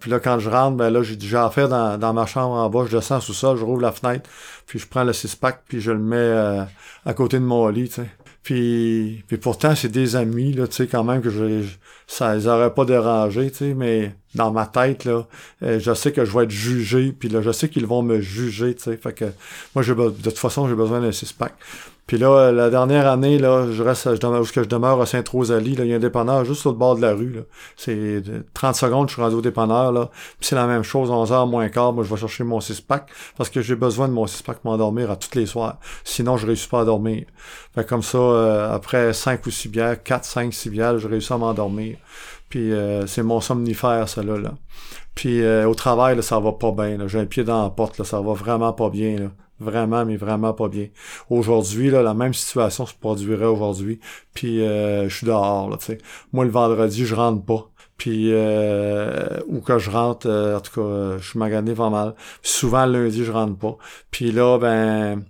Puis 0.00 0.10
là, 0.10 0.20
quand 0.20 0.38
je 0.38 0.50
rentre, 0.50 0.76
ben 0.76 0.90
là, 0.90 1.02
j'ai 1.02 1.16
déjà 1.16 1.46
affaire 1.46 1.68
dans, 1.68 2.12
ma 2.12 2.26
chambre 2.26 2.54
en 2.54 2.68
bas, 2.68 2.84
je 2.88 2.96
descends 2.96 3.20
sous-sol, 3.20 3.56
je 3.56 3.64
rouvre 3.64 3.82
la 3.82 3.92
fenêtre, 3.92 4.28
puis 4.66 4.78
je 4.78 4.86
prends 4.86 5.04
le 5.04 5.12
six-pack, 5.12 5.62
puis 5.66 5.80
je 5.80 5.92
le 5.92 5.98
mets 5.98 6.16
euh, 6.16 6.62
à 7.06 7.14
côté 7.14 7.38
de 7.38 7.44
mon 7.44 7.68
lit, 7.68 7.88
tu 7.88 7.96
sais. 7.96 8.10
Puis, 8.42 9.22
pourtant, 9.40 9.74
c'est 9.74 9.90
des 9.90 10.16
amis, 10.16 10.52
là, 10.52 10.66
tu 10.66 10.76
sais, 10.76 10.86
quand 10.86 11.04
même, 11.04 11.20
que 11.20 11.30
je, 11.30 11.62
ça 12.06 12.34
les 12.34 12.46
aurait 12.46 12.72
pas 12.72 12.84
dérangé, 12.84 13.50
tu 13.50 13.58
sais, 13.58 13.74
mais 13.74 14.14
dans 14.34 14.50
ma 14.50 14.66
tête, 14.66 15.04
là, 15.04 15.26
euh, 15.62 15.78
je 15.78 15.92
sais 15.92 16.12
que 16.12 16.24
je 16.24 16.36
vais 16.36 16.44
être 16.44 16.50
jugé, 16.50 17.12
puis 17.12 17.28
là, 17.28 17.42
je 17.42 17.50
sais 17.52 17.68
qu'ils 17.68 17.86
vont 17.86 18.02
me 18.02 18.20
juger, 18.20 18.74
tu 18.74 18.84
sais, 18.84 18.96
fait 18.96 19.12
que 19.12 19.26
moi, 19.74 19.82
j'ai, 19.82 19.94
de 19.94 20.10
toute 20.10 20.38
façon, 20.38 20.68
j'ai 20.68 20.74
besoin 20.74 21.00
d'un 21.00 21.12
six-pack. 21.12 21.52
Puis 22.10 22.18
là, 22.18 22.50
la 22.50 22.70
dernière 22.70 23.06
année, 23.06 23.38
là, 23.38 23.70
je 23.70 23.84
reste, 23.84 24.16
je 24.16 24.18
demeure, 24.18 24.40
où 24.40 24.44
je 24.44 24.62
demeure 24.62 25.00
à 25.00 25.06
Sainte-Rosalie, 25.06 25.76
là, 25.76 25.84
il 25.84 25.90
y 25.90 25.92
a 25.92 25.96
un 25.96 26.00
dépanneur 26.00 26.44
juste 26.44 26.66
au 26.66 26.72
bord 26.72 26.96
de 26.96 27.02
la 27.02 27.12
rue, 27.12 27.30
là. 27.30 27.42
C'est 27.76 28.20
30 28.52 28.74
secondes, 28.74 29.08
je 29.08 29.12
suis 29.12 29.22
rendu 29.22 29.36
au 29.36 29.40
dépanneur, 29.40 29.92
là. 29.92 30.10
Puis 30.40 30.48
c'est 30.48 30.56
la 30.56 30.66
même 30.66 30.82
chose, 30.82 31.08
11 31.08 31.30
h 31.30 31.48
moins 31.48 31.68
quart, 31.68 31.92
moi, 31.92 32.02
je 32.02 32.12
vais 32.12 32.16
chercher 32.16 32.42
mon 32.42 32.60
six-pack, 32.60 33.08
parce 33.36 33.48
que 33.48 33.62
j'ai 33.62 33.76
besoin 33.76 34.08
de 34.08 34.12
mon 34.12 34.26
six-pack 34.26 34.58
pour 34.58 34.72
m'endormir 34.72 35.08
à 35.08 35.14
toutes 35.14 35.36
les 35.36 35.46
soirs. 35.46 35.78
Sinon, 36.02 36.36
je 36.36 36.48
réussis 36.48 36.66
pas 36.66 36.80
à 36.80 36.84
dormir. 36.84 37.26
Fait 37.76 37.86
comme 37.86 38.02
ça, 38.02 38.18
euh, 38.18 38.74
après 38.74 39.12
5 39.12 39.46
ou 39.46 39.52
6 39.52 39.68
bières, 39.68 40.02
4, 40.02 40.24
5, 40.24 40.52
6 40.52 40.70
bières, 40.70 40.98
je 40.98 41.06
réussis 41.06 41.32
à 41.32 41.38
m'endormir. 41.38 41.96
Puis 42.48 42.72
euh, 42.72 43.06
c'est 43.06 43.22
mon 43.22 43.40
somnifère, 43.40 44.08
ça 44.08 44.24
là. 44.24 44.36
Puis 45.14 45.42
euh, 45.42 45.68
au 45.68 45.76
travail, 45.76 46.20
ça 46.24 46.40
va 46.40 46.50
pas 46.50 46.72
bien. 46.72 47.06
J'ai 47.06 47.20
un 47.20 47.26
pied 47.26 47.44
dans 47.44 47.62
la 47.62 47.70
porte, 47.70 47.98
là, 47.98 48.04
ça 48.04 48.20
va 48.20 48.32
vraiment 48.32 48.72
pas 48.72 48.90
bien. 48.90 49.16
Là. 49.16 49.26
Vraiment, 49.60 50.06
mais 50.06 50.16
vraiment 50.16 50.54
pas 50.54 50.68
bien. 50.68 50.88
Aujourd'hui, 51.28 51.90
là, 51.90 52.02
la 52.02 52.14
même 52.14 52.32
situation 52.32 52.86
se 52.86 52.94
produirait 52.94 53.44
aujourd'hui. 53.44 54.00
Puis 54.32 54.62
euh, 54.62 55.08
je 55.08 55.14
suis 55.14 55.26
dehors, 55.26 55.68
là, 55.68 55.76
tu 55.76 55.86
sais. 55.86 55.98
Moi, 56.32 56.46
le 56.46 56.50
vendredi, 56.50 57.04
je 57.04 57.14
rentre 57.14 57.44
pas. 57.44 57.68
Puis 57.98 58.32
euh, 58.32 59.38
ou 59.48 59.60
que 59.60 59.78
je 59.78 59.90
rentre, 59.90 60.26
euh, 60.26 60.56
en 60.56 60.60
tout 60.60 60.80
cas, 60.80 61.18
je 61.18 61.28
suis 61.28 61.38
magané 61.38 61.74
pas 61.74 61.90
mal. 61.90 62.14
Souvent 62.42 62.86
le 62.86 63.04
lundi, 63.04 63.22
je 63.24 63.32
rentre 63.32 63.56
pas. 63.58 63.76
Puis 64.10 64.32
là, 64.32 64.58
ben 64.58 65.22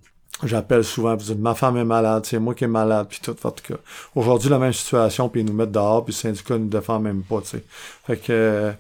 j'appelle 0.45 0.85
souvent, 0.85 1.17
puis 1.17 1.35
ma 1.35 1.55
femme 1.55 1.77
est 1.77 1.85
malade, 1.85 2.25
c'est 2.25 2.39
moi 2.39 2.55
qui 2.55 2.65
est 2.65 2.69
malade, 2.69 3.09
puis 3.11 3.21
tout, 3.23 3.37
en 3.45 3.51
tout 3.51 3.75
cas. 3.75 3.81
Aujourd'hui, 4.15 4.49
la 4.49 4.59
même 4.59 4.73
situation, 4.73 5.29
puis 5.29 5.41
ils 5.41 5.47
nous 5.47 5.53
mettent 5.53 5.73
dehors, 5.73 6.05
puis 6.05 6.15
le 6.15 6.17
syndicat 6.17 6.57
nous 6.59 6.69
défend 6.69 7.01
même 7.01 7.23
pas, 7.23 7.41
tu 7.43 7.49
sais. 7.49 7.65
Fait 8.07 8.17
que, 8.17 8.73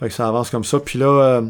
fait 0.00 0.08
que 0.08 0.14
ça 0.14 0.26
avance 0.28 0.50
comme 0.50 0.64
ça. 0.64 0.80
Puis 0.80 0.98
là, 0.98 1.42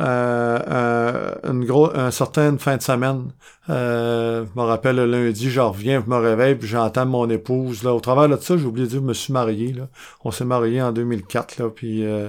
euh, 0.00 0.58
euh, 0.68 1.34
une 1.44 1.64
grosse, 1.64 1.92
un 1.94 2.10
certain 2.10 2.56
fin 2.58 2.76
de 2.76 2.82
semaine. 2.82 3.32
Euh, 3.70 4.44
je 4.44 4.60
me 4.60 4.64
rappelle 4.64 4.96
le 4.96 5.06
lundi, 5.06 5.50
je 5.50 5.60
reviens, 5.60 6.02
je 6.04 6.10
me 6.10 6.16
réveille, 6.16 6.54
puis 6.54 6.68
j'entends 6.68 7.06
mon 7.06 7.28
épouse. 7.30 7.82
Là, 7.82 7.94
au 7.94 8.00
travers 8.00 8.28
de 8.28 8.36
ça, 8.36 8.56
j'ai 8.56 8.66
oublié 8.66 8.86
de 8.86 8.90
dire, 8.90 9.00
je 9.00 9.06
me 9.06 9.14
suis 9.14 9.32
marié. 9.32 9.72
Là. 9.72 9.88
On 10.24 10.30
s'est 10.30 10.44
marié 10.44 10.82
en 10.82 10.92
2004, 10.92 11.58
là, 11.58 11.70
puis 11.70 12.04
euh, 12.04 12.28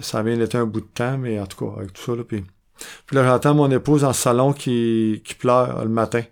ça 0.00 0.22
vient 0.22 0.36
d'être 0.36 0.54
un 0.54 0.66
bout 0.66 0.80
de 0.80 0.86
temps, 0.86 1.18
mais 1.18 1.40
en 1.40 1.46
tout 1.46 1.64
cas, 1.64 1.78
avec 1.78 1.92
tout 1.92 2.02
ça, 2.02 2.16
là, 2.16 2.24
puis... 2.24 2.44
Puis 3.06 3.16
là, 3.16 3.24
j'entends 3.24 3.54
mon 3.54 3.70
épouse 3.70 4.04
en 4.04 4.12
salon 4.12 4.52
qui, 4.52 5.22
qui 5.24 5.34
pleure 5.34 5.82
le 5.82 5.88
matin. 5.88 6.22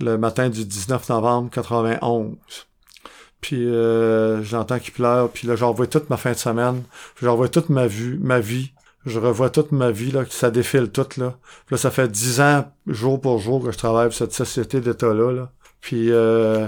Le 0.00 0.18
matin 0.18 0.48
du 0.48 0.64
19 0.64 1.08
novembre 1.10 1.48
91. 1.50 2.34
Puis 3.40 3.64
euh, 3.66 4.42
j'entends 4.42 4.78
qu'il 4.78 4.92
pleure, 4.92 5.30
puis 5.30 5.46
là, 5.46 5.56
j'envoie 5.56 5.86
toute 5.86 6.10
ma 6.10 6.16
fin 6.16 6.32
de 6.32 6.36
semaine, 6.36 6.82
j'envoie 7.22 7.48
toute 7.48 7.70
ma 7.70 7.86
vue, 7.86 8.18
ma 8.20 8.40
vie 8.40 8.72
je 9.06 9.18
revois 9.18 9.50
toute 9.50 9.72
ma 9.72 9.90
vie, 9.90 10.10
là, 10.10 10.24
ça 10.28 10.50
défile 10.50 10.90
tout, 10.90 11.06
là. 11.16 11.38
Puis 11.66 11.74
là, 11.74 11.78
ça 11.78 11.90
fait 11.90 12.08
dix 12.08 12.40
ans, 12.40 12.70
jour 12.86 13.20
pour 13.20 13.38
jour, 13.38 13.64
que 13.64 13.72
je 13.72 13.78
travaille 13.78 14.08
pour 14.08 14.16
cette 14.16 14.32
société 14.32 14.80
d'État-là, 14.80 15.32
là. 15.32 15.52
Puis, 15.80 16.12
euh, 16.12 16.66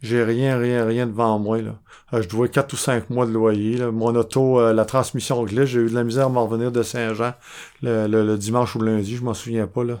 j'ai 0.00 0.24
rien, 0.24 0.58
rien, 0.58 0.86
rien 0.86 1.06
devant 1.06 1.38
moi, 1.38 1.60
là. 1.60 1.78
Euh, 2.14 2.22
je 2.22 2.28
dois 2.28 2.48
quatre 2.48 2.72
ou 2.72 2.76
cinq 2.76 3.10
mois 3.10 3.26
de 3.26 3.32
loyer, 3.32 3.76
là. 3.76 3.90
Mon 3.90 4.14
auto, 4.14 4.60
euh, 4.60 4.72
la 4.72 4.86
transmission 4.86 5.42
glisse, 5.44 5.66
j'ai 5.66 5.80
eu 5.80 5.90
de 5.90 5.94
la 5.94 6.04
misère 6.04 6.26
à 6.26 6.28
m'en 6.30 6.46
revenir 6.46 6.72
de 6.72 6.82
Saint-Jean 6.82 7.34
le, 7.82 8.36
dimanche 8.36 8.74
ou 8.76 8.78
le 8.80 8.96
lundi, 8.96 9.16
je 9.16 9.22
m'en 9.22 9.34
souviens 9.34 9.66
pas, 9.66 9.84
là. 9.84 10.00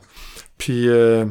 Puis, 0.58 0.88
euh 0.88 1.26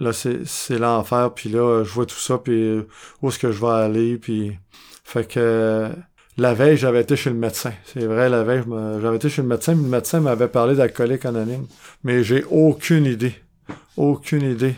là, 0.00 0.12
c'est 0.12 0.78
l'enfer, 0.78 1.32
puis 1.34 1.48
là, 1.48 1.84
je 1.84 1.90
vois 1.92 2.06
tout 2.06 2.18
ça, 2.18 2.38
puis 2.38 2.80
où 3.22 3.28
est-ce 3.28 3.38
que 3.38 3.52
je 3.52 3.60
vais 3.60 3.72
aller, 3.72 4.18
puis... 4.18 4.58
Fait 5.04 5.28
que 5.28 5.90
la 6.36 6.54
veille, 6.54 6.76
j'avais 6.76 7.02
été 7.02 7.16
chez 7.16 7.30
le 7.30 7.36
médecin. 7.36 7.72
C'est 7.84 8.06
vrai, 8.06 8.28
la 8.28 8.42
veille, 8.42 8.62
j'avais 9.00 9.16
été 9.16 9.28
chez 9.28 9.42
le 9.42 9.48
médecin, 9.48 9.74
mais 9.74 9.84
le 9.84 9.88
médecin 9.88 10.20
m'avait 10.20 10.48
parlé 10.48 10.74
d'alcoolique 10.74 11.24
anonyme. 11.24 11.66
Mais 12.02 12.24
j'ai 12.24 12.44
aucune 12.50 13.06
idée. 13.06 13.34
Aucune 13.96 14.42
idée 14.42 14.74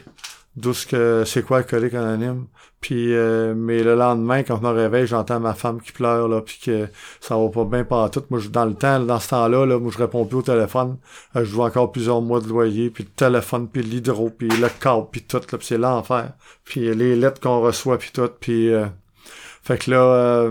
d'où 0.56 0.72
ce 0.72 0.86
que 0.86 1.24
c'est 1.26 1.42
quoi 1.42 1.58
alcoolique 1.58 1.94
anonyme. 1.94 2.46
Puis 2.80 3.14
euh, 3.14 3.54
mais 3.56 3.82
le 3.82 3.94
lendemain, 3.94 4.42
quand 4.42 4.58
je 4.58 4.62
me 4.62 4.68
réveille, 4.68 5.06
j'entends 5.06 5.40
ma 5.40 5.54
femme 5.54 5.80
qui 5.80 5.92
pleure 5.92 6.28
là, 6.28 6.40
puis 6.40 6.58
que 6.62 6.88
ça 7.20 7.36
va 7.36 7.48
pas 7.48 7.64
bien 7.64 7.84
pas 7.84 8.08
tout. 8.10 8.22
Moi, 8.30 8.40
dans 8.50 8.64
le 8.64 8.74
temps, 8.74 9.00
dans 9.00 9.18
ce 9.18 9.30
temps-là, 9.30 9.66
là, 9.66 9.78
moi 9.78 9.90
je 9.92 9.98
réponds 9.98 10.24
plus 10.24 10.38
au 10.38 10.42
téléphone. 10.42 10.98
Euh, 11.36 11.44
je 11.44 11.52
dois 11.52 11.66
encore 11.66 11.92
plusieurs 11.92 12.20
mois 12.20 12.40
de 12.40 12.48
loyer, 12.48 12.90
puis 12.90 13.04
le 13.04 13.10
téléphone, 13.10 13.68
puis 13.68 13.82
l'hydro, 13.82 14.30
puis 14.30 14.48
le 14.48 14.68
câble, 14.68 15.06
puis 15.10 15.22
tout, 15.22 15.38
là, 15.38 15.58
puis 15.58 15.66
c'est 15.66 15.78
l'enfer. 15.78 16.32
Puis 16.64 16.94
les 16.94 17.16
lettres 17.16 17.40
qu'on 17.40 17.60
reçoit, 17.60 17.98
puis 17.98 18.10
tout, 18.12 18.30
puis 18.40 18.72
euh, 18.72 18.86
fait 19.62 19.78
que 19.78 19.90
là. 19.90 20.50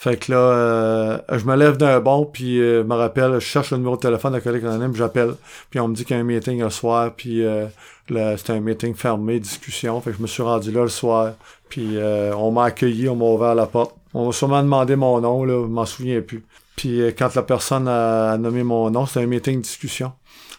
Fait 0.00 0.16
que 0.16 0.30
là, 0.30 0.38
euh, 0.38 1.18
je 1.32 1.44
me 1.44 1.56
lève 1.56 1.76
d'un 1.76 1.98
bon, 1.98 2.24
puis 2.24 2.60
euh, 2.60 2.84
me 2.84 2.94
rappelle, 2.94 3.34
je 3.34 3.38
cherche 3.40 3.72
le 3.72 3.78
numéro 3.78 3.96
de 3.96 4.00
téléphone 4.00 4.32
de 4.32 4.38
collègue 4.38 4.64
anonyme, 4.64 4.94
j'appelle, 4.94 5.34
puis 5.70 5.80
on 5.80 5.88
me 5.88 5.94
dit 5.96 6.04
qu'il 6.04 6.14
y 6.14 6.18
a 6.20 6.22
un 6.22 6.24
meeting 6.24 6.62
le 6.62 6.70
soir, 6.70 7.10
puis 7.16 7.44
euh, 7.44 7.66
c'était 8.06 8.52
un 8.52 8.60
meeting 8.60 8.94
fermé, 8.94 9.40
discussion, 9.40 10.00
fait 10.00 10.12
que 10.12 10.18
je 10.18 10.22
me 10.22 10.28
suis 10.28 10.44
rendu 10.44 10.70
là 10.70 10.82
le 10.82 10.88
soir, 10.88 11.32
puis 11.68 11.96
euh, 11.96 12.32
on 12.36 12.52
m'a 12.52 12.66
accueilli, 12.66 13.08
on 13.08 13.16
m'a 13.16 13.24
ouvert 13.24 13.56
la 13.56 13.66
porte. 13.66 13.96
On 14.14 14.26
m'a 14.26 14.32
sûrement 14.32 14.62
demandé 14.62 14.94
mon 14.94 15.20
nom, 15.20 15.42
là, 15.44 15.64
je 15.64 15.66
m'en 15.66 15.84
souviens 15.84 16.20
plus. 16.20 16.44
Puis 16.76 17.00
quand 17.18 17.34
la 17.34 17.42
personne 17.42 17.88
a 17.88 18.38
nommé 18.38 18.62
mon 18.62 18.90
nom, 18.90 19.04
c'était 19.04 19.24
un 19.24 19.26
meeting 19.26 19.62
discussion. 19.62 20.12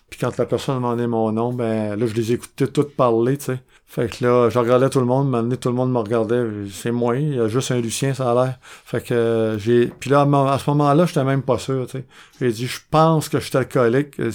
Puis 0.10 0.20
quand 0.20 0.38
la 0.38 0.48
personne 0.48 0.76
a 0.76 0.80
demandé 0.80 1.08
mon 1.08 1.32
nom, 1.32 1.54
ben 1.54 1.98
là, 1.98 2.06
je 2.08 2.14
les 2.14 2.34
écoutais 2.34 2.68
toutes 2.68 2.94
parler, 2.94 3.38
tu 3.38 3.46
sais. 3.46 3.60
Fait 3.90 4.08
que 4.08 4.24
là, 4.24 4.52
je 4.52 4.60
regardais 4.60 4.88
tout 4.88 5.00
le 5.00 5.08
monde, 5.08 5.32
maintenant 5.32 5.56
tout 5.56 5.70
le 5.70 5.74
monde 5.74 5.92
me 5.92 5.98
regardait. 5.98 6.46
C'est 6.72 6.92
moi, 6.92 7.18
il 7.18 7.34
y 7.34 7.40
a 7.40 7.48
juste 7.48 7.72
un 7.72 7.82
Lucien, 7.82 8.14
ça 8.14 8.32
a 8.32 8.36
l'air. 8.36 8.60
Fait 8.62 9.04
que 9.04 9.58
j'ai. 9.58 9.88
Puis 9.88 10.12
là, 10.12 10.22
à 10.22 10.60
ce 10.60 10.70
moment-là, 10.70 11.08
j'étais 11.08 11.24
même 11.24 11.42
pas 11.42 11.58
sûr, 11.58 11.88
tu 11.88 11.98
sais. 11.98 12.06
J'ai 12.40 12.52
dit, 12.52 12.68
je 12.68 12.82
pense 12.92 13.30
que 13.30 13.40
je 13.40 13.46
suis 13.46 13.58
alcoolique. 13.58 14.20
Euh, 14.20 14.32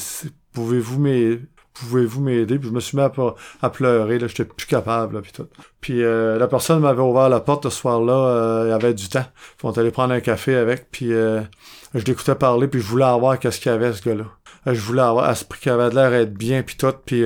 pouvez-vous 0.52 0.98
m'aider? 0.98 1.40
Pouvez-vous 1.72 2.20
m'aider? 2.20 2.58
Puis 2.58 2.68
je 2.68 2.74
me 2.74 2.80
suis 2.80 2.96
mis 2.96 3.04
à, 3.62 3.70
pleurer, 3.70 4.18
là, 4.18 4.26
j'étais 4.26 4.44
plus 4.44 4.66
capable, 4.66 5.14
là, 5.14 5.22
puis 5.22 5.30
tout. 5.30 5.46
Puis 5.80 6.02
euh, 6.02 6.36
la 6.36 6.48
personne 6.48 6.80
m'avait 6.80 7.02
ouvert 7.02 7.28
la 7.28 7.38
porte 7.38 7.62
ce 7.62 7.70
soir-là, 7.70 8.12
euh, 8.12 8.62
il 8.66 8.70
y 8.70 8.72
avait 8.72 8.92
du 8.92 9.08
temps. 9.08 9.26
Puis 9.56 9.68
on 9.68 9.90
prendre 9.92 10.14
un 10.14 10.20
café 10.20 10.56
avec, 10.56 10.90
puis 10.90 11.10
je 11.10 12.04
l'écoutais 12.04 12.34
parler, 12.34 12.66
puis 12.66 12.80
je 12.80 12.86
voulais 12.86 13.04
avoir 13.04 13.38
qu'est-ce 13.38 13.60
qu'il 13.60 13.70
y 13.70 13.74
avait, 13.74 13.92
ce 13.92 14.02
gars-là. 14.02 14.24
Je 14.66 14.80
voulais 14.80 15.02
avoir 15.02 15.26
à 15.26 15.36
ce 15.36 15.44
prix 15.44 15.60
qu'il 15.60 15.70
avait 15.70 15.94
l'air 15.94 16.10
d'être 16.10 16.34
bien, 16.34 16.64
puis 16.64 16.76
tout, 16.76 16.92
puis 17.06 17.24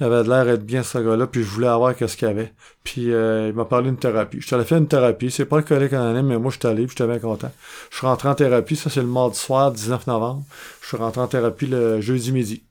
il 0.00 0.06
avait 0.06 0.22
l'air 0.22 0.44
d'être 0.44 0.64
bien 0.64 0.82
ce 0.82 0.98
gars-là, 0.98 1.26
puis 1.26 1.42
je 1.42 1.48
voulais 1.48 1.68
avoir 1.68 1.94
qu'est-ce 1.94 2.16
qu'il 2.16 2.28
avait. 2.28 2.52
Puis 2.84 3.12
euh, 3.12 3.48
il 3.48 3.54
m'a 3.54 3.64
parlé 3.64 3.86
d'une 3.86 3.98
thérapie. 3.98 4.40
Je 4.40 4.48
t'allais 4.48 4.64
faire 4.64 4.78
une 4.78 4.88
thérapie. 4.88 5.30
C'est 5.30 5.44
pas 5.46 5.56
le 5.58 5.62
collègue 5.62 5.94
anonyme, 5.94 6.26
mais 6.26 6.38
moi 6.38 6.50
je 6.50 6.58
suis 6.58 6.68
allé, 6.68 6.86
puis 6.86 6.96
j'étais 6.98 7.08
bien 7.08 7.18
content. 7.18 7.50
Je 7.90 7.96
suis 7.96 8.06
rentré 8.06 8.28
en 8.28 8.34
thérapie, 8.34 8.76
ça 8.76 8.90
c'est 8.90 9.00
le 9.00 9.06
mardi 9.06 9.38
soir, 9.38 9.72
19 9.72 10.06
novembre. 10.06 10.42
Je 10.80 10.88
suis 10.88 10.96
rentré 10.96 11.20
en 11.20 11.28
thérapie 11.28 11.66
le 11.66 12.00
jeudi 12.00 12.32
midi. 12.32 12.62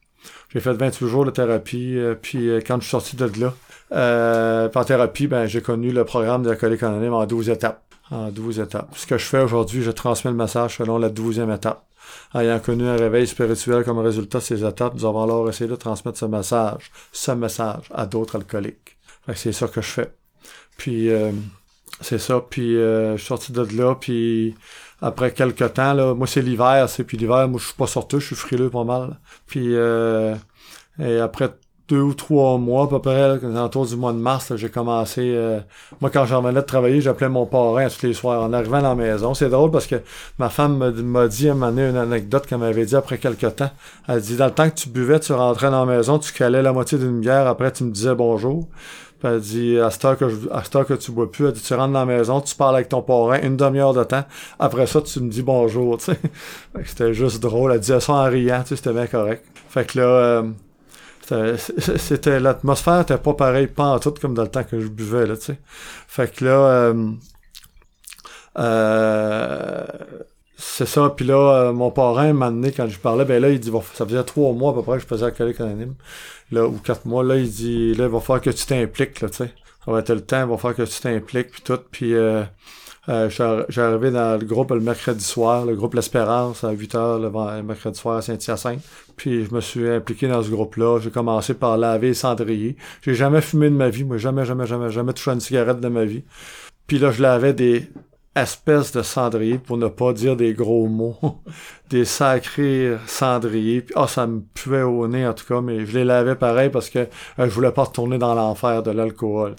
J'ai 0.53 0.59
fait 0.59 0.73
28 0.73 1.07
jours 1.07 1.25
de 1.25 1.31
thérapie, 1.31 1.97
euh, 1.97 2.15
puis 2.21 2.49
euh, 2.49 2.59
quand 2.65 2.75
je 2.75 2.81
suis 2.81 2.91
sorti 2.91 3.15
de 3.15 3.29
là, 3.39 3.53
euh, 3.93 4.69
en 4.73 4.83
thérapie, 4.83 5.27
ben 5.27 5.45
j'ai 5.47 5.61
connu 5.61 5.91
le 5.91 6.03
programme 6.03 6.43
de 6.43 6.49
l'alcoolique 6.49 6.83
anonyme 6.83 7.13
en 7.13 7.25
12 7.25 7.49
étapes. 7.49 7.81
En 8.09 8.29
12 8.29 8.59
étapes. 8.59 8.89
Ce 8.95 9.07
que 9.07 9.17
je 9.17 9.23
fais 9.23 9.39
aujourd'hui, 9.39 9.81
je 9.81 9.91
transmets 9.91 10.31
le 10.31 10.37
message 10.37 10.77
selon 10.77 10.97
la 10.97 11.07
douzième 11.07 11.49
étape. 11.49 11.85
Ayant 12.33 12.59
connu 12.59 12.87
un 12.87 12.95
réveil 12.95 13.27
spirituel 13.27 13.83
comme 13.83 13.99
résultat 13.99 14.39
de 14.39 14.43
ces 14.43 14.65
étapes, 14.65 14.93
nous 14.95 15.05
avons 15.05 15.23
alors 15.23 15.49
essayé 15.49 15.69
de 15.69 15.75
transmettre 15.75 16.17
ce 16.17 16.25
message, 16.25 16.91
ce 17.11 17.31
message 17.31 17.85
à 17.93 18.05
d'autres 18.05 18.37
alcooliques. 18.37 18.97
c'est 19.35 19.51
ça 19.51 19.67
que 19.67 19.81
je 19.81 19.87
fais. 19.87 20.13
Puis 20.77 21.09
euh, 21.09 21.31
c'est 22.01 22.19
ça. 22.19 22.41
Puis 22.49 22.77
euh, 22.77 23.13
je 23.13 23.17
suis 23.17 23.27
sorti 23.27 23.51
de 23.51 23.61
là, 23.77 23.95
puis 23.95 24.55
après 25.01 25.33
quelques 25.33 25.73
temps, 25.73 25.93
là, 25.93 26.13
moi 26.13 26.27
c'est 26.27 26.41
l'hiver, 26.41 26.87
c'est 26.89 27.03
puis 27.03 27.17
l'hiver, 27.17 27.47
moi 27.47 27.59
je 27.59 27.67
suis 27.67 27.75
pas 27.75 27.87
sorti, 27.87 28.19
je 28.19 28.25
suis 28.25 28.35
frileux 28.35 28.69
pas 28.69 28.83
mal. 28.83 29.19
Puis 29.47 29.75
euh, 29.75 30.35
et 30.99 31.19
après 31.19 31.51
deux 31.91 31.99
ou 31.99 32.13
trois 32.13 32.57
mois 32.57 32.85
à 32.85 32.87
peu 32.87 32.99
près, 32.99 33.31
autour 33.57 33.85
du 33.85 33.97
mois 33.97 34.13
de 34.13 34.17
mars, 34.17 34.55
j'ai 34.55 34.69
commencé. 34.69 35.33
Euh, 35.35 35.59
moi, 35.99 36.09
quand 36.09 36.25
j'en 36.25 36.41
venais 36.41 36.61
de 36.61 36.65
travailler, 36.65 37.01
j'appelais 37.01 37.27
mon 37.27 37.45
parrain 37.45 37.89
tous 37.89 38.05
les 38.05 38.13
soirs 38.13 38.41
en 38.41 38.53
arrivant 38.53 38.77
à 38.77 38.81
la 38.81 38.95
maison. 38.95 39.33
C'est 39.33 39.49
drôle 39.49 39.71
parce 39.71 39.87
que 39.87 39.97
ma 40.39 40.47
femme 40.47 40.77
m'a 40.77 41.27
dit 41.27 41.49
à 41.49 41.51
un 41.51 41.55
moment 41.55 41.69
donné 41.69 41.89
une 41.89 41.97
anecdote 41.97 42.47
qu'elle 42.47 42.59
m'avait 42.59 42.85
dit 42.85 42.95
après 42.95 43.17
quelques 43.17 43.57
temps. 43.57 43.71
Elle 44.07 44.21
dit 44.21 44.37
dans 44.37 44.45
le 44.45 44.51
temps 44.51 44.69
que 44.69 44.75
tu 44.75 44.87
buvais, 44.87 45.19
tu 45.19 45.33
rentrais 45.33 45.69
dans 45.69 45.85
la 45.85 45.97
maison, 45.97 46.17
tu 46.17 46.31
calais 46.31 46.61
la 46.61 46.71
moitié 46.71 46.97
d'une 46.97 47.19
bière, 47.19 47.45
après 47.45 47.73
tu 47.73 47.83
me 47.83 47.91
disais 47.91 48.15
bonjour. 48.15 48.69
Puis 49.19 49.27
elle 49.27 49.41
dit 49.41 49.77
à 49.77 49.91
cette 49.91 50.05
heure 50.05 50.17
que 50.17 50.29
je, 50.29 50.95
tu 50.95 51.11
bois 51.11 51.29
plus, 51.29 51.47
elle 51.47 51.51
dit 51.51 51.61
tu 51.61 51.73
rentres 51.73 51.91
dans 51.91 52.05
la 52.05 52.05
maison, 52.05 52.39
tu 52.39 52.55
parles 52.55 52.75
avec 52.75 52.87
ton 52.87 53.01
parrain 53.01 53.41
une 53.43 53.57
demi-heure 53.57 53.93
de 53.93 54.05
temps. 54.05 54.23
Après 54.59 54.87
ça, 54.87 55.01
tu 55.01 55.19
me 55.19 55.29
dis 55.29 55.43
bonjour. 55.43 55.99
C'était 56.85 57.13
juste 57.13 57.41
drôle. 57.41 57.73
Elle 57.73 57.81
disait 57.81 57.99
ça 57.99 58.13
en 58.13 58.23
riant, 58.29 58.63
c'était 58.65 58.93
bien 58.93 59.07
correct. 59.07 59.43
Fait 59.67 59.85
que 59.85 59.99
là. 59.99 60.05
Euh, 60.05 60.43
c'était 61.97 62.39
l'atmosphère 62.39 63.01
était 63.01 63.17
pas 63.17 63.33
pareil 63.33 63.67
pas 63.67 63.85
en 63.85 63.99
tout 63.99 64.13
comme 64.13 64.33
dans 64.33 64.43
le 64.43 64.49
temps 64.49 64.63
que 64.63 64.79
je 64.79 64.87
buvais 64.87 65.25
là 65.25 65.37
tu 65.37 65.43
sais. 65.43 65.59
Fait 66.07 66.33
que 66.33 66.45
là 66.45 66.51
euh, 66.51 67.11
euh, 68.59 69.85
c'est 70.57 70.85
ça 70.85 71.13
puis 71.15 71.25
là 71.25 71.35
euh, 71.35 71.73
mon 71.73 71.91
parrain 71.91 72.33
m'a 72.33 72.49
donné 72.49 72.71
quand 72.71 72.87
je 72.87 72.99
parlais 72.99 73.25
ben 73.25 73.41
là 73.41 73.49
il 73.49 73.59
dit 73.59 73.71
ça 73.93 74.05
faisait 74.05 74.23
trois 74.23 74.53
mois 74.53 74.71
à 74.71 74.73
peu 74.75 74.83
près 74.83 74.97
que 74.97 75.03
je 75.03 75.07
faisais 75.07 75.25
alcoolique 75.25 75.61
anonyme 75.61 75.95
là 76.51 76.67
ou 76.67 76.77
quatre 76.77 77.05
mois 77.05 77.23
là 77.23 77.37
il 77.37 77.49
dit 77.49 77.93
là 77.95 78.05
il 78.05 78.11
va 78.11 78.19
falloir 78.19 78.41
que 78.41 78.49
tu 78.49 78.65
t'impliques 78.65 79.21
là 79.21 79.29
tu 79.29 79.37
sais. 79.37 79.53
Ça 79.85 79.91
va 79.91 79.99
être 79.99 80.13
le 80.13 80.21
temps 80.21 80.41
il 80.43 80.49
va 80.49 80.57
falloir 80.57 80.75
que 80.75 80.83
tu 80.83 80.99
t'impliques 80.99 81.51
puis 81.51 81.61
tout 81.63 81.79
puis 81.91 82.13
euh, 83.09 83.29
j'ai 83.69 83.81
arrivé 83.81 84.11
dans 84.11 84.39
le 84.39 84.45
groupe 84.45 84.71
le 84.71 84.79
mercredi 84.79 85.23
soir, 85.23 85.65
le 85.65 85.75
groupe 85.75 85.95
L'Espérance 85.95 86.63
à 86.63 86.71
8h 86.73 87.21
le, 87.21 87.63
mercredi 87.63 87.99
soir 87.99 88.17
à 88.17 88.21
Saint-Hyacinthe. 88.21 88.81
Puis 89.15 89.45
je 89.45 89.53
me 89.53 89.59
suis 89.59 89.89
impliqué 89.89 90.27
dans 90.27 90.43
ce 90.43 90.49
groupe-là. 90.49 90.99
J'ai 90.99 91.09
commencé 91.09 91.55
par 91.55 91.77
laver 91.77 92.09
les 92.09 92.13
cendriers. 92.13 92.75
J'ai 93.01 93.15
jamais 93.15 93.41
fumé 93.41 93.69
de 93.69 93.75
ma 93.75 93.89
vie, 93.89 94.03
moi 94.03 94.17
jamais, 94.17 94.45
jamais, 94.45 94.67
jamais, 94.67 94.91
jamais 94.91 95.13
touché 95.13 95.31
une 95.31 95.39
cigarette 95.39 95.79
de 95.79 95.87
ma 95.87 96.05
vie. 96.05 96.23
Puis 96.85 96.99
là, 96.99 97.11
je 97.11 97.21
lavais 97.21 97.53
des 97.53 97.89
espèce 98.35 98.93
de 98.93 99.01
cendrier, 99.01 99.57
pour 99.57 99.77
ne 99.77 99.87
pas 99.87 100.13
dire 100.13 100.37
des 100.37 100.53
gros 100.53 100.87
mots, 100.87 101.17
des 101.89 102.05
sacrés 102.05 102.95
cendriers. 103.05 103.85
Ah, 103.95 104.07
ça 104.07 104.25
me 104.25 104.39
puait 104.53 104.83
au 104.83 105.05
nez 105.07 105.27
en 105.27 105.33
tout 105.33 105.45
cas, 105.45 105.59
mais 105.59 105.85
je 105.85 105.97
les 105.97 106.05
lavais 106.05 106.35
pareil 106.35 106.69
parce 106.69 106.89
que 106.89 106.99
euh, 106.99 107.07
je 107.37 107.49
voulais 107.49 107.73
pas 107.73 107.83
retourner 107.83 108.17
dans 108.17 108.33
l'enfer 108.33 108.83
de 108.83 108.91
l'alcool. 108.91 109.55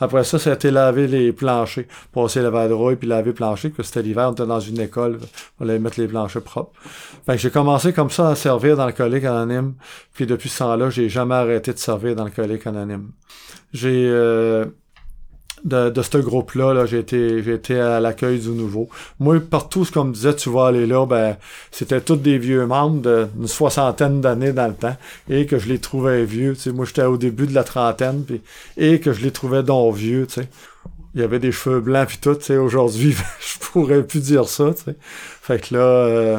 Après 0.00 0.24
ça, 0.24 0.38
c'était 0.38 0.70
laver 0.70 1.06
les 1.06 1.32
planchers, 1.32 1.84
passer 2.12 2.40
la 2.40 2.48
vadrouille 2.48 2.96
puis 2.96 3.08
laver 3.08 3.30
les 3.30 3.34
planchers, 3.34 3.72
que 3.74 3.82
c'était 3.82 4.02
l'hiver, 4.02 4.30
on 4.30 4.32
était 4.32 4.46
dans 4.46 4.60
une 4.60 4.80
école, 4.80 5.18
on 5.60 5.68
allait 5.68 5.78
mettre 5.78 6.00
les 6.00 6.08
planchers 6.08 6.42
propres. 6.42 6.72
Fait 7.26 7.36
j'ai 7.36 7.50
commencé 7.50 7.92
comme 7.92 8.10
ça 8.10 8.30
à 8.30 8.34
servir 8.34 8.76
dans 8.78 8.86
le 8.86 8.92
colique 8.92 9.24
anonyme, 9.24 9.74
puis 10.14 10.24
depuis 10.24 10.48
ce 10.48 10.60
temps-là, 10.60 10.88
j'ai 10.88 11.10
jamais 11.10 11.34
arrêté 11.34 11.74
de 11.74 11.78
servir 11.78 12.16
dans 12.16 12.24
le 12.24 12.30
colique 12.30 12.66
anonyme. 12.66 13.10
J'ai 13.74 14.08
euh, 14.08 14.64
de, 15.64 15.90
de 15.90 16.02
ce 16.02 16.18
groupe-là, 16.18 16.74
-là, 16.74 16.86
j'ai 16.86 16.98
été, 16.98 17.38
été 17.38 17.78
à 17.80 18.00
l'accueil 18.00 18.38
du 18.38 18.50
nouveau. 18.50 18.88
Moi, 19.18 19.40
partout 19.40 19.84
ce 19.84 19.92
qu'on 19.92 20.04
me 20.04 20.12
disait, 20.12 20.34
tu 20.34 20.50
vas 20.50 20.66
aller 20.66 20.86
là, 20.86 21.06
ben, 21.06 21.36
c'était 21.70 22.00
tous 22.00 22.16
des 22.16 22.38
vieux 22.38 22.66
membres 22.66 23.28
d'une 23.34 23.48
soixantaine 23.48 24.20
d'années 24.20 24.52
dans 24.52 24.68
le 24.68 24.74
temps, 24.74 24.96
et 25.28 25.46
que 25.46 25.58
je 25.58 25.68
les 25.68 25.78
trouvais 25.78 26.24
vieux. 26.24 26.54
Moi, 26.74 26.84
j'étais 26.84 27.04
au 27.04 27.16
début 27.16 27.46
de 27.46 27.54
la 27.54 27.64
trentaine, 27.64 28.24
puis, 28.24 28.40
et 28.76 29.00
que 29.00 29.12
je 29.12 29.22
les 29.22 29.30
trouvais 29.30 29.62
donc 29.62 29.94
vieux. 29.94 30.26
Il 31.14 31.20
y 31.20 31.24
avait 31.24 31.38
des 31.38 31.52
cheveux 31.52 31.80
blancs 31.80 32.08
puis 32.08 32.18
tout, 32.20 32.34
tu 32.34 32.44
sais. 32.44 32.56
Aujourd'hui, 32.56 33.14
je 33.40 33.58
pourrais 33.58 34.02
plus 34.02 34.20
dire 34.20 34.48
ça. 34.48 34.70
Fait 35.42 35.60
que 35.60 35.74
là, 35.74 35.80
euh, 35.80 36.38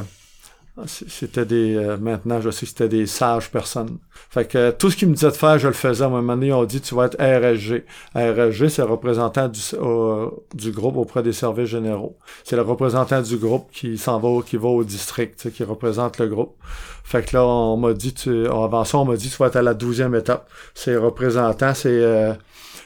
c'était 0.87 1.45
des 1.45 1.75
euh, 1.75 1.95
maintenant 1.97 2.41
je 2.41 2.49
sais 2.49 2.65
que 2.65 2.69
c'était 2.69 2.89
des 2.89 3.05
sages 3.05 3.49
personnes. 3.49 3.97
Fait 4.29 4.45
que 4.45 4.71
tout 4.71 4.91
ce 4.91 4.97
qu'ils 4.97 5.07
me 5.07 5.13
disaient 5.13 5.27
de 5.27 5.31
faire, 5.31 5.57
je 5.57 5.67
le 5.67 5.73
faisais. 5.73 6.03
À 6.03 6.07
un 6.07 6.09
moment 6.09 6.35
donné, 6.35 6.51
on 6.51 6.65
dit 6.65 6.81
tu 6.81 6.95
vas 6.95 7.05
être 7.05 7.15
RSG. 7.17 7.85
RSG, 8.13 8.67
c'est 8.67 8.81
le 8.81 8.89
représentant 8.89 9.47
du, 9.47 9.61
du 10.53 10.71
groupe 10.71 10.97
auprès 10.97 11.23
des 11.23 11.31
services 11.31 11.69
généraux. 11.69 12.17
C'est 12.43 12.57
le 12.57 12.61
représentant 12.61 13.21
du 13.21 13.37
groupe 13.37 13.71
qui 13.71 13.97
s'en 13.97 14.19
va, 14.19 14.41
qui 14.41 14.57
va 14.57 14.67
au 14.67 14.83
district, 14.83 15.49
qui 15.51 15.63
représente 15.63 16.19
le 16.19 16.27
groupe. 16.27 16.55
Fait 17.05 17.23
que 17.23 17.37
là, 17.37 17.45
on 17.45 17.77
m'a 17.77 17.93
dit, 17.93 18.13
tu, 18.13 18.47
avant 18.47 18.83
ça, 18.83 18.97
on 18.97 19.05
m'a 19.05 19.15
dit 19.15 19.29
tu 19.29 19.37
vas 19.37 19.47
être 19.47 19.55
à 19.57 19.61
la 19.61 19.75
douzième 19.75 20.15
étape. 20.15 20.49
C'est 20.73 20.97
représentant, 20.97 21.73
c'est 21.73 21.89
euh, 21.89 22.33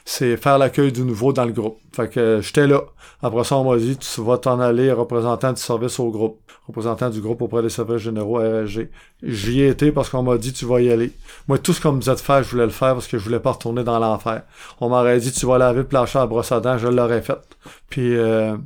c'est 0.09 0.37
faire 0.37 0.57
l'accueil 0.57 0.91
du 0.91 1.03
nouveau 1.03 1.33
dans 1.33 1.45
le 1.45 1.51
groupe. 1.51 1.77
Fait 1.91 2.09
que 2.09 2.39
j'étais 2.41 2.65
là. 2.65 2.81
Après 3.21 3.43
ça, 3.43 3.57
on 3.57 3.69
m'a 3.69 3.77
dit, 3.77 3.95
tu 3.95 4.21
vas 4.21 4.39
t'en 4.39 4.59
aller 4.59 4.91
représentant 4.91 5.53
du 5.53 5.61
service 5.61 5.99
au 5.99 6.09
groupe, 6.09 6.39
représentant 6.65 7.11
du 7.11 7.21
groupe 7.21 7.43
auprès 7.43 7.61
des 7.61 7.69
services 7.69 8.01
généraux 8.01 8.39
RSG. 8.39 8.89
J'y 9.21 9.61
ai 9.61 9.67
été 9.67 9.91
parce 9.91 10.09
qu'on 10.09 10.23
m'a 10.23 10.39
dit, 10.39 10.51
tu 10.51 10.65
vas 10.65 10.81
y 10.81 10.89
aller. 10.89 11.11
Moi, 11.47 11.59
tout 11.59 11.73
ce 11.73 11.79
qu'on 11.81 11.91
me 11.91 11.99
disait 11.99 12.15
de 12.15 12.19
faire, 12.19 12.41
je 12.41 12.49
voulais 12.49 12.63
le 12.63 12.71
faire 12.71 12.93
parce 12.93 13.07
que 13.07 13.19
je 13.19 13.23
voulais 13.23 13.39
pas 13.39 13.51
retourner 13.51 13.83
dans 13.83 13.99
l'enfer. 13.99 14.41
On 14.81 14.89
m'aurait 14.89 15.19
dit, 15.19 15.31
tu 15.31 15.45
vas 15.45 15.59
laver 15.59 15.81
le 15.81 15.87
plancher 15.87 16.17
à 16.17 16.25
brosse 16.25 16.51
à 16.51 16.59
dents, 16.59 16.79
je 16.79 16.87
l'aurais 16.87 17.21
fait. 17.21 17.37
Puis, 17.91 18.17
euh, 18.17 18.57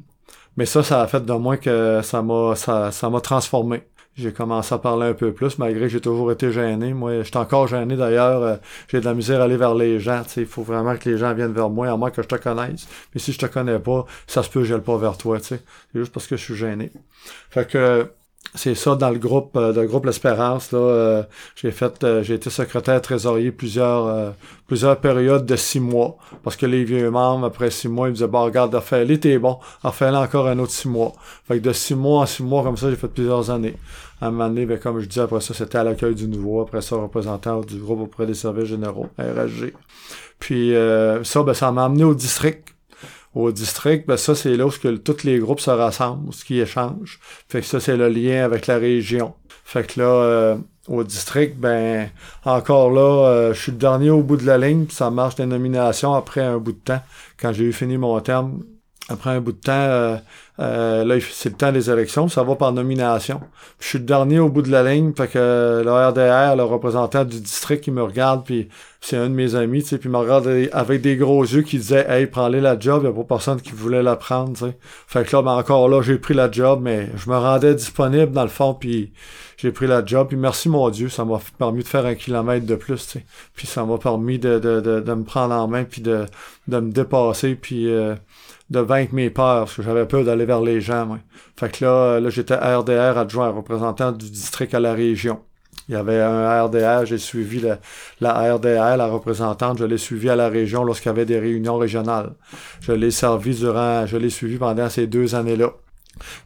mais 0.56 0.66
ça, 0.66 0.82
ça 0.82 1.02
a 1.02 1.08
fait 1.08 1.26
de 1.26 1.34
moi 1.34 1.58
que 1.58 2.00
ça 2.04 2.22
m'a, 2.22 2.56
ça, 2.56 2.91
ça 2.91 3.10
m'a 3.10 3.20
transformé 3.20 3.84
j'ai 4.16 4.32
commencé 4.32 4.74
à 4.76 4.78
parler 4.78 5.07
un 5.07 5.14
peu 5.14 5.34
plus, 5.34 5.57
malgré 5.57 5.82
que 5.82 5.88
j'ai 5.89 6.01
toujours 6.01 6.32
été 6.32 6.51
gêné. 6.51 6.93
Moi, 6.93 7.24
j'étais 7.24 7.38
encore 7.38 7.68
gêné 7.68 7.95
d'ailleurs. 7.95 8.43
Euh, 8.43 8.55
j'ai 8.88 8.99
de 8.99 9.05
la 9.05 9.14
misère 9.14 9.41
à 9.41 9.45
aller 9.45 9.57
vers 9.57 9.74
les 9.74 9.99
gens. 9.99 10.24
Il 10.38 10.45
faut 10.45 10.61
vraiment 10.61 10.95
que 10.97 11.09
les 11.09 11.18
gens 11.18 11.34
viennent 11.34 11.53
vers 11.53 11.70
moi, 11.70 11.89
à 11.89 11.97
moins 11.97 12.11
que 12.11 12.22
je 12.22 12.28
te 12.28 12.36
connaisse. 12.36 12.88
Mais 13.14 13.20
si 13.20 13.34
je 13.34 13.39
te 13.39 13.45
connais 13.47 13.80
pas, 13.80 14.05
ça 14.28 14.43
se 14.43 14.49
peut 14.49 14.61
que 14.61 14.66
je 14.66 14.76
pas 14.76 14.97
vers 14.97 15.18
toi. 15.18 15.39
C'est 15.41 15.64
juste 15.95 16.14
parce 16.14 16.28
que 16.28 16.38
je 16.38 16.43
suis 16.43 16.55
gêné. 16.55 16.91
Fait 17.49 17.68
que 17.68 18.07
c'est 18.56 18.76
ça 18.76 18.96
dans 18.96 19.10
le 19.10 19.18
groupe 19.18 19.56
euh, 19.56 19.74
le 19.74 19.88
groupe 19.88 20.06
l'espérance 20.06 20.72
là 20.72 20.80
euh, 20.80 21.24
j'ai 21.56 21.72
fait 21.72 22.04
euh, 22.04 22.22
j'ai 22.22 22.36
été 22.36 22.50
secrétaire 22.50 23.02
trésorier 23.02 23.52
plusieurs 23.52 24.34
plusieurs 24.68 24.98
périodes 25.00 25.46
de 25.46 25.56
six 25.56 25.80
mois 25.80 26.18
parce 26.44 26.56
que 26.56 26.66
les 26.66 26.84
vieux 26.84 27.10
membres 27.10 27.46
après 27.46 27.72
six 27.72 27.88
mois 27.88 28.08
ils 28.08 28.12
me 28.12 28.16
disaient 28.16 28.28
bon 28.28 28.44
regarde 28.44 28.80
fait 28.80 29.06
l'été 29.06 29.39
bon 29.39 29.58
refais 29.82 30.10
encore 30.10 30.48
un 30.48 30.60
autre 30.60 30.72
six 30.72 30.88
mois. 30.88 31.14
Fait 31.48 31.60
que 31.60 31.64
de 31.64 31.74
six 31.74 31.96
mois 31.96 32.22
en 32.22 32.26
six 32.26 32.44
mois 32.44 32.64
comme 32.64 32.78
ça 32.78 32.89
j'ai 32.89 32.96
fait 32.96 33.08
plusieurs 33.08 33.50
années. 33.50 33.76
À 34.22 34.28
un 34.28 34.32
moment 34.32 34.48
donné 34.48 34.66
ben, 34.66 34.78
comme 34.78 35.00
je 35.00 35.08
dis 35.08 35.20
après 35.20 35.41
ça 35.41 35.54
c'était 35.54 35.78
à 35.78 35.84
l'accueil 35.84 36.16
du 36.16 36.28
nouveau 36.28 36.62
après 36.62 36.82
ça 36.82 36.96
représentant 36.96 37.62
du 37.62 37.78
groupe 37.78 38.02
auprès 38.02 38.26
des 38.26 38.36
services 38.36 38.66
généraux 38.66 39.08
RSG 39.18 39.74
puis 40.39 40.74
ça 41.24 41.44
ben 41.44 41.54
ça 41.54 41.72
m'a 41.72 41.86
amené 41.86 42.04
au 42.04 42.14
district 42.14 42.72
au 43.36 43.51
district, 43.51 44.07
ben 44.07 44.17
ça, 44.17 44.36
c'est 44.36 44.55
là 44.55 44.65
où 44.67 44.69
que 44.69 44.95
tous 44.95 45.23
les 45.23 45.39
groupes 45.39 45.59
se 45.59 45.71
rassemblent, 45.71 46.31
ce 46.34 46.45
qui 46.45 46.59
échangent. 46.59 47.19
Fait 47.49 47.61
que 47.61 47.65
ça, 47.65 47.79
c'est 47.79 47.97
le 47.97 48.09
lien 48.09 48.43
avec 48.43 48.67
la 48.67 48.77
région. 48.77 49.34
Fait 49.63 49.86
que 49.86 49.99
là, 49.99 50.05
euh, 50.05 50.57
au 50.88 51.03
district, 51.03 51.57
ben 51.57 52.09
encore 52.45 52.91
là, 52.91 53.27
euh, 53.27 53.53
je 53.53 53.61
suis 53.61 53.71
le 53.71 53.77
dernier 53.77 54.09
au 54.09 54.21
bout 54.21 54.38
de 54.38 54.45
la 54.45 54.57
ligne, 54.57 54.86
puis 54.86 54.95
ça 54.95 55.09
marche 55.09 55.36
des 55.36 55.45
nominations 55.45 56.13
après 56.13 56.41
un 56.41 56.57
bout 56.57 56.73
de 56.73 56.77
temps. 56.77 57.01
Quand 57.39 57.53
j'ai 57.53 57.63
eu 57.63 57.73
fini 57.73 57.97
mon 57.97 58.19
terme, 58.19 58.63
après 59.09 59.31
un 59.31 59.41
bout 59.41 59.53
de 59.53 59.57
temps, 59.57 60.21
euh, 60.60 61.04
là, 61.04 61.16
c'est 61.32 61.49
le 61.49 61.56
temps 61.56 61.72
des 61.72 61.89
élections, 61.89 62.28
ça 62.28 62.43
va 62.43 62.56
par 62.56 62.72
nomination. 62.74 63.41
je 63.80 63.88
suis 63.88 63.97
le 63.97 64.06
dernier 64.06 64.38
au 64.39 64.49
bout 64.49 64.62
de 64.62 64.70
la 64.70 64.84
ligne, 64.84 65.12
fait 65.16 65.28
que 65.28 65.82
le 65.84 65.91
RDR, 65.91 66.56
le 66.56 66.64
représentant 66.64 67.26
du 67.26 67.39
district, 67.39 67.88
il 67.88 67.93
me 67.93 68.04
regarde, 68.04 68.45
puis 68.45 68.70
c'est 69.01 69.18
un 69.18 69.30
de 69.30 69.34
mes 69.34 69.56
amis, 69.56 69.82
tu 69.82 69.89
sais, 69.89 69.97
puis 69.97 70.10
il 70.10 70.12
me 70.12 70.18
regarde 70.18 70.47
avec 70.72 71.01
des 71.01 71.16
gros 71.16 71.41
yeux 71.43 71.64
qui 71.64 71.80
disait 71.80 72.06
Hey, 72.08 72.28
prends-les 72.28 72.62
la 72.62 72.80
job, 72.80 73.01
il 73.04 73.10
n'y 73.10 73.14
a 73.14 73.24
pas 73.24 73.36
personne 73.36 73.62
qui 73.62 73.72
voulait 73.72 74.04
la 74.04 74.16
prendre, 74.16 74.54
tu 74.54 74.66
sais. 74.66 74.78
Fait 75.08 75.26
que 75.26 75.36
là, 75.36 75.41
ben 75.41 75.54
encore 75.54 75.89
là, 75.89 76.04
j'ai 76.04 76.20
pris 76.20 76.36
la 76.36 76.51
job, 76.51 76.82
mais 76.84 77.10
je 77.16 77.32
me 77.32 77.36
rendais 77.36 77.74
disponible 77.74 78.32
dans 78.32 78.43
le 78.43 78.49
fond, 78.49 78.76
puis 78.76 79.12
j'ai 79.58 79.72
pris 79.72 79.88
la 79.88 80.06
job, 80.06 80.28
puis 80.28 80.38
merci 80.38 80.70
mon 80.70 80.88
Dieu, 80.91 81.10
ça 81.10 81.26
m'a 81.26 81.39
permis 81.58 81.82
de 81.82 81.88
faire 81.88 82.06
un 82.06 82.14
kilomètre 82.14 82.68
de 82.68 82.76
plus, 82.76 83.06
tu 83.08 83.20
sais. 83.20 83.26
Puis 83.56 83.66
ça 83.66 83.86
m'a 83.86 83.97
permis 83.97 84.38
de, 84.38 84.60
de, 84.60 84.82
de, 84.82 84.99
de, 84.99 85.14
me 85.14 85.24
prendre 85.24 85.56
en 85.56 85.68
main, 85.68 85.84
puis 85.84 86.04
de, 86.04 86.26
de 86.68 86.80
me 86.80 86.91
dépasser, 86.91 87.56
puis 87.56 87.89
euh, 87.91 88.14
de 88.74 88.80
vaincre 88.80 89.13
mes 89.13 89.30
peurs, 89.30 89.65
parce 89.65 89.76
que 89.76 89.84
j'avais 89.84 90.05
peur 90.05 90.26
d'aller 90.26 90.45
vers 90.45 90.61
les 90.61 90.82
gens, 90.82 91.05
moi. 91.05 91.19
Fait 91.57 91.71
que 91.71 91.86
là, 91.86 92.19
là 92.19 92.30
j'étais 92.30 92.55
RDR 92.55 93.17
adjoint, 93.17 93.49
représentant 93.49 94.11
du 94.11 94.30
district 94.30 94.74
à 94.74 94.80
la 94.80 94.93
région. 94.93 95.39
Il 95.89 95.95
y 95.95 95.97
avait 95.97 96.21
un 96.21 96.63
RDR, 96.63 97.05
j'ai 97.05 97.17
suivi 97.17 97.59
la, 97.59 97.80
la 98.21 98.55
RDR, 98.55 98.97
la 98.97 99.07
représentante, 99.07 99.80
je 99.80 99.86
l'ai 99.86 99.97
suivi 99.97 100.30
à 100.30 100.36
la 100.36 100.49
région 100.49 100.84
lorsqu'il 100.84 101.09
y 101.09 101.09
avait 101.09 101.26
des 101.26 101.39
réunions 101.39 101.78
régionales. 101.78 102.34
Je 102.82 102.93
l'ai 102.93 103.11
servi 103.11 103.55
durant, 103.55 104.05
je 104.05 104.17
l'ai 104.17 104.30
suivi 104.30 104.57
pendant 104.57 104.89
ces 104.89 105.07
deux 105.07 105.36
années-là. 105.36 105.71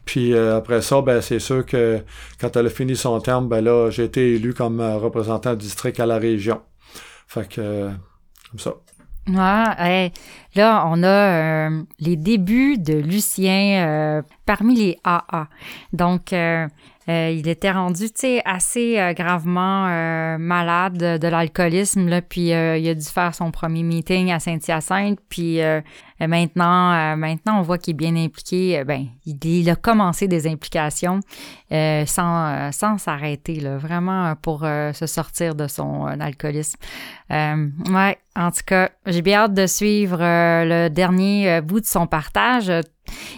Puis 0.04 0.34
euh, 0.34 0.56
après 0.56 0.82
ça, 0.82 1.02
ben 1.02 1.20
c'est 1.20 1.38
sûr 1.38 1.64
que 1.64 2.00
quand 2.40 2.56
elle 2.56 2.66
a 2.66 2.70
fini 2.70 2.96
son 2.96 3.20
terme, 3.20 3.48
ben 3.48 3.62
là, 3.62 3.90
j'ai 3.90 4.04
été 4.04 4.34
élu 4.34 4.54
comme 4.54 4.80
euh, 4.80 4.96
représentant 4.96 5.52
du 5.54 5.66
district 5.66 6.00
à 6.00 6.06
la 6.06 6.18
région. 6.18 6.60
Fait 7.26 7.48
que 7.48 7.60
euh, 7.60 7.90
comme 8.50 8.60
ça. 8.60 8.74
Ouais, 9.28 10.12
là, 10.54 10.84
on 10.86 11.02
a 11.02 11.06
euh, 11.06 11.82
les 12.00 12.16
débuts 12.16 12.78
de 12.78 12.94
Lucien 12.94 13.86
euh, 13.86 14.22
parmi 14.46 14.74
les 14.74 14.98
AA. 15.04 15.48
Donc, 15.92 16.32
euh, 16.32 16.66
euh, 17.08 17.30
il 17.30 17.48
était 17.48 17.70
rendu, 17.70 18.10
tu 18.10 18.16
sais, 18.16 18.42
assez 18.44 18.98
euh, 18.98 19.14
gravement 19.14 19.86
euh, 19.86 20.36
malade 20.36 21.18
de, 21.18 21.28
l'alcoolisme, 21.28 22.06
là, 22.06 22.20
puis 22.20 22.48
il 22.48 22.88
a 22.88 22.94
dû 22.94 23.04
faire 23.04 23.34
son 23.34 23.50
premier 23.50 23.82
meeting 23.82 24.30
à 24.30 24.38
Saint-Hyacinthe, 24.38 25.18
puis 25.28 25.60
maintenant, 26.20 27.16
maintenant, 27.16 27.58
on 27.58 27.62
voit 27.62 27.78
qu'il 27.78 27.92
est 27.92 27.96
bien 27.96 28.16
impliqué. 28.16 28.82
ben, 28.84 29.06
il, 29.24 29.70
a 29.70 29.76
commencé 29.76 30.28
des 30.28 30.46
implications 30.46 31.20
sans 31.70 32.72
sans 32.72 32.98
s'arrêter, 32.98 33.60
là, 33.60 33.78
vraiment 33.78 34.34
pour 34.36 34.60
se 34.60 35.06
sortir 35.06 35.54
de 35.54 35.66
son 35.66 36.06
alcoolisme. 36.06 36.78
ouais, 37.30 38.18
en 38.36 38.50
tout 38.50 38.64
cas, 38.66 38.90
j'ai 39.06 39.22
bien 39.22 39.40
hâte 39.40 39.54
de 39.54 39.66
suivre 39.66 40.18
le 40.20 40.88
dernier 40.88 41.60
bout 41.60 41.80
de 41.80 41.86
son 41.86 42.06
partage 42.06 42.72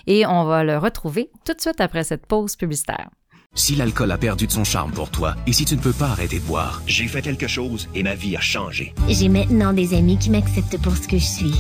et 0.07 0.27
on 0.27 0.45
va 0.45 0.65
le 0.65 0.79
retrouver 0.79 1.31
tout 1.45 1.55
de 1.55 1.61
suite 1.61 1.81
après 1.81 2.05
cette 2.05 2.27
pause 2.27 2.57
publicitaire. 2.57 3.11
Si 3.55 3.75
l'alcool 3.75 4.13
a 4.13 4.17
perdu 4.17 4.47
de 4.47 4.53
son 4.53 4.63
charme 4.65 4.93
pour 4.93 5.11
toi 5.11 5.35
et 5.47 5.53
si 5.53 5.65
tu 5.65 5.75
ne 5.75 5.81
peux 5.81 5.93
pas 5.93 6.07
arrêter 6.11 6.39
de 6.39 6.45
boire, 6.45 6.83
j'ai 6.87 7.09
fait 7.09 7.21
quelque 7.21 7.49
chose 7.49 7.89
et 7.97 8.03
ma 8.05 8.15
vie 8.15 8.37
a 8.37 8.41
changé. 8.41 8.95
J'ai 9.09 9.29
maintenant 9.29 9.73
des 9.73 9.93
amis 9.95 10.19
qui 10.19 10.31
m'acceptent 10.31 10.81
pour 10.81 10.97
ce 10.97 11.09
que 11.09 11.19
je 11.19 11.25
suis. 11.25 11.55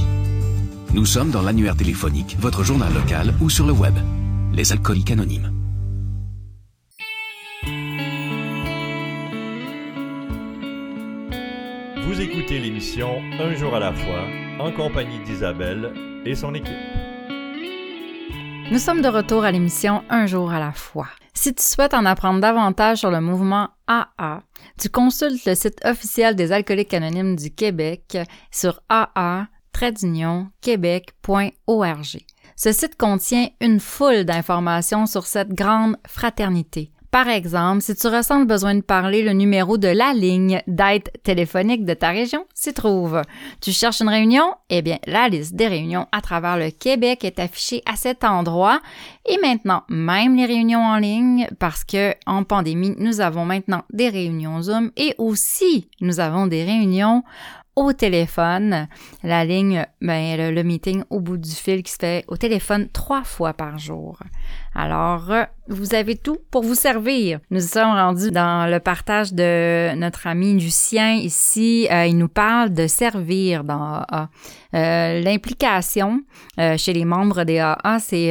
Nous 0.94 1.04
sommes 1.04 1.30
dans 1.30 1.42
l'annuaire 1.42 1.76
téléphonique, 1.76 2.36
votre 2.38 2.62
journal 2.62 2.92
local 2.94 3.34
ou 3.40 3.50
sur 3.50 3.66
le 3.66 3.72
web. 3.72 3.94
Les 4.52 4.70
alcooliques 4.72 5.10
anonymes. 5.10 5.52
Vous 12.06 12.20
écoutez 12.20 12.58
l'émission 12.60 13.20
Un 13.40 13.54
jour 13.54 13.74
à 13.74 13.80
la 13.80 13.92
fois 13.92 14.24
en 14.58 14.70
compagnie 14.72 15.18
d'Isabelle 15.24 15.92
et 16.24 16.34
son 16.34 16.54
équipe. 16.54 16.72
Nous 18.70 18.78
sommes 18.78 19.02
de 19.02 19.08
retour 19.08 19.44
à 19.44 19.50
l'émission 19.50 20.02
Un 20.08 20.26
jour 20.26 20.52
à 20.52 20.60
la 20.60 20.72
fois. 20.72 21.08
Si 21.42 21.54
tu 21.54 21.64
souhaites 21.64 21.94
en 21.94 22.04
apprendre 22.04 22.38
davantage 22.40 22.98
sur 22.98 23.10
le 23.10 23.22
mouvement 23.22 23.70
AA, 23.86 24.42
tu 24.78 24.90
consultes 24.90 25.46
le 25.46 25.54
site 25.54 25.80
officiel 25.86 26.36
des 26.36 26.52
alcooliques 26.52 26.92
anonymes 26.92 27.34
du 27.34 27.50
Québec 27.50 28.18
sur 28.50 28.82
aa-québec.org. 28.90 29.48
Ce 32.56 32.72
site 32.72 32.98
contient 32.98 33.48
une 33.62 33.80
foule 33.80 34.24
d'informations 34.24 35.06
sur 35.06 35.24
cette 35.24 35.54
grande 35.54 35.96
fraternité. 36.06 36.92
Par 37.10 37.26
exemple, 37.26 37.82
si 37.82 37.96
tu 37.96 38.06
ressens 38.06 38.38
le 38.38 38.44
besoin 38.44 38.76
de 38.76 38.82
parler, 38.82 39.22
le 39.22 39.32
numéro 39.32 39.78
de 39.78 39.88
la 39.88 40.12
ligne 40.12 40.62
d'aide 40.68 41.10
téléphonique 41.24 41.84
de 41.84 41.94
ta 41.94 42.10
région 42.10 42.46
s'y 42.54 42.72
trouve. 42.72 43.22
Tu 43.60 43.72
cherches 43.72 44.00
une 44.00 44.08
réunion? 44.08 44.54
Eh 44.68 44.80
bien, 44.80 44.98
la 45.06 45.28
liste 45.28 45.56
des 45.56 45.66
réunions 45.66 46.06
à 46.12 46.20
travers 46.20 46.56
le 46.56 46.70
Québec 46.70 47.24
est 47.24 47.40
affichée 47.40 47.82
à 47.84 47.96
cet 47.96 48.22
endroit. 48.22 48.80
Et 49.26 49.38
maintenant, 49.42 49.82
même 49.88 50.36
les 50.36 50.46
réunions 50.46 50.84
en 50.84 50.98
ligne, 50.98 51.48
parce 51.58 51.82
que 51.82 52.14
en 52.26 52.44
pandémie, 52.44 52.94
nous 52.98 53.20
avons 53.20 53.44
maintenant 53.44 53.82
des 53.92 54.08
réunions 54.08 54.62
Zoom 54.62 54.92
et 54.96 55.16
aussi 55.18 55.88
nous 56.00 56.20
avons 56.20 56.46
des 56.46 56.64
réunions 56.64 57.24
au 57.80 57.94
téléphone. 57.94 58.88
La 59.22 59.44
ligne, 59.44 59.86
ben, 60.02 60.54
le, 60.54 60.62
meeting 60.62 61.02
au 61.08 61.20
bout 61.20 61.38
du 61.38 61.50
fil 61.50 61.82
qui 61.82 61.92
se 61.92 61.96
fait 61.98 62.24
au 62.28 62.36
téléphone 62.36 62.88
trois 62.92 63.24
fois 63.24 63.54
par 63.54 63.78
jour. 63.78 64.18
Alors, 64.74 65.30
euh, 65.30 65.44
vous 65.68 65.94
avez 65.94 66.16
tout 66.16 66.36
pour 66.50 66.62
vous 66.62 66.74
servir. 66.74 67.40
Nous 67.50 67.60
sommes 67.60 67.92
rendus 67.92 68.30
dans 68.30 68.70
le 68.70 68.80
partage 68.80 69.32
de 69.32 69.94
notre 69.94 70.26
ami 70.26 70.60
Lucien 70.60 71.14
ici. 71.14 71.88
Euh, 71.90 72.06
il 72.06 72.18
nous 72.18 72.28
parle 72.28 72.74
de 72.74 72.86
servir 72.86 73.64
dans 73.64 74.04
AA. 74.08 74.28
Euh, 74.72 75.20
l'implication 75.20 76.20
chez 76.76 76.92
les 76.92 77.04
membres 77.04 77.42
des 77.42 77.58
AA, 77.58 77.98
c'est 77.98 78.30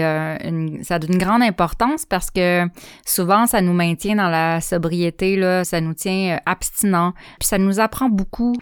ça 0.83 0.95
a 0.95 0.99
grande 0.99 1.41
importance 1.41 2.05
parce 2.05 2.31
que 2.31 2.65
souvent, 3.05 3.47
ça 3.47 3.61
nous 3.61 3.73
maintient 3.73 4.15
dans 4.15 4.29
la 4.29 4.61
sobriété, 4.61 5.41
ça 5.65 5.81
nous 5.81 5.93
tient 5.93 6.39
abstinents, 6.45 7.13
puis 7.39 7.47
ça 7.47 7.57
nous 7.57 7.79
apprend 7.79 8.07
beaucoup 8.07 8.53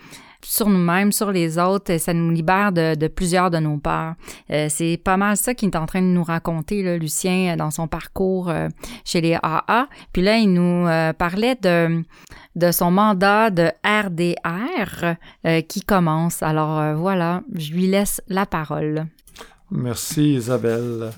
sur 0.48 0.70
nous-mêmes, 0.70 1.12
sur 1.12 1.32
les 1.32 1.60
autres, 1.60 1.92
et 1.92 2.00
ça 2.00 2.14
nous 2.14 2.32
libère 2.32 2.72
de, 2.72 3.08
plusieurs 3.08 3.52
de 3.52 3.58
nos 3.58 3.78
peurs. 3.78 4.14
Euh, 4.50 4.68
c'est 4.70 4.98
pas 5.04 5.18
mal 5.18 5.36
ça 5.36 5.54
qu'il 5.54 5.70
est 5.70 5.76
en 5.76 5.86
train 5.86 6.02
de 6.02 6.08
nous 6.08 6.24
raconter, 6.24 6.98
Lucien, 6.98 7.58
dans 7.58 7.70
son 7.70 7.88
parcours 7.88 8.50
euh, 8.50 8.70
chez 9.04 9.20
les 9.20 9.38
AA. 9.44 9.88
Puis 10.14 10.22
là, 10.22 10.38
il 10.38 10.54
nous 10.54 10.88
euh, 10.88 11.12
parlait 11.12 11.56
de, 11.62 12.02
de 12.56 12.72
son 12.72 12.92
mandat 12.92 13.50
de 13.50 13.70
RDR 13.86 15.16
qui 15.68 15.82
commence. 15.82 16.42
Alors 16.42 16.96
voilà, 16.96 17.42
je 17.54 17.74
lui 17.74 17.88
laisse 17.88 18.22
la 18.28 18.46
parole. 18.46 19.06
Merci 19.70 20.36
Isabelle. 20.36 21.12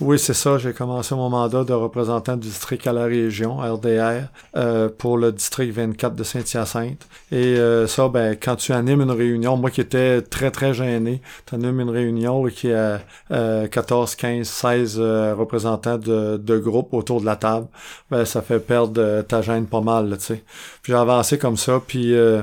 Oui, 0.00 0.16
c'est 0.16 0.34
ça. 0.34 0.58
J'ai 0.58 0.72
commencé 0.72 1.12
mon 1.16 1.28
mandat 1.28 1.64
de 1.64 1.72
représentant 1.72 2.36
du 2.36 2.46
district 2.46 2.86
à 2.86 2.92
la 2.92 3.06
région, 3.06 3.56
RDR, 3.56 4.28
euh, 4.56 4.88
pour 4.96 5.18
le 5.18 5.32
district 5.32 5.72
24 5.72 6.14
de 6.14 6.22
Saint-Hyacinthe. 6.22 7.08
Et 7.32 7.56
euh, 7.58 7.88
ça, 7.88 8.08
ben, 8.08 8.36
quand 8.40 8.54
tu 8.54 8.72
animes 8.72 9.00
une 9.00 9.10
réunion, 9.10 9.56
moi 9.56 9.72
qui 9.72 9.80
étais 9.80 10.22
très, 10.22 10.52
très 10.52 10.72
gêné, 10.72 11.20
tu 11.46 11.56
animes 11.56 11.80
une 11.80 11.90
réunion 11.90 12.44
qui 12.44 12.72
a 12.72 13.00
14, 13.28 14.14
15, 14.14 14.46
16 14.46 15.00
représentants 15.36 15.98
de, 15.98 16.36
de 16.36 16.58
groupe 16.58 16.94
autour 16.94 17.20
de 17.20 17.26
la 17.26 17.34
table, 17.34 17.66
ben, 18.08 18.24
ça 18.24 18.40
fait 18.40 18.60
perdre 18.60 19.22
ta 19.22 19.42
gêne 19.42 19.66
pas 19.66 19.80
mal, 19.80 20.16
tu 20.18 20.26
sais. 20.26 20.44
Puis 20.82 20.92
j'ai 20.92 20.98
avancé 20.98 21.38
comme 21.38 21.56
ça, 21.56 21.82
puis... 21.84 22.14
Euh, 22.14 22.42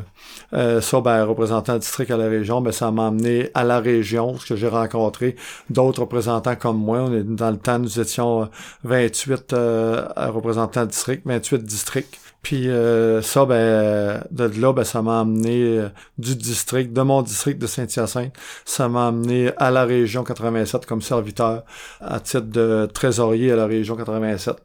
euh, 0.53 0.81
ça, 0.81 1.01
ben, 1.01 1.23
représentant 1.23 1.77
district 1.77 2.11
à 2.11 2.17
la 2.17 2.27
région, 2.27 2.61
ben, 2.61 2.71
ça 2.71 2.91
m'a 2.91 3.07
amené 3.07 3.49
à 3.53 3.63
la 3.63 3.79
région, 3.79 4.33
parce 4.33 4.45
que 4.45 4.55
j'ai 4.55 4.67
rencontré 4.67 5.35
d'autres 5.69 6.01
représentants 6.01 6.55
comme 6.55 6.77
moi. 6.77 6.99
On 6.99 7.13
est, 7.13 7.23
le 7.51 7.57
temps, 7.57 7.79
nous 7.79 7.99
étions 7.99 8.49
28 8.83 9.53
euh, 9.53 10.07
représentants 10.17 10.85
district, 10.85 11.23
28 11.25 11.63
districts. 11.63 12.19
Puis 12.41 12.69
euh, 12.69 13.23
ça, 13.23 13.45
ben, 13.45 14.23
de 14.29 14.61
là, 14.61 14.71
ben, 14.71 14.83
ça 14.83 15.01
m'a 15.01 15.21
amené 15.21 15.63
euh, 15.63 15.89
du 16.19 16.35
district, 16.35 16.93
de 16.93 17.01
mon 17.01 17.23
district 17.23 17.57
de 17.57 17.65
Saint-Hyacinthe, 17.65 18.33
ça 18.65 18.87
m'a 18.87 19.07
amené 19.07 19.51
à 19.57 19.71
la 19.71 19.83
région 19.83 20.23
87 20.23 20.85
comme 20.85 21.01
serviteur, 21.01 21.63
à 22.01 22.19
titre 22.19 22.45
de 22.45 22.87
trésorier 22.93 23.51
à 23.51 23.55
la 23.55 23.65
région 23.65 23.95
87. 23.95 24.55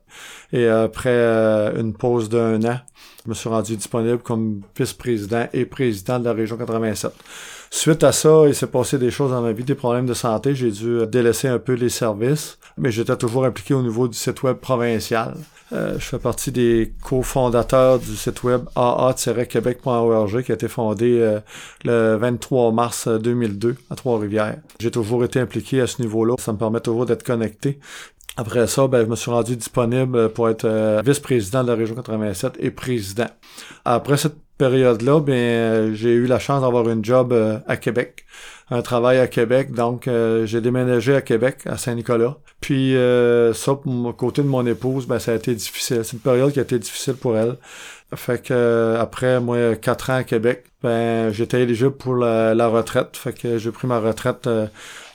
Et 0.53 0.69
après 0.69 1.73
une 1.77 1.95
pause 1.95 2.29
d'un 2.29 2.63
an, 2.65 2.81
je 3.25 3.31
me 3.31 3.35
suis 3.35 3.49
rendu 3.49 3.77
disponible 3.77 4.19
comme 4.19 4.61
vice-président 4.77 5.47
et 5.53 5.65
président 5.65 6.19
de 6.19 6.25
la 6.25 6.33
région 6.33 6.59
87. 6.59 7.13
Suite 7.73 8.03
à 8.03 8.11
ça, 8.11 8.43
il 8.49 8.55
s'est 8.55 8.67
passé 8.67 8.99
des 8.99 9.13
choses 9.13 9.31
dans 9.31 9.41
ma 9.41 9.53
vie, 9.53 9.63
des 9.63 9.77
problèmes 9.77 10.05
de 10.05 10.13
santé. 10.13 10.57
J'ai 10.57 10.73
dû 10.73 11.07
délaisser 11.07 11.47
un 11.47 11.61
peu 11.61 11.75
les 11.75 11.89
services, 11.89 12.59
mais 12.77 12.91
j'étais 12.91 13.17
toujours 13.17 13.45
impliqué 13.45 13.75
au 13.75 13.83
niveau 13.83 14.09
du 14.09 14.19
site 14.19 14.43
web 14.43 14.57
provincial. 14.57 15.35
Euh, 15.73 15.95
je 15.95 16.05
fais 16.05 16.19
partie 16.19 16.51
des 16.51 16.93
cofondateurs 17.01 18.01
du 18.01 18.17
site 18.17 18.43
web 18.43 18.63
aa-québec.org 18.75 20.43
qui 20.43 20.51
a 20.51 20.55
été 20.57 20.67
fondé 20.67 21.21
euh, 21.21 21.39
le 21.85 22.17
23 22.17 22.73
mars 22.73 23.07
2002 23.07 23.77
à 23.89 23.95
Trois-Rivières. 23.95 24.59
J'ai 24.81 24.91
toujours 24.91 25.23
été 25.23 25.39
impliqué 25.39 25.81
à 25.81 25.87
ce 25.87 26.03
niveau-là. 26.03 26.35
Ça 26.41 26.53
me 26.53 26.59
permet 26.59 26.81
toujours 26.81 27.07
d'être 27.07 27.23
connecté. 27.23 27.79
Après 28.37 28.67
ça, 28.67 28.89
ben, 28.89 29.05
je 29.05 29.11
me 29.11 29.15
suis 29.15 29.31
rendu 29.31 29.57
disponible 29.57 30.31
pour 30.31 30.49
être 30.49 30.65
euh, 30.65 31.03
vice-président 31.05 31.63
de 31.63 31.69
la 31.69 31.77
région 31.77 31.95
87 31.95 32.55
et 32.59 32.73
président. 32.73 33.29
Après 33.85 34.17
cette 34.17 34.37
période-là, 34.61 35.21
ben, 35.21 35.95
j'ai 35.95 36.11
eu 36.11 36.27
la 36.27 36.39
chance 36.39 36.61
d'avoir 36.61 36.89
une 36.89 37.03
job 37.03 37.33
euh, 37.33 37.59
à 37.67 37.79
Québec, 37.79 38.27
un 38.71 38.83
travail 38.83 39.19
à 39.19 39.27
Québec. 39.27 39.73
Donc, 39.73 40.07
euh, 40.07 40.45
j'ai 40.45 40.61
déménagé 40.61 41.15
à 41.15 41.23
Québec, 41.23 41.61
à 41.65 41.79
Saint-Nicolas. 41.79 42.37
Puis, 42.61 42.95
ça, 43.55 43.75
pour 43.75 44.17
côté 44.17 44.43
de 44.43 44.49
mon 44.49 44.67
épouse, 44.67 45.07
ben, 45.07 45.19
ça 45.19 45.33
a 45.33 45.35
été 45.37 45.55
difficile. 45.55 46.05
C'est 46.05 46.13
une 46.13 46.21
période 46.21 46.53
qui 46.53 46.59
a 46.59 46.63
été 46.63 46.79
difficile 46.79 47.15
pour 47.15 47.37
elle. 47.39 47.57
Fait 48.15 48.43
que 48.43 48.97
après 48.99 49.41
moi 49.41 49.77
quatre 49.77 50.11
ans 50.11 50.17
à 50.17 50.25
Québec, 50.25 50.65
ben 50.83 51.31
j'étais 51.33 51.63
éligible 51.63 51.93
pour 51.93 52.17
la, 52.17 52.69
retraite. 52.69 53.17
Fait 53.17 53.33
que 53.33 53.59
j'ai 53.59 53.71
pris 53.71 53.87
ma 53.87 54.01
retraite 54.01 54.49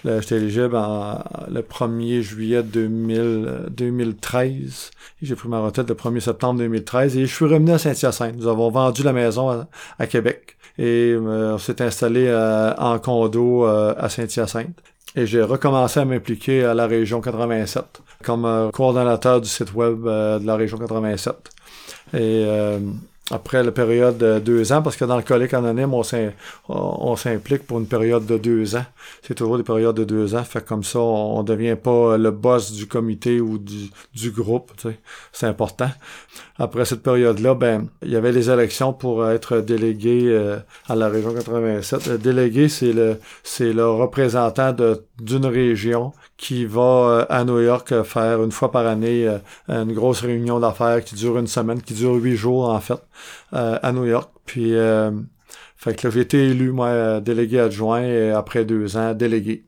J'étais 0.06 0.36
éligible 0.36 0.76
en, 0.76 1.24
le 1.50 1.62
1er 1.62 2.22
juillet 2.22 2.62
2000, 2.62 3.66
2013. 3.72 4.92
J'ai 5.22 5.36
pris 5.36 5.50
ma 5.50 5.60
retraite 5.60 5.90
le 5.90 5.96
1er 5.96 6.20
septembre 6.20 6.60
2013 6.60 7.18
et 7.18 7.22
je 7.26 7.34
suis 7.34 7.46
revenu 7.46 7.72
à 7.72 7.80
Saint-Hyacinthe. 7.80 8.36
Nous 8.38 8.48
avons 8.48 8.70
vendu 8.70 9.02
la 9.02 9.14
maison 9.14 9.66
à, 9.98 10.08
Québec 10.08 10.58
et 10.78 11.14
euh, 11.14 11.56
on 11.56 11.58
s'est 11.58 11.82
installé 11.82 12.28
euh, 12.28 12.76
en 12.76 13.00
condo 13.00 13.66
euh, 13.66 13.96
à 13.98 14.10
Saint-Hyacinthe. 14.10 14.78
Et 15.16 15.26
j'ai 15.26 15.42
recommencé 15.42 16.02
à 16.02 16.06
m'impliquer 16.06 16.66
à 16.66 16.74
la 16.74 16.86
région 16.86 17.22
87 17.22 17.84
comme 18.24 18.70
coordonnateur 18.74 19.42
du 19.42 19.50
site 19.50 19.74
web 19.74 20.04
de 20.04 20.46
la 20.46 20.56
région 20.56 20.78
87. 20.78 21.55
Et 22.16 22.46
après 23.32 23.64
la 23.64 23.72
période 23.72 24.20
de 24.20 24.38
deux 24.38 24.72
ans, 24.72 24.84
parce 24.84 24.96
que 24.96 25.06
dans 25.06 25.18
le 25.18 25.24
collègue 25.24 25.56
anonyme, 25.56 25.96
on 26.70 27.16
s'implique 27.16 27.66
pour 27.66 27.80
une 27.80 27.88
période 27.88 28.26
de 28.28 28.38
deux 28.38 28.76
ans. 28.76 28.86
C'est 29.24 29.34
toujours 29.34 29.58
des 29.58 29.64
périodes 29.64 29.96
de 29.96 30.04
deux 30.04 30.36
ans, 30.36 30.44
fait 30.44 30.64
comme 30.64 30.84
ça, 30.84 31.00
on, 31.00 31.42
devient 31.42 31.76
pas 31.76 32.18
le 32.18 32.30
boss 32.30 32.72
du 32.72 32.86
comité 32.86 33.42
ou 33.42 33.58
du, 33.58 34.32
groupe, 34.32 34.72
c'est 35.32 35.48
important. 35.48 35.90
Après 36.60 36.86
cette 36.86 37.02
période-là, 37.02 37.56
ben, 37.56 37.88
il 38.04 38.12
y 38.12 38.16
avait 38.16 38.32
les 38.32 38.50
élections 38.52 38.94
pour 38.94 39.28
être 39.28 39.58
délégué 39.58 40.26
euh, 40.28 40.58
à 40.88 40.96
la 40.96 41.10
région 41.10 41.34
87. 41.34 42.08
Le 42.08 42.18
délégué, 42.20 42.70
c'est 42.70 42.94
le 42.94 43.90
représentant 43.90 44.76
d'une 45.20 45.46
région 45.48 46.14
qui 46.38 46.66
va 46.66 46.82
euh, 46.82 47.26
à 47.30 47.44
New 47.44 47.60
York 47.60 48.04
faire 48.04 48.44
une 48.44 48.52
fois 48.52 48.72
par 48.72 48.86
année 48.88 49.28
euh, 49.28 49.40
une 49.70 49.94
grosse 49.94 50.22
réunion 50.22 50.60
d'affaires 50.60 51.04
qui 51.04 51.16
dure 51.16 51.38
une 51.38 51.48
semaine, 51.48 51.82
qui 51.82 51.94
dure 51.94 52.14
huit 52.14 52.36
jours 52.36 52.70
en 52.70 52.80
fait, 52.80 53.00
euh, 53.54 53.80
à 53.82 53.92
New 53.92 54.06
York. 54.06 54.32
Puis 54.46 54.74
fait 55.78 55.96
que 55.96 56.10
j'ai 56.10 56.22
été 56.22 56.50
élu, 56.50 56.72
moi, 56.72 57.20
délégué 57.20 57.60
adjoint 57.60 58.02
et 58.02 58.32
après 58.32 58.66
deux 58.66 58.96
ans, 58.98 59.14
délégué. 59.14 59.66